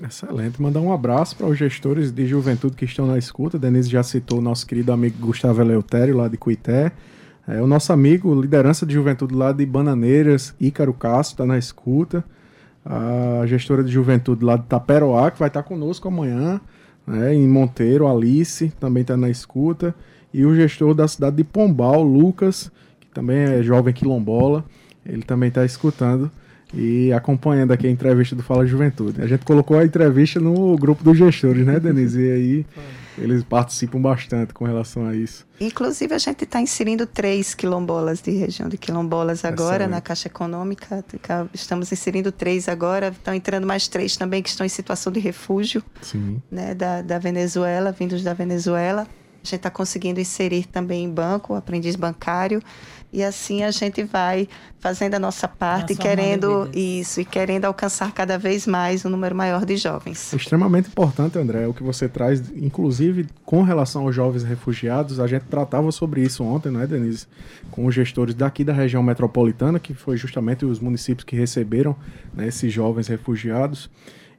Excelente. 0.01 0.61
Mandar 0.61 0.81
um 0.81 0.91
abraço 0.91 1.35
para 1.35 1.45
os 1.45 1.57
gestores 1.57 2.11
de 2.11 2.25
juventude 2.25 2.75
que 2.75 2.85
estão 2.85 3.05
na 3.05 3.17
escuta. 3.17 3.59
Denise 3.59 3.89
já 3.89 4.01
citou 4.01 4.39
o 4.39 4.41
nosso 4.41 4.65
querido 4.65 4.91
amigo 4.91 5.17
Gustavo 5.19 5.61
Eleutério, 5.61 6.17
lá 6.17 6.27
de 6.27 6.37
Cuité. 6.37 6.91
É, 7.47 7.61
o 7.61 7.67
nosso 7.67 7.93
amigo, 7.93 8.33
liderança 8.39 8.85
de 8.85 8.93
juventude 8.93 9.35
lá 9.35 9.51
de 9.51 9.65
Bananeiras, 9.65 10.55
Ícaro 10.59 10.93
Castro, 10.93 11.33
está 11.33 11.45
na 11.45 11.57
escuta. 11.57 12.23
A 12.83 13.45
gestora 13.45 13.83
de 13.83 13.91
juventude 13.91 14.43
lá 14.43 14.57
de 14.57 14.63
Taperoá, 14.63 15.29
que 15.29 15.39
vai 15.39 15.47
estar 15.47 15.63
conosco 15.63 16.07
amanhã. 16.07 16.59
Né, 17.05 17.35
em 17.35 17.47
Monteiro, 17.47 18.07
Alice, 18.07 18.69
também 18.79 19.01
está 19.01 19.15
na 19.15 19.29
escuta. 19.29 19.93
E 20.33 20.45
o 20.45 20.55
gestor 20.55 20.95
da 20.95 21.07
cidade 21.07 21.35
de 21.35 21.43
Pombal, 21.43 22.01
Lucas, 22.01 22.71
que 22.99 23.07
também 23.07 23.37
é 23.37 23.61
jovem 23.61 23.93
quilombola, 23.93 24.65
ele 25.05 25.21
também 25.21 25.49
está 25.49 25.63
escutando 25.63 26.31
e 26.74 27.13
acompanhando 27.13 27.71
aqui 27.71 27.88
a 27.88 27.89
entrevista 27.89 28.36
do 28.36 28.43
Fala 28.43 28.65
Juventude. 28.65 29.21
A 29.21 29.28
gente 29.28 29.45
colocou 29.45 29.78
a 29.78 29.86
entrevista 29.86 30.39
no 30.39 30.76
grupo 30.76 31.03
dos 31.03 31.17
gestores, 31.17 31.65
né, 31.65 31.80
Denise? 31.80 32.21
E 32.21 32.32
aí 32.32 32.65
eles 33.17 33.43
participam 33.43 34.01
bastante 34.01 34.53
com 34.53 34.65
relação 34.65 35.05
a 35.05 35.15
isso. 35.15 35.45
Inclusive, 35.59 36.15
a 36.15 36.17
gente 36.17 36.43
está 36.43 36.59
inserindo 36.59 37.05
três 37.05 37.53
quilombolas 37.53 38.21
de 38.21 38.32
região 38.32 38.67
de 38.67 38.78
quilombolas 38.78 39.45
agora 39.45 39.76
Excelente. 39.76 39.91
na 39.91 40.01
Caixa 40.01 40.28
Econômica. 40.28 41.05
Estamos 41.53 41.91
inserindo 41.91 42.32
três 42.32 42.67
agora, 42.67 43.09
estão 43.09 43.34
entrando 43.34 43.67
mais 43.67 43.88
três 43.88 44.17
também 44.17 44.41
que 44.41 44.49
estão 44.49 44.65
em 44.65 44.69
situação 44.69 45.13
de 45.13 45.19
refúgio 45.19 45.84
Sim. 46.01 46.41
Né, 46.49 46.74
da, 46.74 47.01
da 47.01 47.19
Venezuela, 47.19 47.91
vindos 47.91 48.24
da 48.24 48.34
Venezuela. 48.34 49.01
A 49.01 49.45
gente 49.45 49.55
está 49.57 49.69
conseguindo 49.69 50.19
inserir 50.19 50.65
também 50.67 51.03
em 51.03 51.09
banco, 51.09 51.53
aprendiz 51.53 51.95
bancário. 51.95 52.61
E 53.14 53.24
assim 53.24 53.61
a 53.61 53.70
gente 53.70 54.03
vai 54.03 54.49
fazendo 54.80 55.14
a 55.14 55.20
nossa 55.20 55.47
parte, 55.47 55.95
querendo 55.95 56.68
isso 56.74 57.22
e 57.22 57.26
querendo 57.26 57.66
alcançar 57.66 58.11
cada 58.11 58.39
vez 58.39 58.66
mais 58.66 59.05
um 59.05 59.09
número 59.09 59.36
maior 59.36 59.66
de 59.66 59.78
jovens. 59.78 60.34
Extremamente 60.34 60.89
importante, 60.89 61.38
André, 61.38 61.68
o 61.68 61.76
que 61.76 61.84
você 61.84 62.09
traz, 62.09 62.41
inclusive 62.55 63.28
com 63.45 63.61
relação 63.61 64.01
aos 64.07 64.16
jovens 64.16 64.43
refugiados, 64.43 65.20
a 65.20 65.28
gente 65.28 65.43
tratava 65.43 65.91
sobre 65.91 66.22
isso 66.24 66.43
ontem, 66.43 66.72
não 66.72 66.82
é, 66.82 66.88
Denise? 66.88 67.28
Com 67.70 67.86
os 67.86 67.93
gestores 67.93 68.34
daqui 68.34 68.64
da 68.64 68.74
região 68.74 69.03
metropolitana, 69.03 69.80
que 69.80 69.93
foi 69.93 70.18
justamente 70.18 70.66
os 70.66 70.80
municípios 70.80 71.24
que 71.24 71.36
receberam 71.36 71.95
né, 72.34 72.47
esses 72.47 72.74
jovens 72.74 73.07
refugiados. 73.07 73.91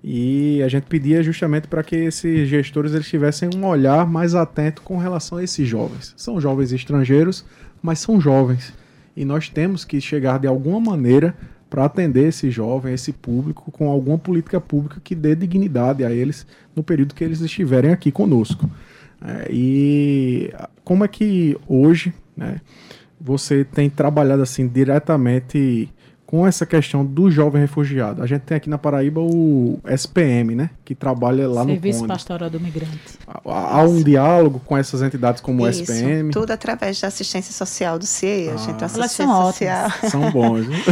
E 0.06 0.62
a 0.62 0.68
gente 0.68 0.84
pedia 0.84 1.22
justamente 1.22 1.66
para 1.66 1.82
que 1.82 1.96
esses 1.96 2.46
gestores 2.46 2.92
eles 2.92 3.08
tivessem 3.08 3.48
um 3.56 3.64
olhar 3.64 4.06
mais 4.06 4.34
atento 4.34 4.82
com 4.82 4.98
relação 4.98 5.38
a 5.38 5.42
esses 5.42 5.66
jovens. 5.66 6.12
São 6.14 6.38
jovens 6.38 6.72
estrangeiros, 6.72 7.42
mas 7.84 7.98
são 7.98 8.18
jovens. 8.18 8.72
E 9.14 9.26
nós 9.26 9.50
temos 9.50 9.84
que 9.84 10.00
chegar 10.00 10.38
de 10.38 10.46
alguma 10.46 10.80
maneira 10.80 11.36
para 11.68 11.84
atender 11.84 12.28
esse 12.28 12.50
jovem, 12.50 12.94
esse 12.94 13.12
público, 13.12 13.70
com 13.70 13.90
alguma 13.90 14.16
política 14.16 14.58
pública 14.58 15.02
que 15.04 15.14
dê 15.14 15.36
dignidade 15.36 16.02
a 16.02 16.10
eles 16.10 16.46
no 16.74 16.82
período 16.82 17.14
que 17.14 17.22
eles 17.22 17.42
estiverem 17.42 17.92
aqui 17.92 18.10
conosco. 18.10 18.70
É, 19.22 19.48
e 19.50 20.50
como 20.82 21.04
é 21.04 21.08
que 21.08 21.58
hoje 21.68 22.14
né, 22.34 22.58
você 23.20 23.64
tem 23.64 23.90
trabalhado 23.90 24.42
assim 24.42 24.66
diretamente 24.66 25.92
com 26.24 26.46
essa 26.46 26.64
questão 26.64 27.04
do 27.04 27.30
jovem 27.30 27.60
refugiado. 27.60 28.22
A 28.22 28.26
gente 28.26 28.42
tem 28.42 28.56
aqui 28.56 28.70
na 28.70 28.78
Paraíba 28.78 29.20
o 29.20 29.78
SPM, 29.86 30.54
né? 30.54 30.70
Que 30.84 30.94
trabalha 30.94 31.48
lá 31.48 31.64
Serviço 31.64 31.74
no 31.76 31.80
Serviço 31.82 32.06
Pastoral 32.06 32.50
do 32.50 32.60
Migrante. 32.60 33.00
Há, 33.26 33.78
há 33.78 33.82
um 33.84 34.02
diálogo 34.02 34.60
com 34.66 34.76
essas 34.76 35.00
entidades 35.00 35.40
como 35.40 35.66
Isso, 35.66 35.80
o 35.80 35.82
SPM? 35.84 36.30
tudo 36.30 36.50
através 36.50 37.00
da 37.00 37.08
assistência 37.08 37.54
social 37.54 37.98
do 37.98 38.04
CIE. 38.06 38.50
Ah, 38.50 38.54
a 38.54 38.56
gente 38.58 38.76
tem 38.76 38.88
elas 38.94 39.10
são 39.12 39.42
social. 39.46 39.90
São 40.10 40.30
bons, 40.30 40.66
viu? 40.66 40.74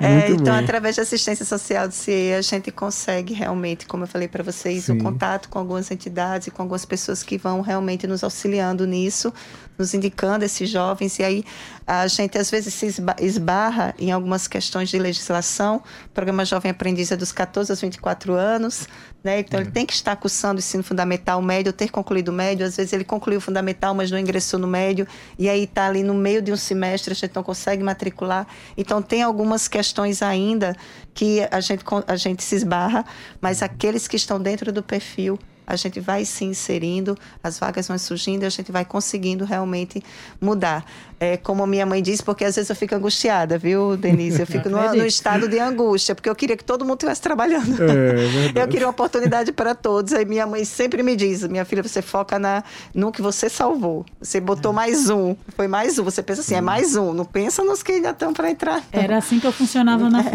É, 0.00 0.30
então, 0.30 0.54
bem. 0.54 0.64
através 0.64 0.96
da 0.96 1.02
assistência 1.02 1.44
social 1.44 1.88
do 1.88 1.94
CIE, 1.94 2.34
a 2.34 2.42
gente 2.42 2.70
consegue 2.70 3.32
realmente, 3.34 3.86
como 3.86 4.04
eu 4.04 4.08
falei 4.08 4.28
para 4.28 4.42
vocês, 4.42 4.84
Sim. 4.84 4.98
o 4.98 5.02
contato 5.02 5.48
com 5.48 5.58
algumas 5.58 5.90
entidades 5.90 6.48
e 6.48 6.50
com 6.50 6.62
algumas 6.62 6.84
pessoas 6.84 7.22
que 7.22 7.38
vão 7.38 7.60
realmente 7.60 8.06
nos 8.06 8.22
auxiliando 8.24 8.86
nisso, 8.86 9.32
nos 9.78 9.94
indicando 9.94 10.44
esses 10.44 10.68
jovens. 10.68 11.18
E 11.18 11.22
aí 11.24 11.44
a 11.86 12.06
gente 12.06 12.38
às 12.38 12.50
vezes 12.50 12.72
se 12.74 12.86
esba- 12.86 13.16
esbarra 13.20 13.94
em 13.98 14.10
algumas 14.12 14.46
questões 14.48 14.88
de 14.88 14.98
legislação. 14.98 15.76
O 16.06 16.10
programa 16.10 16.44
Jovem 16.44 16.70
Aprendiz 16.70 17.12
é 17.12 17.16
dos 17.16 17.32
14 17.32 17.70
aos 17.70 17.80
24 17.80 18.23
anos, 18.32 18.88
né? 19.22 19.40
Então 19.40 19.60
ele 19.60 19.70
tem 19.70 19.84
que 19.84 19.92
estar 19.92 20.16
cursando 20.16 20.56
o 20.56 20.58
ensino 20.58 20.82
fundamental 20.82 21.40
médio, 21.42 21.72
ter 21.72 21.90
concluído 21.90 22.28
o 22.28 22.32
médio. 22.32 22.66
Às 22.66 22.76
vezes 22.76 22.92
ele 22.92 23.04
concluiu 23.04 23.38
o 23.38 23.40
fundamental, 23.40 23.94
mas 23.94 24.10
não 24.10 24.18
ingressou 24.18 24.58
no 24.58 24.66
médio. 24.66 25.06
E 25.38 25.48
aí 25.48 25.64
está 25.64 25.86
ali 25.86 26.02
no 26.02 26.14
meio 26.14 26.40
de 26.40 26.52
um 26.52 26.56
semestre, 26.56 27.12
a 27.12 27.14
gente 27.16 27.34
não 27.34 27.42
consegue 27.42 27.82
matricular. 27.82 28.46
Então 28.76 29.02
tem 29.02 29.22
algumas 29.22 29.68
questões 29.68 30.22
ainda 30.22 30.74
que 31.12 31.46
a 31.50 31.60
gente, 31.60 31.84
a 32.06 32.16
gente 32.16 32.42
se 32.42 32.54
esbarra, 32.54 33.04
mas 33.40 33.62
aqueles 33.62 34.08
que 34.08 34.16
estão 34.16 34.40
dentro 34.40 34.72
do 34.72 34.82
perfil, 34.82 35.38
a 35.66 35.76
gente 35.76 35.98
vai 36.00 36.24
se 36.24 36.44
inserindo, 36.44 37.16
as 37.42 37.58
vagas 37.58 37.88
vão 37.88 37.98
surgindo 37.98 38.42
e 38.42 38.46
a 38.46 38.50
gente 38.50 38.70
vai 38.70 38.84
conseguindo 38.84 39.44
realmente 39.44 40.02
mudar. 40.40 40.84
É, 41.20 41.36
como 41.36 41.66
minha 41.66 41.86
mãe 41.86 42.02
diz, 42.02 42.20
porque 42.20 42.44
às 42.44 42.56
vezes 42.56 42.68
eu 42.70 42.76
fico 42.76 42.94
angustiada, 42.94 43.56
viu, 43.58 43.96
Denise? 43.96 44.40
Eu 44.40 44.46
fico 44.48 44.68
no, 44.68 45.04
estado 45.06 45.48
de 45.48 45.58
angústia, 45.58 46.14
porque 46.14 46.28
eu 46.28 46.34
queria 46.34 46.56
que 46.56 46.64
todo 46.64 46.84
mundo 46.84 46.94
estivesse 46.94 47.22
trabalhando. 47.22 47.82
É, 47.82 48.26
verdade. 48.26 48.60
Eu 48.60 48.68
queria 48.68 48.86
uma 48.86 48.90
oportunidade 48.90 49.52
para 49.52 49.74
todos. 49.74 50.12
Aí 50.12 50.24
minha 50.24 50.46
mãe 50.46 50.64
sempre 50.64 51.02
me 51.02 51.16
diz: 51.16 51.46
minha 51.46 51.64
filha, 51.64 51.82
você 51.82 52.02
foca 52.02 52.38
na, 52.38 52.62
no 52.94 53.12
que 53.12 53.22
você 53.22 53.48
salvou. 53.48 54.04
Você 54.20 54.40
botou 54.40 54.72
É. 54.72 54.74
mais 54.74 55.08
um. 55.10 55.36
Foi 55.56 55.68
mais 55.68 55.98
um. 55.98 56.04
Você 56.04 56.22
pensa 56.22 56.40
assim, 56.40 56.54
é 56.54 56.60
mais 56.60 56.96
um. 56.96 57.12
Não 57.12 57.24
pensa 57.24 57.62
nos 57.62 57.82
que 57.82 57.92
ainda 57.92 58.10
estão 58.10 58.32
para 58.32 58.50
entrar. 58.50 58.82
não. 58.92 59.02
Era 59.02 59.16
assim 59.18 59.38
que 59.38 59.46
eu 59.46 59.52
funcionava 59.52 60.08
na. 60.10 60.24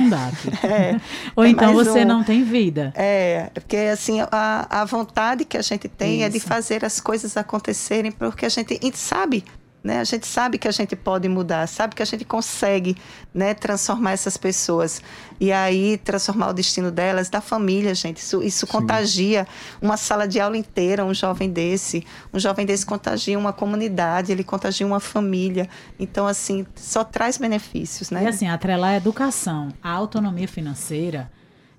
É, 0.64 1.00
Ou 1.36 1.44
é 1.44 1.50
então 1.50 1.74
mais 1.74 1.88
você 1.88 2.02
um. 2.04 2.06
não 2.08 2.24
tem 2.24 2.44
vida. 2.44 2.94
É, 2.96 3.50
porque 3.54 3.76
assim, 3.78 4.20
a, 4.32 4.82
a 4.82 4.86
vontade 4.86 5.46
que 5.46 5.58
a 5.58 5.62
gente 5.62 5.88
tem 5.88 6.24
é 6.24 6.30
de 6.30 6.38
Isso. 6.38 6.48
fazer 6.48 6.86
as 6.86 7.00
coisas 7.00 7.36
acontecerem, 7.38 8.12
porque 8.12 8.46
a 8.46 8.50
gente 8.50 8.80
sabe, 8.98 9.44
né? 9.84 10.00
A 10.00 10.04
gente 10.04 10.28
sabe 10.28 10.58
que 10.58 10.68
a 10.68 10.72
gente 10.72 10.96
pode 10.96 11.28
mudar, 11.30 11.68
sabe 11.68 11.96
que 11.96 12.04
a 12.04 12.06
gente 12.06 12.26
consegue, 12.26 12.98
né, 13.34 13.54
transformar 13.54 14.12
essas 14.12 14.36
pessoas. 14.36 15.02
E 15.40 15.52
aí 15.52 15.98
transformar 15.98 16.50
o 16.50 16.54
destino 16.54 16.92
delas, 16.92 17.30
da 17.30 17.40
família, 17.40 17.96
gente. 17.96 18.18
Isso, 18.18 18.44
isso 18.44 18.68
contagia 18.68 19.48
uma 19.82 19.96
sala 19.96 20.28
de 20.28 20.40
aula 20.40 20.58
inteira, 20.58 21.06
um 21.06 21.14
jovem 21.14 21.50
desse. 21.50 22.06
Um 22.34 22.40
jovem 22.40 22.66
desse 22.66 22.86
contagia 22.86 23.40
uma 23.40 23.54
comunidade, 23.54 24.32
ele 24.32 24.44
contagia 24.44 24.86
uma 24.86 25.00
família. 25.00 25.70
Então, 25.98 26.28
assim, 26.28 26.66
só 26.76 27.04
traz 27.04 27.38
benefícios, 27.38 28.12
né? 28.12 28.24
E 28.24 28.28
assim, 28.28 28.50
atrelar 28.50 28.92
a 28.92 28.98
educação, 28.98 29.70
a 29.82 29.92
autonomia 29.92 30.48
financeira, 30.48 31.32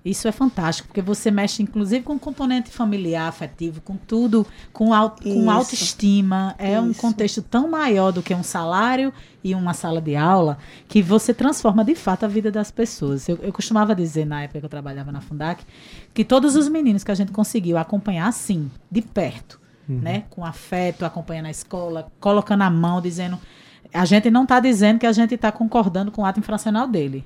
isso 0.03 0.27
é 0.27 0.31
fantástico, 0.31 0.87
porque 0.87 1.01
você 1.01 1.29
mexe 1.29 1.61
inclusive 1.61 2.03
com 2.03 2.17
componente 2.17 2.71
familiar, 2.71 3.27
afetivo, 3.27 3.81
com 3.81 3.95
tudo, 3.95 4.45
com, 4.73 4.93
au 4.93 5.11
com 5.11 5.49
autoestima. 5.51 6.55
É 6.57 6.79
um 6.81 6.89
Isso. 6.89 6.99
contexto 6.99 7.41
tão 7.41 7.69
maior 7.69 8.11
do 8.11 8.23
que 8.23 8.33
um 8.33 8.41
salário 8.41 9.13
e 9.43 9.53
uma 9.53 9.73
sala 9.73 10.01
de 10.01 10.15
aula, 10.15 10.57
que 10.87 11.01
você 11.01 11.33
transforma 11.33 11.83
de 11.83 11.93
fato 11.93 12.23
a 12.23 12.27
vida 12.27 12.51
das 12.51 12.71
pessoas. 12.71 13.29
Eu, 13.29 13.37
eu 13.43 13.53
costumava 13.53 13.93
dizer, 13.93 14.25
na 14.25 14.43
época 14.43 14.59
que 14.59 14.65
eu 14.65 14.69
trabalhava 14.69 15.11
na 15.11 15.21
Fundac, 15.21 15.63
que 16.13 16.23
todos 16.23 16.55
os 16.55 16.67
meninos 16.67 17.03
que 17.03 17.11
a 17.11 17.15
gente 17.15 17.31
conseguiu 17.31 17.77
acompanhar 17.77 18.27
assim, 18.27 18.71
de 18.89 19.01
perto, 19.01 19.59
né? 19.87 20.23
Com 20.29 20.45
afeto, 20.45 21.03
acompanhando 21.03 21.47
a 21.47 21.51
escola, 21.51 22.11
colocando 22.19 22.61
a 22.61 22.69
mão, 22.69 23.01
dizendo. 23.01 23.37
A 23.93 24.05
gente 24.05 24.31
não 24.31 24.43
está 24.43 24.59
dizendo 24.59 24.99
que 24.99 25.05
a 25.05 25.11
gente 25.11 25.35
está 25.35 25.51
concordando 25.51 26.11
com 26.11 26.21
o 26.21 26.25
ato 26.25 26.39
infracional 26.39 26.87
dele. 26.87 27.25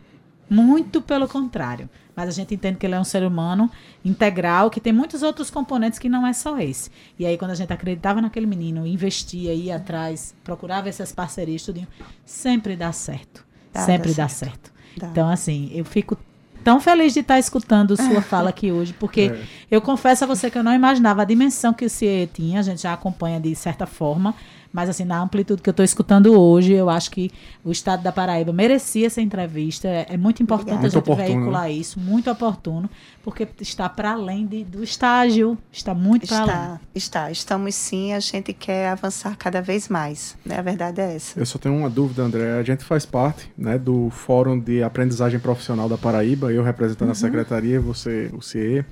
Muito 0.50 1.02
pelo 1.02 1.28
contrário. 1.28 1.90
Mas 2.16 2.30
a 2.30 2.32
gente 2.32 2.54
entende 2.56 2.78
que 2.78 2.86
ele 2.86 2.96
é 2.96 3.00
um 3.00 3.04
ser 3.04 3.24
humano 3.24 3.70
integral, 4.04 4.70
que 4.70 4.80
tem 4.80 4.94
muitos 4.94 5.22
outros 5.22 5.50
componentes 5.52 6.00
que 6.00 6.08
não 6.08 6.26
é 6.26 6.32
só 6.32 6.58
esse. 6.60 6.90
E 7.20 7.26
aí, 7.26 7.38
quando 7.38 7.52
a 7.52 7.56
gente 7.56 7.74
acreditava 7.74 8.22
naquele 8.22 8.46
menino, 8.46 8.88
investia, 8.88 9.54
ia 9.54 9.76
atrás, 9.76 10.34
procurava 10.44 10.88
essas 10.88 11.12
parcerias, 11.12 11.64
tudinho, 11.64 11.88
sempre 12.26 12.76
dá 12.76 12.92
certo. 12.92 13.46
Dá, 13.74 13.82
sempre 13.82 14.14
dá 14.14 14.24
dá 14.24 14.30
certo. 14.30 14.52
certo. 14.54 14.74
Dá. 14.98 15.08
Então, 15.08 15.28
assim, 15.28 15.72
eu 15.74 15.84
fico 15.84 16.18
tão 16.64 16.80
feliz 16.80 17.14
de 17.14 17.20
estar 17.20 17.38
escutando 17.38 17.98
sua 17.98 18.22
fala 18.24 18.50
aqui 18.50 18.72
hoje, 18.72 18.94
porque 18.94 19.22
É. 19.22 19.44
eu 19.70 19.82
confesso 19.82 20.24
a 20.24 20.28
você 20.28 20.50
que 20.50 20.58
eu 20.58 20.64
não 20.64 20.74
imaginava 20.74 21.22
a 21.22 21.26
dimensão 21.26 21.74
que 21.74 21.86
o 21.86 21.90
CIE 21.90 22.28
tinha, 22.34 22.60
a 22.60 22.64
gente 22.64 22.82
já 22.82 22.94
acompanha 22.94 23.40
de 23.42 23.54
certa 23.56 23.86
forma, 23.86 24.34
mas 24.76 24.90
assim, 24.90 25.06
na 25.06 25.22
amplitude 25.22 25.62
que 25.62 25.70
eu 25.70 25.72
estou 25.72 25.86
escutando 25.86 26.38
hoje, 26.38 26.74
eu 26.74 26.90
acho 26.90 27.10
que 27.10 27.32
o 27.64 27.72
Estado 27.72 28.04
da 28.04 28.12
Paraíba 28.12 28.52
merecia 28.52 29.08
essa 29.08 29.22
entrevista. 29.22 29.88
É, 29.88 30.06
é 30.10 30.18
muito 30.18 30.44
importante 30.44 30.74
Muito 30.74 30.86
a 30.86 30.90
gente 30.90 30.98
oportuno, 30.98 31.28
veicular 31.40 31.72
isso, 31.72 31.98
muito 31.98 32.30
oportuno, 32.30 32.90
porque 33.24 33.48
está 33.62 33.88
para 33.88 34.12
além 34.12 34.46
de- 34.46 34.66
do 34.66 34.84
estágio, 34.84 35.58
está 35.72 35.94
muito 35.94 36.28
para 36.28 36.40
além. 36.42 36.54
Está, 36.54 36.80
está. 36.94 37.32
Estamos 37.32 37.74
sim, 37.74 38.12
a 38.12 38.20
gente 38.20 38.52
quer 38.52 38.90
avançar 38.90 39.38
cada 39.38 39.62
vez 39.62 39.88
mais. 39.88 40.36
Né? 40.46 40.58
A 40.60 40.62
verdade 40.62 41.00
é 41.00 41.16
essa. 41.16 41.40
Eu 41.40 41.46
só 41.46 41.58
tenho 41.58 41.74
uma 41.76 41.90
dúvida, 41.90 42.22
André. 42.22 42.60
A 42.60 42.64
gente 42.64 42.84
faz 42.84 43.06
parte 43.06 43.50
né, 43.58 43.78
do 43.78 44.10
Fórum 44.10 44.60
de 44.60 44.84
Aprendizagem 44.84 45.40
Profissional 45.40 45.88
da 45.88 45.98
Paraíba, 45.98 46.52
eu 46.52 46.62
representando 46.64 47.12
a 47.12 47.16
secretaria, 47.16 47.80
você 47.80 48.30
o 48.34 48.42
CIE. 48.42 48.84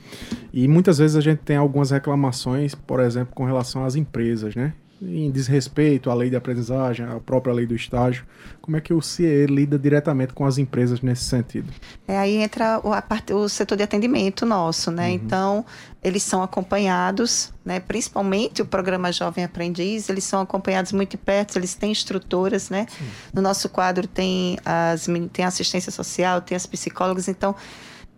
E 0.53 0.65
muitas 0.67 0.97
vezes 0.99 1.17
a 1.17 1.21
gente 1.21 1.39
tem 1.39 1.57
algumas 1.57 1.91
reclamações, 1.91 2.73
por 2.73 3.01
exemplo, 3.01 3.33
com 3.35 3.43
relação 3.43 3.83
às 3.83 3.95
empresas, 3.95 4.55
né? 4.55 4.71
Em 5.05 5.29
desrespeito 5.31 6.09
à 6.09 6.13
lei 6.13 6.29
de 6.29 6.35
aprendizagem, 6.35 7.05
à 7.05 7.19
própria 7.19 7.53
lei 7.53 7.65
do 7.65 7.75
estágio. 7.75 8.25
Como 8.61 8.77
é 8.77 8.81
que 8.81 8.93
o 8.93 9.01
CIE 9.01 9.45
lida 9.45 9.77
diretamente 9.77 10.33
com 10.33 10.45
as 10.45 10.57
empresas 10.57 11.01
nesse 11.01 11.25
sentido? 11.25 11.71
É, 12.07 12.17
aí 12.17 12.37
entra 12.37 12.79
o, 12.83 12.93
a 12.93 13.01
parte, 13.01 13.33
o 13.33 13.49
setor 13.49 13.75
de 13.75 13.83
atendimento 13.83 14.45
nosso, 14.45 14.91
né? 14.91 15.11
Então, 15.11 15.65
eles 16.03 16.23
são 16.23 16.41
acompanhados, 16.41 17.51
né? 17.65 17.79
Principalmente 17.79 18.61
o 18.61 18.65
programa 18.65 19.11
Jovem 19.11 19.43
Aprendiz, 19.43 20.09
eles 20.09 20.23
são 20.23 20.41
acompanhados 20.41 20.91
muito 20.91 21.11
de 21.11 21.17
perto, 21.17 21.57
eles 21.57 21.75
têm 21.75 21.91
estruturas, 21.91 22.69
né? 22.69 22.85
No 23.33 23.41
nosso 23.41 23.67
quadro 23.67 24.07
tem, 24.07 24.57
as, 24.63 25.07
tem 25.31 25.43
assistência 25.43 25.91
social, 25.91 26.41
tem 26.41 26.55
as 26.55 26.65
psicólogas, 26.65 27.27
então 27.27 27.55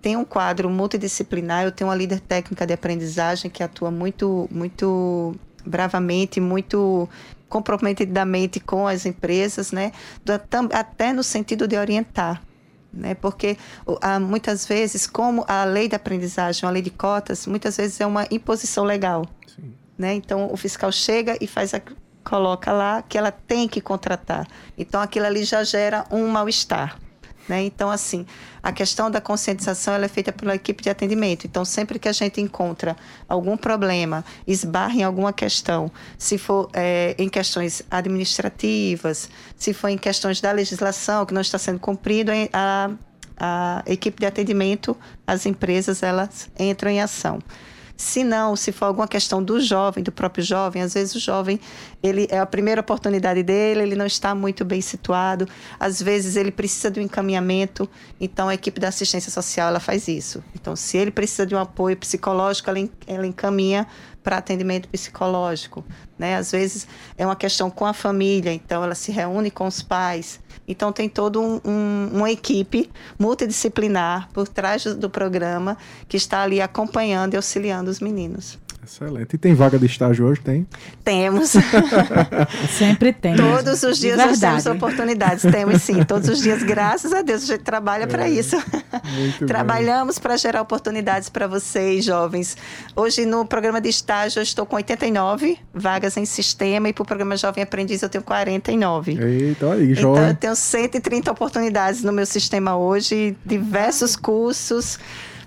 tem 0.06 0.16
um 0.16 0.24
quadro 0.24 0.70
multidisciplinar, 0.70 1.64
eu 1.64 1.72
tenho 1.72 1.90
uma 1.90 1.96
líder 1.96 2.20
técnica 2.20 2.68
de 2.68 2.74
aprendizagem 2.74 3.50
que 3.50 3.64
atua 3.64 3.90
muito, 3.90 4.48
muito 4.52 5.36
bravamente, 5.66 6.40
muito 6.40 7.10
comprometidamente 7.50 8.60
com 8.60 8.88
as 8.88 9.06
empresas, 9.06 9.72
né? 9.72 9.92
Até 10.74 11.14
no 11.14 11.24
sentido 11.24 11.68
de 11.68 11.78
orientar, 11.78 12.42
né? 12.92 13.14
Porque 13.16 13.58
muitas 14.22 14.66
vezes, 14.66 15.08
como 15.08 15.46
a 15.48 15.64
lei 15.64 15.88
da 15.88 15.98
aprendizagem, 15.98 16.68
a 16.68 16.72
lei 16.72 16.82
de 16.82 16.90
cotas, 16.90 17.48
muitas 17.48 17.78
vezes 17.78 18.00
é 18.02 18.06
uma 18.06 18.28
imposição 18.32 18.84
legal, 18.84 19.26
Sim. 19.48 19.74
né? 19.98 20.14
Então 20.14 20.52
o 20.52 20.58
fiscal 20.58 20.92
chega 20.92 21.38
e 21.40 21.48
faz 21.48 21.74
a, 21.74 21.82
coloca 22.24 22.72
lá 22.72 23.02
que 23.02 23.18
ela 23.18 23.32
tem 23.32 23.68
que 23.68 23.80
contratar. 23.80 24.48
Então 24.78 25.00
aquilo 25.00 25.26
ali 25.26 25.44
já 25.44 25.64
gera 25.64 26.06
um 26.12 26.28
mal-estar. 26.28 27.00
Né? 27.48 27.64
Então, 27.64 27.92
assim, 27.92 28.26
a 28.62 28.72
questão 28.72 29.10
da 29.12 29.22
conscientização 29.22 29.94
ela 29.94 30.06
é 30.06 30.08
feita 30.08 30.32
pela 30.32 30.56
equipe 30.56 30.82
de 30.82 30.90
atendimento. 30.90 31.46
Então, 31.46 31.64
sempre 31.64 32.00
que 32.00 32.08
a 32.08 32.12
gente 32.12 32.42
encontra 32.42 32.96
algum 33.30 33.56
problema, 33.56 34.26
esbarra 34.48 34.96
em 34.96 35.04
alguma 35.04 35.32
questão, 35.32 35.92
se 36.18 36.38
for 36.38 36.70
eh, 36.74 37.16
em 37.18 37.30
questões 37.30 37.84
administrativas, 37.90 39.30
se 39.56 39.74
for 39.74 39.90
em 39.90 39.98
questões 39.98 40.42
da 40.42 40.52
legislação 40.52 41.26
que 41.26 41.34
não 41.34 41.42
está 41.42 41.60
sendo 41.60 41.80
cumprido, 41.80 42.32
a, 42.52 42.90
a 43.38 43.84
equipe 43.86 44.20
de 44.20 44.26
atendimento, 44.26 44.98
as 45.28 45.46
empresas, 45.46 46.02
elas 46.02 46.50
entram 46.58 46.90
em 46.90 47.02
ação. 47.02 47.40
Se 47.98 48.24
não, 48.24 48.56
se 48.56 48.72
for 48.72 48.86
alguma 48.86 49.08
questão 49.08 49.42
do 49.42 49.60
jovem, 49.60 50.04
do 50.04 50.12
próprio 50.12 50.44
jovem, 50.44 50.82
às 50.82 50.94
vezes 50.94 51.16
o 51.16 51.20
jovem, 51.20 51.60
ele 52.04 52.28
é 52.30 52.38
a 52.38 52.46
primeira 52.46 52.82
oportunidade 52.82 53.42
dele, 53.42 53.84
ele 53.84 53.96
não 53.96 54.06
está 54.06 54.36
muito 54.36 54.66
bem 54.66 54.82
situado, 54.82 55.48
às 55.80 56.02
vezes 56.02 56.36
ele 56.36 56.52
precisa 56.52 56.92
de 56.92 57.00
um 57.00 57.04
encaminhamento, 57.04 57.90
então 58.20 58.50
a 58.50 58.54
equipe 58.54 58.82
da 58.82 58.90
assistência 58.90 59.32
social 59.32 59.70
ela 59.70 59.80
faz 59.80 60.10
isso. 60.10 60.44
Então, 60.54 60.76
se 60.76 60.98
ele 60.98 61.10
precisa 61.10 61.46
de 61.46 61.56
um 61.56 61.60
apoio 61.60 61.96
psicológico, 61.96 62.70
ela, 62.70 62.90
ela 63.08 63.26
encaminha 63.26 63.88
para 64.22 64.38
atendimento 64.38 64.90
psicológico, 64.90 65.86
né? 66.18 66.36
Às 66.36 66.52
vezes 66.52 66.88
é 67.16 67.26
uma 67.26 67.36
questão 67.36 67.70
com 67.70 67.86
a 67.86 67.94
família, 67.94 68.52
então 68.52 68.84
ela 68.84 68.96
se 68.96 69.12
reúne 69.12 69.52
com 69.52 69.68
os 69.68 69.84
pais. 69.84 70.40
Então 70.68 70.92
tem 70.92 71.08
toda 71.08 71.40
um, 71.40 71.62
um, 71.64 72.10
uma 72.14 72.32
equipe 72.32 72.90
multidisciplinar 73.20 74.30
por 74.34 74.48
trás 74.48 74.84
do, 74.84 74.96
do 74.96 75.10
programa 75.10 75.78
que 76.08 76.18
está 76.18 76.42
ali 76.42 76.62
acompanhando 76.62 77.34
e 77.34 77.38
auxiliando 77.38 77.90
os 77.90 78.00
meninos. 78.00 78.58
Excelente. 78.86 79.34
E 79.34 79.38
tem 79.38 79.56
vaga 79.56 79.80
de 79.80 79.86
estágio 79.88 80.28
hoje? 80.28 80.42
Tem? 80.42 80.68
Temos. 81.04 81.54
Sempre 82.70 83.12
tem. 83.12 83.36
Todos 83.36 83.82
os 83.84 83.98
dias 83.98 84.18
nós 84.18 84.40
temos 84.40 84.66
oportunidades. 84.68 85.44
Temos 85.52 85.82
sim. 85.82 86.04
Todos 86.04 86.30
os 86.30 86.42
dias, 86.42 86.62
graças 86.62 87.12
a 87.12 87.22
Deus, 87.22 87.44
a 87.44 87.48
gente 87.48 87.64
trabalha 87.64 88.04
é, 88.04 88.08
para 88.08 88.30
isso. 88.30 88.56
Trabalhamos 89.48 90.20
para 90.20 90.38
gerar 90.38 90.62
oportunidades 90.62 91.30
para 91.30 91.48
vocês, 91.48 92.06
jovens. 92.06 92.56
Hoje, 92.96 93.26
no 93.26 93.46
programa 93.46 93.82
de 93.82 93.90
estágio, 93.90 94.40
eu 94.40 94.44
estou 94.44 94.66
com 94.66 94.76
89 94.76 95.58
vagas 95.74 96.16
em 96.18 96.26
sistema 96.26 96.88
e 96.90 96.94
para 96.94 97.02
o 97.02 97.06
programa 97.06 97.36
Jovem 97.36 97.64
Aprendiz 97.64 98.02
eu 98.02 98.10
tenho 98.10 98.24
49. 98.24 99.18
Eita, 99.20 99.74
aí, 99.74 99.94
jovem. 99.96 100.22
Então, 100.22 100.30
eu 100.30 100.36
tenho 100.36 100.56
130 100.56 101.32
oportunidades 101.32 102.04
no 102.04 102.12
meu 102.12 102.26
sistema 102.26 102.78
hoje, 102.78 103.36
diversos 103.46 104.16
cursos. 104.16 105.00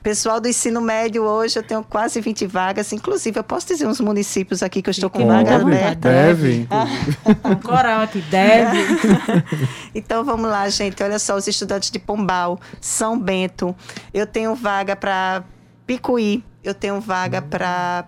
Pessoal 0.03 0.41
do 0.41 0.49
ensino 0.49 0.81
médio 0.81 1.25
hoje 1.25 1.59
eu 1.59 1.63
tenho 1.63 1.83
quase 1.83 2.21
20 2.21 2.47
vagas, 2.47 2.93
inclusive 2.93 3.39
eu 3.39 3.45
posso 3.45 3.67
dizer 3.67 3.87
uns 3.87 4.01
municípios 4.01 4.63
aqui 4.63 4.81
que 4.81 4.89
eu 4.89 4.93
estou 4.93 5.11
com 5.11 5.27
vaga 5.27 5.57
aberta. 5.57 6.09
Deve. 6.09 6.69
Um 7.45 7.55
coral 7.57 8.03
aqui, 8.03 8.21
deve. 8.23 8.79
então 9.95 10.25
vamos 10.25 10.49
lá, 10.51 10.69
gente. 10.69 11.03
Olha 11.03 11.19
só, 11.19 11.37
os 11.37 11.47
estudantes 11.47 11.91
de 11.91 11.99
Pombal, 11.99 12.59
São 12.81 13.19
Bento. 13.19 13.75
Eu 14.13 14.27
tenho 14.27 14.55
vaga 14.55 14.95
para 14.97 15.43
Picuí, 15.87 16.45
eu 16.63 16.75
tenho 16.75 17.01
vaga 17.01 17.43
para 17.43 18.07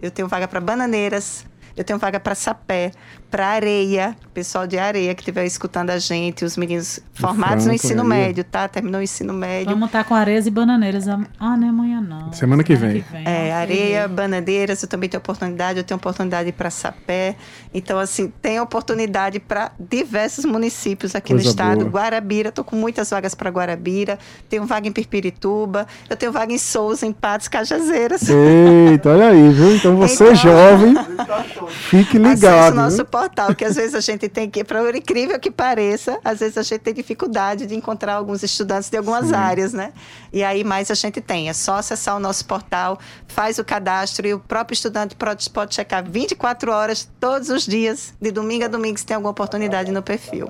eu 0.00 0.10
tenho 0.10 0.28
vaga 0.28 0.46
para 0.46 0.60
Bananeiras, 0.60 1.44
eu 1.76 1.84
tenho 1.84 1.98
vaga 1.98 2.20
para 2.20 2.34
Sapé, 2.34 2.92
para 3.30 3.46
Areia, 3.46 4.16
pessoal 4.32 4.66
de 4.66 4.78
Areia 4.78 5.14
que 5.14 5.20
estiver 5.20 5.44
escutando 5.44 5.90
a 5.90 5.98
gente, 5.98 6.44
os 6.44 6.56
meninos 6.56 7.00
formados 7.12 7.64
Franco, 7.64 7.68
no 7.68 7.74
ensino 7.74 8.02
aí. 8.02 8.08
médio, 8.08 8.44
tá? 8.44 8.66
Terminou 8.68 9.00
o 9.00 9.04
ensino 9.04 9.32
médio. 9.32 9.70
Vamos 9.70 9.86
estar 9.86 10.02
tá 10.02 10.08
com 10.08 10.14
areias 10.14 10.46
e 10.46 10.50
bananeiras. 10.50 11.06
Ah, 11.08 11.56
não 11.56 11.66
é 11.66 11.70
amanhã 11.70 12.00
não. 12.00 12.32
Semana, 12.32 12.34
Semana 12.34 12.64
que, 12.64 12.74
vem. 12.74 13.02
que, 13.02 13.12
vem. 13.12 13.24
É, 13.26 13.52
areia, 13.52 14.08
bananeiras, 14.08 14.82
eu 14.82 14.88
também 14.88 15.08
tenho 15.08 15.20
oportunidade, 15.20 15.78
eu 15.78 15.84
tenho 15.84 15.96
oportunidade 15.96 16.50
para 16.52 16.70
Sapé. 16.70 17.36
Então, 17.74 17.98
assim, 17.98 18.32
tem 18.40 18.60
oportunidade 18.60 19.38
para 19.38 19.72
diversos 19.78 20.44
municípios 20.44 21.14
aqui 21.14 21.32
Coisa 21.32 21.44
no 21.44 21.50
estado. 21.50 21.80
Boa. 21.80 22.02
Guarabira, 22.02 22.48
estou 22.48 22.64
com 22.64 22.76
muitas 22.76 23.10
vagas 23.10 23.34
para 23.34 23.50
Guarabira, 23.50 24.18
tenho 24.48 24.64
vaga 24.64 24.88
em 24.88 24.92
Pirpirituba, 24.92 25.86
eu 26.08 26.16
tenho 26.16 26.32
vaga 26.32 26.52
em 26.52 26.58
Souza, 26.58 27.06
em 27.06 27.12
Patos, 27.12 27.48
Cajazeiras. 27.48 28.22
Eita, 28.28 29.10
olha 29.10 29.28
aí, 29.28 29.50
viu? 29.50 29.74
Então 29.74 29.96
você 29.96 30.24
então, 30.24 30.34
jovem, 30.34 30.94
fique 31.68 32.18
ligado. 32.18 32.74
nosso 32.74 33.04
portal, 33.18 33.54
que 33.54 33.64
às 33.64 33.76
vezes 33.76 33.94
a 33.94 34.00
gente 34.00 34.28
tem 34.28 34.48
que, 34.48 34.62
para 34.62 34.96
incrível 34.96 35.38
que 35.38 35.50
pareça, 35.50 36.18
às 36.24 36.40
vezes 36.40 36.56
a 36.56 36.62
gente 36.62 36.80
tem 36.80 36.94
dificuldade 36.94 37.66
de 37.66 37.74
encontrar 37.74 38.14
alguns 38.14 38.42
estudantes 38.42 38.88
de 38.88 38.96
algumas 38.96 39.26
Sim. 39.26 39.34
áreas, 39.34 39.72
né? 39.72 39.92
E 40.32 40.44
aí 40.44 40.62
mais 40.62 40.90
a 40.90 40.94
gente 40.94 41.20
tem, 41.20 41.48
é 41.48 41.52
só 41.52 41.76
acessar 41.76 42.16
o 42.16 42.20
nosso 42.20 42.44
portal, 42.44 42.98
faz 43.26 43.58
o 43.58 43.64
cadastro 43.64 44.26
e 44.26 44.34
o 44.34 44.38
próprio 44.38 44.74
estudante 44.74 45.16
pode, 45.16 45.48
pode 45.50 45.74
checar 45.74 46.08
24 46.08 46.70
horas 46.70 47.08
todos 47.18 47.48
os 47.48 47.66
dias, 47.66 48.14
de 48.20 48.30
domingo 48.30 48.64
a 48.64 48.68
domingo, 48.68 48.98
se 48.98 49.06
tem 49.06 49.14
alguma 49.16 49.32
oportunidade 49.32 49.90
no 49.90 50.02
perfil. 50.02 50.48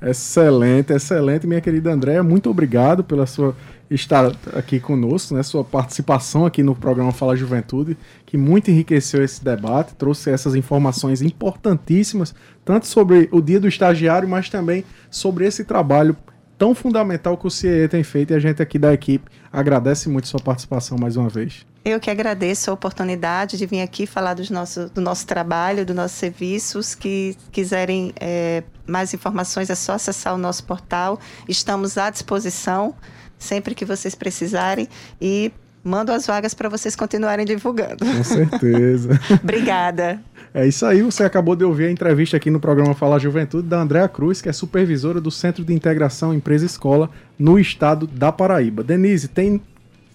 Excelente, 0.00 0.92
excelente, 0.92 1.46
minha 1.46 1.60
querida 1.60 1.90
Andréa. 1.90 2.22
Muito 2.22 2.48
obrigado 2.48 3.02
pela 3.02 3.26
sua 3.26 3.56
estar 3.90 4.32
aqui 4.54 4.78
conosco, 4.78 5.34
né, 5.34 5.42
sua 5.42 5.64
participação 5.64 6.44
aqui 6.44 6.62
no 6.62 6.74
programa 6.74 7.12
Fala 7.12 7.36
Juventude, 7.36 7.96
que 8.26 8.36
muito 8.36 8.70
enriqueceu 8.70 9.24
esse 9.24 9.42
debate, 9.42 9.94
trouxe 9.94 10.30
essas 10.30 10.54
informações 10.54 11.22
importantíssimas, 11.22 12.34
tanto 12.64 12.86
sobre 12.86 13.28
o 13.32 13.40
dia 13.40 13.58
do 13.58 13.68
estagiário, 13.68 14.28
mas 14.28 14.48
também 14.50 14.84
sobre 15.10 15.46
esse 15.46 15.64
trabalho 15.64 16.16
tão 16.58 16.74
fundamental 16.74 17.36
que 17.36 17.46
o 17.46 17.50
CIE 17.50 17.88
tem 17.88 18.02
feito 18.02 18.32
e 18.32 18.36
a 18.36 18.40
gente 18.40 18.60
aqui 18.60 18.78
da 18.78 18.92
equipe 18.92 19.30
agradece 19.50 20.08
muito 20.08 20.26
sua 20.26 20.40
participação 20.40 20.98
mais 20.98 21.16
uma 21.16 21.28
vez. 21.28 21.64
Eu 21.84 21.98
que 22.00 22.10
agradeço 22.10 22.70
a 22.70 22.74
oportunidade 22.74 23.56
de 23.56 23.64
vir 23.64 23.80
aqui 23.80 24.06
falar 24.06 24.34
dos 24.34 24.50
nosso, 24.50 24.90
do 24.90 25.00
nosso 25.00 25.26
trabalho, 25.26 25.86
dos 25.86 25.96
nossos 25.96 26.18
serviços. 26.18 26.94
Que 26.94 27.34
quiserem 27.50 28.12
é, 28.20 28.62
mais 28.86 29.14
informações, 29.14 29.70
é 29.70 29.74
só 29.74 29.92
acessar 29.92 30.34
o 30.34 30.38
nosso 30.38 30.64
portal. 30.64 31.18
Estamos 31.48 31.96
à 31.96 32.10
disposição 32.10 32.94
sempre 33.38 33.74
que 33.74 33.84
vocês 33.84 34.14
precisarem 34.14 34.88
e 35.20 35.52
mando 35.82 36.12
as 36.12 36.26
vagas 36.26 36.54
para 36.54 36.68
vocês 36.68 36.94
continuarem 36.96 37.46
divulgando. 37.46 38.04
Com 38.04 38.24
certeza. 38.24 39.18
Obrigada. 39.42 40.20
É 40.52 40.66
isso 40.66 40.84
aí, 40.86 41.02
você 41.02 41.24
acabou 41.24 41.54
de 41.54 41.64
ouvir 41.64 41.86
a 41.86 41.90
entrevista 41.90 42.36
aqui 42.36 42.50
no 42.50 42.58
programa 42.58 42.94
Fala 42.94 43.18
Juventude 43.18 43.68
da 43.68 43.80
Andréa 43.80 44.08
Cruz, 44.08 44.40
que 44.40 44.48
é 44.48 44.52
supervisora 44.52 45.20
do 45.20 45.30
Centro 45.30 45.62
de 45.62 45.74
Integração 45.74 46.32
Empresa 46.32 46.64
Escola 46.64 47.10
no 47.38 47.58
estado 47.58 48.06
da 48.06 48.32
Paraíba. 48.32 48.82
Denise, 48.82 49.28
tem 49.28 49.60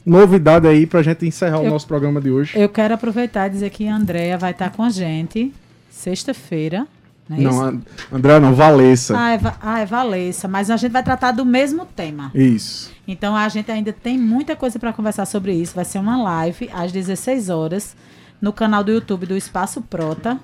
novidade 0.05 0.67
aí 0.67 0.85
para 0.85 0.99
a 0.99 1.03
gente 1.03 1.25
encerrar 1.25 1.57
eu, 1.57 1.65
o 1.65 1.69
nosso 1.69 1.87
programa 1.87 2.19
de 2.19 2.31
hoje? 2.31 2.59
Eu 2.59 2.67
quero 2.67 2.93
aproveitar 2.95 3.47
e 3.47 3.51
dizer 3.51 3.69
que 3.69 3.87
a 3.87 3.95
Andréa 3.95 4.37
vai 4.37 4.51
estar 4.51 4.71
com 4.71 4.83
a 4.83 4.89
gente 4.89 5.53
sexta-feira, 5.89 6.87
não, 7.29 7.37
é 7.37 7.71
não 7.71 7.81
André, 8.11 8.39
não, 8.39 8.53
Valessa. 8.53 9.17
Ah 9.17 9.33
é, 9.33 9.39
ah, 9.61 9.79
é 9.79 9.85
Valessa, 9.85 10.47
mas 10.47 10.69
a 10.69 10.77
gente 10.77 10.91
vai 10.91 11.03
tratar 11.03 11.31
do 11.31 11.45
mesmo 11.45 11.85
tema. 11.85 12.31
Isso. 12.33 12.91
Então 13.07 13.35
a 13.35 13.47
gente 13.49 13.71
ainda 13.71 13.93
tem 13.93 14.17
muita 14.17 14.55
coisa 14.55 14.77
para 14.77 14.93
conversar 14.93 15.25
sobre 15.25 15.53
isso. 15.53 15.75
Vai 15.75 15.85
ser 15.85 15.99
uma 15.99 16.21
live 16.21 16.69
às 16.73 16.91
16 16.91 17.49
horas 17.49 17.95
no 18.41 18.51
canal 18.51 18.83
do 18.83 18.91
YouTube 18.91 19.25
do 19.25 19.37
Espaço 19.37 19.81
Prota. 19.81 20.39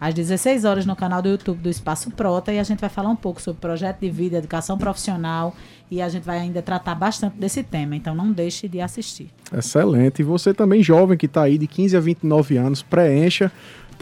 Às 0.00 0.12
16 0.12 0.64
horas 0.64 0.84
no 0.84 0.94
canal 0.94 1.22
do 1.22 1.28
YouTube 1.28 1.62
do 1.62 1.70
Espaço 1.70 2.10
Prota 2.10 2.52
e 2.52 2.58
a 2.58 2.62
gente 2.62 2.80
vai 2.80 2.90
falar 2.90 3.08
um 3.08 3.16
pouco 3.16 3.40
sobre 3.40 3.60
projeto 3.60 4.00
de 4.00 4.10
vida, 4.10 4.36
educação 4.36 4.76
profissional 4.76 5.54
e 5.90 6.02
a 6.02 6.08
gente 6.08 6.24
vai 6.24 6.40
ainda 6.40 6.60
tratar 6.60 6.94
bastante 6.94 7.38
desse 7.38 7.62
tema. 7.62 7.96
Então 7.96 8.14
não 8.14 8.32
deixe 8.32 8.68
de 8.68 8.80
assistir. 8.80 9.30
Excelente. 9.56 10.20
E 10.20 10.22
você 10.22 10.52
também 10.52 10.82
jovem 10.82 11.16
que 11.16 11.26
está 11.26 11.44
aí 11.44 11.56
de 11.56 11.66
15 11.66 11.96
a 11.96 12.00
29 12.00 12.56
anos, 12.56 12.82
preencha 12.82 13.50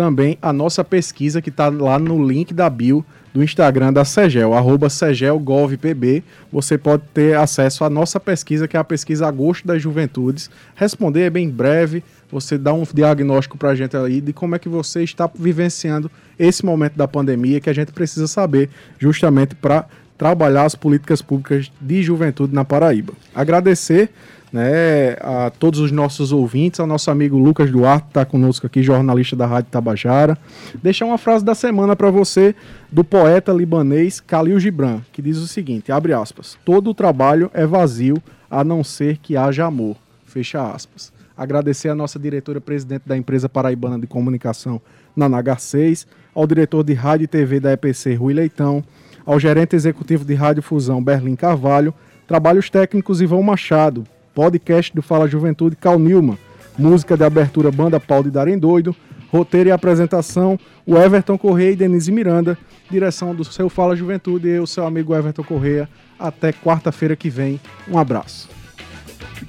também 0.03 0.37
a 0.43 0.53
nossa 0.53 0.83
pesquisa 0.83 1.41
que 1.41 1.49
está 1.49 1.69
lá 1.69 1.97
no 1.97 2.27
link 2.27 2.53
da 2.53 2.69
bio 2.69 3.05
do 3.33 3.41
Instagram 3.41 3.93
da 3.93 4.05
Segel, 4.05 4.53
arroba 4.53 4.91
segelgovpb. 4.91 6.25
Você 6.53 6.77
pode 6.77 7.05
ter 7.15 7.37
acesso 7.37 7.85
à 7.85 7.89
nossa 7.89 8.19
pesquisa, 8.19 8.67
que 8.67 8.77
é 8.77 8.81
a 8.81 8.85
pesquisa 8.85 9.29
Agosto 9.29 9.65
das 9.65 9.81
Juventudes. 9.81 10.51
Responder 10.75 11.21
é 11.21 11.31
bem 11.31 11.49
breve, 11.49 12.03
você 12.33 12.59
dá 12.59 12.73
um 12.73 12.83
diagnóstico 12.93 13.57
para 13.57 13.71
a 13.71 13.75
gente 13.77 13.97
aí 13.97 14.21
de 14.21 14.33
como 14.33 14.57
é 14.57 14.59
que 14.59 14.69
você 14.69 15.05
está 15.05 15.31
vivenciando 15.33 16.11
esse 16.37 16.67
momento 16.67 16.97
da 16.97 17.07
pandemia 17.07 17.61
que 17.61 17.71
a 17.71 17.73
gente 17.73 17.93
precisa 17.93 18.27
saber 18.27 18.71
justamente 18.99 19.55
para 19.55 19.87
trabalhar 20.19 20.65
as 20.65 20.75
políticas 20.75 21.23
públicas 21.23 21.71
de 21.81 22.03
juventude 22.03 22.53
na 22.53 22.65
Paraíba. 22.65 23.13
Agradecer 23.33 24.11
né, 24.53 25.17
a 25.21 25.51
todos 25.51 25.81
os 25.81 25.91
nossos 25.91 26.31
ouvintes, 26.31 26.79
ao 26.79 26.87
nosso 26.87 27.11
amigo 27.11 27.39
Lucas 27.39 27.71
Duarte, 27.71 28.09
está 28.09 28.25
conosco 28.25 28.67
aqui, 28.67 28.83
jornalista 28.83 29.35
da 29.35 29.47
Rádio 29.47 29.71
Tabajara. 29.71 30.37
Deixar 30.83 31.07
uma 31.07 31.17
frase 31.17 31.45
da 31.45 31.55
semana 31.55 31.97
para 31.97 32.11
você 32.11 32.55
do 32.91 33.03
poeta 33.03 33.53
libanês 33.53 34.21
Khalil 34.21 34.61
Gibran, 34.61 35.01
que 35.11 35.23
diz 35.23 35.39
o 35.39 35.49
seguinte, 35.49 35.91
abre 35.91 36.13
aspas, 36.13 36.59
todo 36.65 36.91
o 36.91 36.95
trabalho 36.95 37.51
é 37.55 37.67
vazio 37.67 38.23
a 38.51 38.63
não 38.63 38.85
ser 38.85 39.17
que 39.17 39.37
haja 39.37 39.65
amor, 39.65 39.97
fecha 40.27 40.63
aspas. 40.71 41.11
Agradecer 41.35 41.89
a 41.89 41.95
nossa 41.95 42.19
diretora-presidente 42.19 43.05
da 43.07 43.17
empresa 43.17 43.49
paraibana 43.49 43.99
de 43.99 44.07
comunicação, 44.07 44.81
Nanagar 45.17 45.59
6, 45.59 46.07
ao 46.35 46.47
diretor 46.47 46.85
de 46.85 46.93
rádio 46.93 47.25
e 47.25 47.29
TV 47.29 47.59
da 47.59 47.73
EPC, 47.73 48.15
Rui 48.15 48.35
Leitão, 48.35 48.85
ao 49.25 49.41
gerente 49.41 49.75
executivo 49.75 50.25
de 50.25 50.35
Rádio 50.35 50.63
Fusão, 50.63 51.03
Berlim 51.03 51.35
Carvalho, 51.35 51.95
trabalhos 52.27 52.69
técnicos 52.69 53.21
Ivão 53.21 53.43
Machado, 53.43 54.05
podcast 54.35 54.95
do 54.95 55.03
Fala 55.03 55.29
Juventude, 55.29 55.77
Cal 55.77 55.99
Nilma. 55.99 56.39
Música 56.79 57.17
de 57.17 57.25
abertura 57.25 57.71
Banda 57.71 58.01
Pau 58.01 58.23
de 58.23 58.31
Darem 58.31 58.59
Doido. 58.59 58.95
Roteiro 59.31 59.71
e 59.71 59.73
apresentação, 59.73 60.59
o 60.87 60.97
Everton 60.97 61.39
Correia 61.39 61.71
e 61.71 61.77
Denise 61.77 62.13
Miranda. 62.13 62.59
Direção 62.91 63.35
do 63.35 63.45
seu 63.45 63.71
Fala 63.71 63.97
Juventude 63.97 64.49
e 64.49 64.59
o 64.59 64.67
seu 64.67 64.87
amigo 64.87 65.15
Everton 65.15 65.43
Correia. 65.43 65.89
Até 66.19 66.53
quarta-feira 66.53 67.17
que 67.17 67.31
vem. 67.31 67.59
Um 67.89 67.99
abraço. 67.99 68.49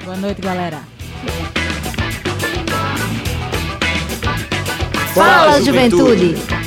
Boa 0.04 0.16
noite, 0.16 0.42
galera. 0.42 0.82
Fala, 5.14 5.62
Juventude. 5.62 6.63